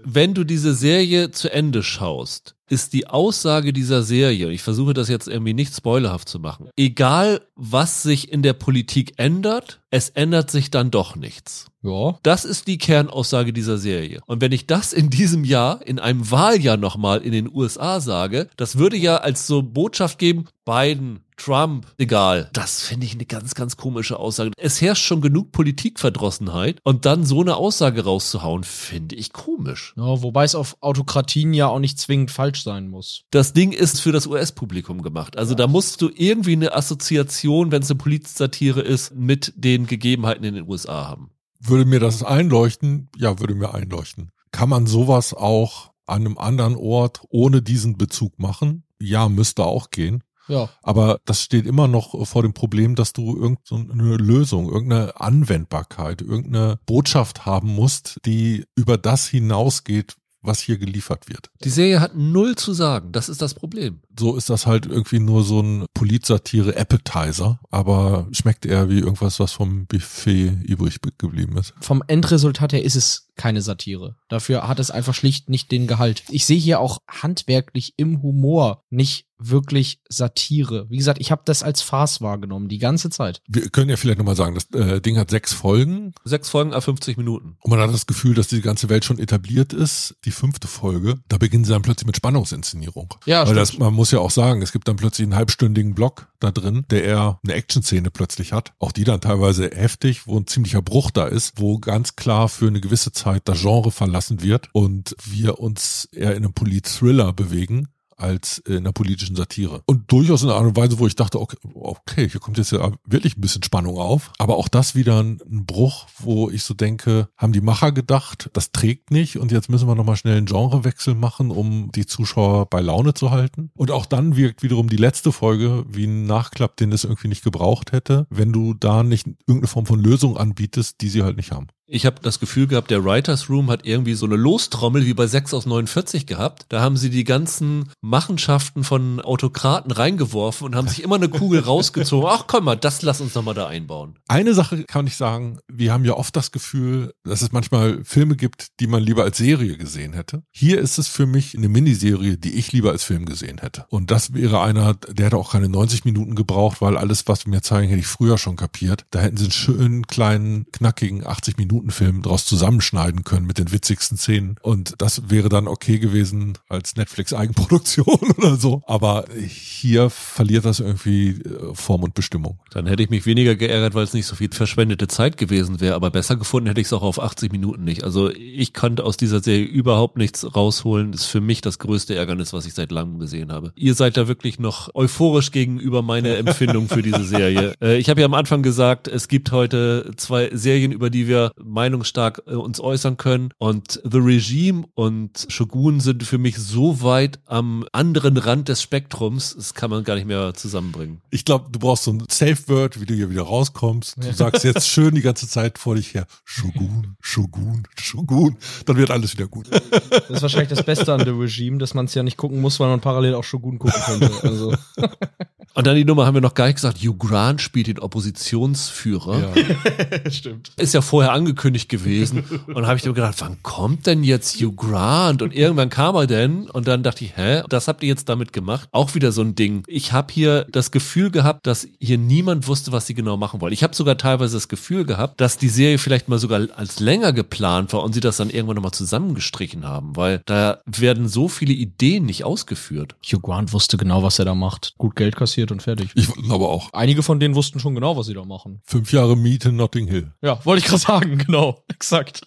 [0.04, 5.10] Wenn du diese Serie zu Ende schaust, ist die Aussage dieser Serie, ich versuche das
[5.10, 10.50] jetzt irgendwie nicht spoilerhaft zu machen, egal was sich in der Politik ändert, es ändert
[10.50, 11.68] sich dann doch nichts.
[11.84, 12.18] ja.
[12.24, 14.22] Das ist die Kernaussage dieser Serie.
[14.26, 18.48] Und wenn ich das in diesem Jahr, in einem Wahljahr nochmal in den USA sage,
[18.56, 22.50] das würde ja als so Botschaft geben, Biden, Trump, egal.
[22.54, 24.52] Das finde ich eine ganz, ganz komische Aussage.
[24.58, 29.94] Es herrscht schon genug Politikverdrossenheit und dann so eine Aussage rauszuhauen, finde ich komisch.
[29.98, 30.22] ja.
[30.22, 33.24] Wobei es auf Autokratien ja auch nicht zwingend falsch sein muss.
[33.32, 35.36] Das Ding ist für das US-Publikum gemacht.
[35.36, 40.44] Also da musst du irgendwie eine Assoziation, wenn es eine Polizsatire ist, mit den Gegebenheiten
[40.44, 41.32] in den USA haben.
[41.60, 43.10] Würde mir das einleuchten?
[43.18, 44.30] Ja, würde mir einleuchten.
[44.52, 48.84] Kann man sowas auch an einem anderen Ort ohne diesen Bezug machen?
[49.00, 50.24] Ja, müsste auch gehen.
[50.48, 50.70] Ja.
[50.84, 56.80] Aber das steht immer noch vor dem Problem, dass du irgendeine Lösung, irgendeine Anwendbarkeit, irgendeine
[56.86, 61.52] Botschaft haben musst, die über das hinausgeht, was hier geliefert wird.
[61.64, 63.12] Die Serie hat null zu sagen.
[63.12, 64.02] Das ist das Problem.
[64.20, 69.52] So ist das halt irgendwie nur so ein Politsatire-Appetizer, aber schmeckt eher wie irgendwas, was
[69.54, 71.74] vom Buffet übrig geblieben ist.
[71.82, 74.18] vom Endresultat her ist es keine Satire.
[74.30, 76.24] Dafür hat es einfach schlicht nicht den Gehalt.
[76.30, 80.86] Ich sehe hier auch handwerklich im Humor nicht wirklich Satire.
[80.90, 83.42] Wie gesagt, ich habe das als Farce wahrgenommen, die ganze Zeit.
[83.48, 86.82] Wir können ja vielleicht nochmal sagen, das äh, Ding hat sechs Folgen Sechs Folgen a
[86.82, 87.58] 50 Minuten.
[87.64, 90.16] und man hat das Gefühl, dass die ganze Welt schon etabliert ist.
[90.26, 93.16] Die fünfte Folge, da beginnen sie dann plötzlich mit Spannungsinszenierung.
[93.26, 93.82] Ja, Weil das, stimmt.
[93.84, 97.04] man muss ja auch sagen, es gibt dann plötzlich einen halbstündigen Block da drin, der
[97.04, 98.74] eher eine Action-Szene plötzlich hat.
[98.80, 102.66] Auch die dann teilweise heftig, wo ein ziemlicher Bruch da ist, wo ganz klar für
[102.66, 107.90] eine gewisse Zeit das Genre verlassen wird und wir uns eher in einem Polit-Thriller bewegen
[108.22, 109.82] als in einer politischen Satire.
[109.86, 112.72] Und durchaus in einer Art und Weise, wo ich dachte, okay, okay, hier kommt jetzt
[112.72, 114.32] ja wirklich ein bisschen Spannung auf.
[114.38, 118.50] Aber auch das wieder ein, ein Bruch, wo ich so denke, haben die Macher gedacht,
[118.54, 122.68] das trägt nicht und jetzt müssen wir nochmal schnell einen Genrewechsel machen, um die Zuschauer
[122.68, 123.72] bei Laune zu halten.
[123.76, 127.44] Und auch dann wirkt wiederum die letzte Folge wie ein Nachklapp, den es irgendwie nicht
[127.44, 131.52] gebraucht hätte, wenn du da nicht irgendeine Form von Lösung anbietest, die sie halt nicht
[131.52, 131.68] haben.
[131.94, 135.28] Ich habe das Gefühl gehabt, der Writers Room hat irgendwie so eine Lostrommel wie bei
[135.28, 136.66] 6 aus 49 gehabt.
[136.70, 141.60] Da haben sie die ganzen Machenschaften von Autokraten reingeworfen und haben sich immer eine Kugel
[141.66, 142.30] rausgezogen.
[142.32, 144.18] Ach komm mal, das lass uns noch mal da einbauen.
[144.30, 148.38] Eine Sache kann ich sagen, wir haben ja oft das Gefühl, dass es manchmal Filme
[148.38, 150.44] gibt, die man lieber als Serie gesehen hätte.
[150.50, 153.86] Hier ist es für mich eine Miniserie, die ich lieber als Film gesehen hätte.
[153.90, 157.50] Und das wäre einer, der hätte auch keine 90 Minuten gebraucht, weil alles, was wir
[157.50, 159.04] mir zeigen, hätte ich früher schon kapiert.
[159.12, 163.72] Da hätten sie einen schönen, kleinen, knackigen 80 Minuten Film draus zusammenschneiden können mit den
[163.72, 164.56] witzigsten Szenen.
[164.62, 168.82] Und das wäre dann okay gewesen als Netflix-Eigenproduktion oder so.
[168.86, 172.60] Aber hier verliert das irgendwie äh, Form und Bestimmung.
[172.72, 175.96] Dann hätte ich mich weniger geärgert, weil es nicht so viel verschwendete Zeit gewesen wäre.
[175.96, 178.04] Aber besser gefunden hätte ich es auch auf 80 Minuten nicht.
[178.04, 181.12] Also ich konnte aus dieser Serie überhaupt nichts rausholen.
[181.12, 183.72] Das ist für mich das größte Ärgernis, was ich seit langem gesehen habe.
[183.76, 187.74] Ihr seid da wirklich noch euphorisch gegenüber meiner Empfindung für diese Serie.
[187.82, 191.52] Äh, ich habe ja am Anfang gesagt, es gibt heute zwei Serien, über die wir
[191.64, 193.50] meinungsstark äh, uns äußern können.
[193.58, 199.56] Und The Regime und Shogun sind für mich so weit am anderen Rand des Spektrums,
[199.56, 201.22] das kann man gar nicht mehr zusammenbringen.
[201.30, 204.18] Ich glaube, du brauchst so ein Safe Word, wie du hier wieder rauskommst.
[204.18, 208.58] Du sagst jetzt schön die ganze Zeit vor dich her, Shogun, Shogun, Shogun.
[208.86, 209.70] Dann wird alles wieder gut.
[209.72, 212.80] Das ist wahrscheinlich das Beste an The Regime, dass man es ja nicht gucken muss,
[212.80, 214.32] weil man parallel auch Shogun gucken könnte.
[214.44, 214.76] Also.
[215.74, 219.54] Und dann die Nummer haben wir noch gar nicht gesagt, Hugh Grant spielt den Oppositionsführer.
[219.56, 220.32] Ja.
[220.32, 220.72] Stimmt.
[220.76, 222.44] Ist ja vorher angekündigt gewesen.
[222.68, 225.42] Und dann habe ich mir gedacht, wann kommt denn jetzt Hugh Grant?
[225.42, 226.70] Und irgendwann kam er denn.
[226.70, 228.90] Und dann dachte ich, hä, das habt ihr jetzt damit gemacht?
[228.92, 229.84] Auch wieder so ein Ding.
[229.88, 233.74] Ich habe hier das Gefühl gehabt, dass hier niemand wusste, was sie genau machen wollen.
[233.74, 237.32] Ich habe sogar teilweise das Gefühl gehabt, dass die Serie vielleicht mal sogar als länger
[237.32, 241.74] geplant war und sie das dann irgendwann nochmal zusammengestrichen haben, weil da werden so viele
[241.74, 243.16] Ideen nicht ausgeführt.
[243.24, 244.94] Hugh Grant wusste genau, was er da macht.
[244.98, 246.10] Gut Geld kassiert und fertig.
[246.16, 246.92] Ich glaube auch.
[246.94, 248.82] Einige von denen wussten schon genau, was sie da machen.
[248.86, 250.32] Fünf Jahre Miete in Notting Hill.
[250.42, 251.84] Ja, wollte ich gerade sagen, genau.
[251.90, 252.42] Exakt.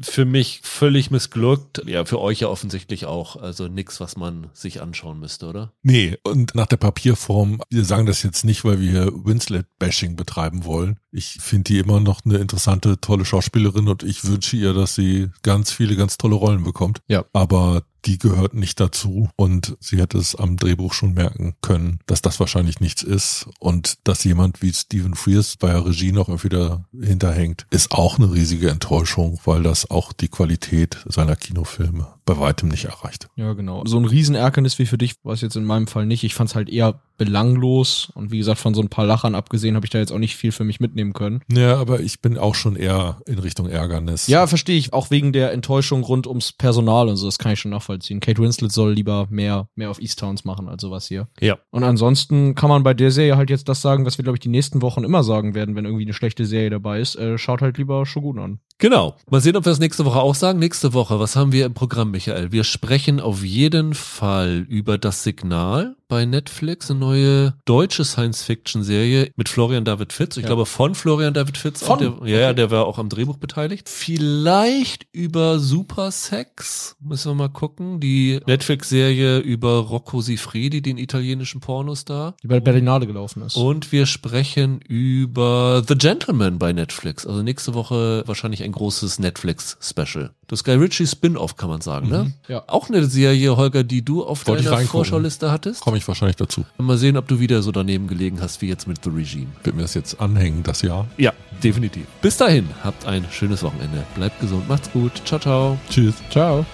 [0.00, 1.82] Für mich völlig missglückt.
[1.86, 3.36] Ja, für euch ja offensichtlich auch.
[3.36, 5.72] Also nichts, was man sich anschauen müsste, oder?
[5.82, 10.64] Nee, und nach der Papierform, wir sagen das jetzt nicht, weil wir hier Winslet-Bashing betreiben
[10.64, 10.98] wollen.
[11.12, 15.28] Ich finde die immer noch eine interessante, tolle Schauspielerin und ich wünsche ihr, dass sie
[15.42, 17.00] ganz viele, ganz tolle Rollen bekommt.
[17.08, 17.24] Ja.
[17.32, 19.28] Aber die gehört nicht dazu.
[19.36, 23.46] Und sie hätte es am Drehbuch schon merken können, dass das wahrscheinlich nichts ist.
[23.58, 28.18] Und dass jemand wie Stephen Frears bei der Regie noch irgendwie da hinterhängt, ist auch
[28.18, 33.28] eine riesige Enttäuschung, weil das auch die Qualität seiner Kinofilme bei weitem nicht erreicht.
[33.36, 33.84] Ja, genau.
[33.84, 36.24] So ein Riesenärgernis wie für dich war es jetzt in meinem Fall nicht.
[36.24, 39.76] Ich fand es halt eher belanglos und wie gesagt, von so ein paar Lachern abgesehen,
[39.76, 41.42] habe ich da jetzt auch nicht viel für mich mitnehmen können.
[41.52, 44.26] Ja, aber ich bin auch schon eher in Richtung Ärgernis.
[44.26, 44.92] Ja, verstehe ich.
[44.92, 48.20] Auch wegen der Enttäuschung rund ums Personal und so, das kann ich schon nachvollziehen.
[48.20, 51.28] Kate Winslet soll lieber mehr, mehr auf East Towns machen, als sowas hier.
[51.40, 51.58] Ja.
[51.70, 54.40] Und ansonsten kann man bei der Serie halt jetzt das sagen, was wir, glaube ich,
[54.40, 57.16] die nächsten Wochen immer sagen werden, wenn irgendwie eine schlechte Serie dabei ist.
[57.16, 58.58] Äh, schaut halt lieber Shogun an.
[58.78, 59.16] Genau.
[59.30, 60.58] Mal sehen, ob wir es nächste Woche auch sagen.
[60.58, 62.50] Nächste Woche, was haben wir im Programm, Michael?
[62.50, 69.48] Wir sprechen auf jeden Fall über das Signal bei Netflix, eine neue deutsche Science-Fiction-Serie mit
[69.48, 70.36] Florian David Fitz.
[70.36, 70.46] Ich Ja.
[70.50, 71.82] glaube von Florian David Fitz.
[71.82, 71.98] Von?
[71.98, 73.88] Der, ja, ja, der war auch am Drehbuch beteiligt.
[73.88, 76.94] Vielleicht über Super Sex.
[77.00, 77.98] Müssen wir mal gucken.
[77.98, 82.36] Die Netflix-Serie über Rocco Sifredi, den italienischen Pornostar.
[82.44, 83.56] Die bei der Berlinale gelaufen ist.
[83.56, 87.26] Und wir sprechen über The Gentleman bei Netflix.
[87.26, 90.30] Also nächste Woche wahrscheinlich ein großes Netflix-Special.
[90.48, 92.32] Das Guy Ritchie Spin-off kann man sagen, ne?
[92.48, 92.64] Ja.
[92.66, 94.84] Auch eine Serie, Holger, die du auf Wollte deiner.
[94.86, 95.80] Vorschauliste hattest.
[95.80, 96.64] Komme ich wahrscheinlich dazu.
[96.78, 99.46] Mal sehen, ob du wieder so daneben gelegen hast wie jetzt mit The Regime.
[99.62, 101.06] Wird mir das jetzt anhängen, das Jahr.
[101.16, 102.06] Ja, definitiv.
[102.20, 104.04] Bis dahin, habt ein schönes Wochenende.
[104.14, 105.22] Bleibt gesund, macht's gut.
[105.24, 105.78] Ciao, ciao.
[105.88, 106.14] Tschüss.
[106.30, 106.64] Ciao.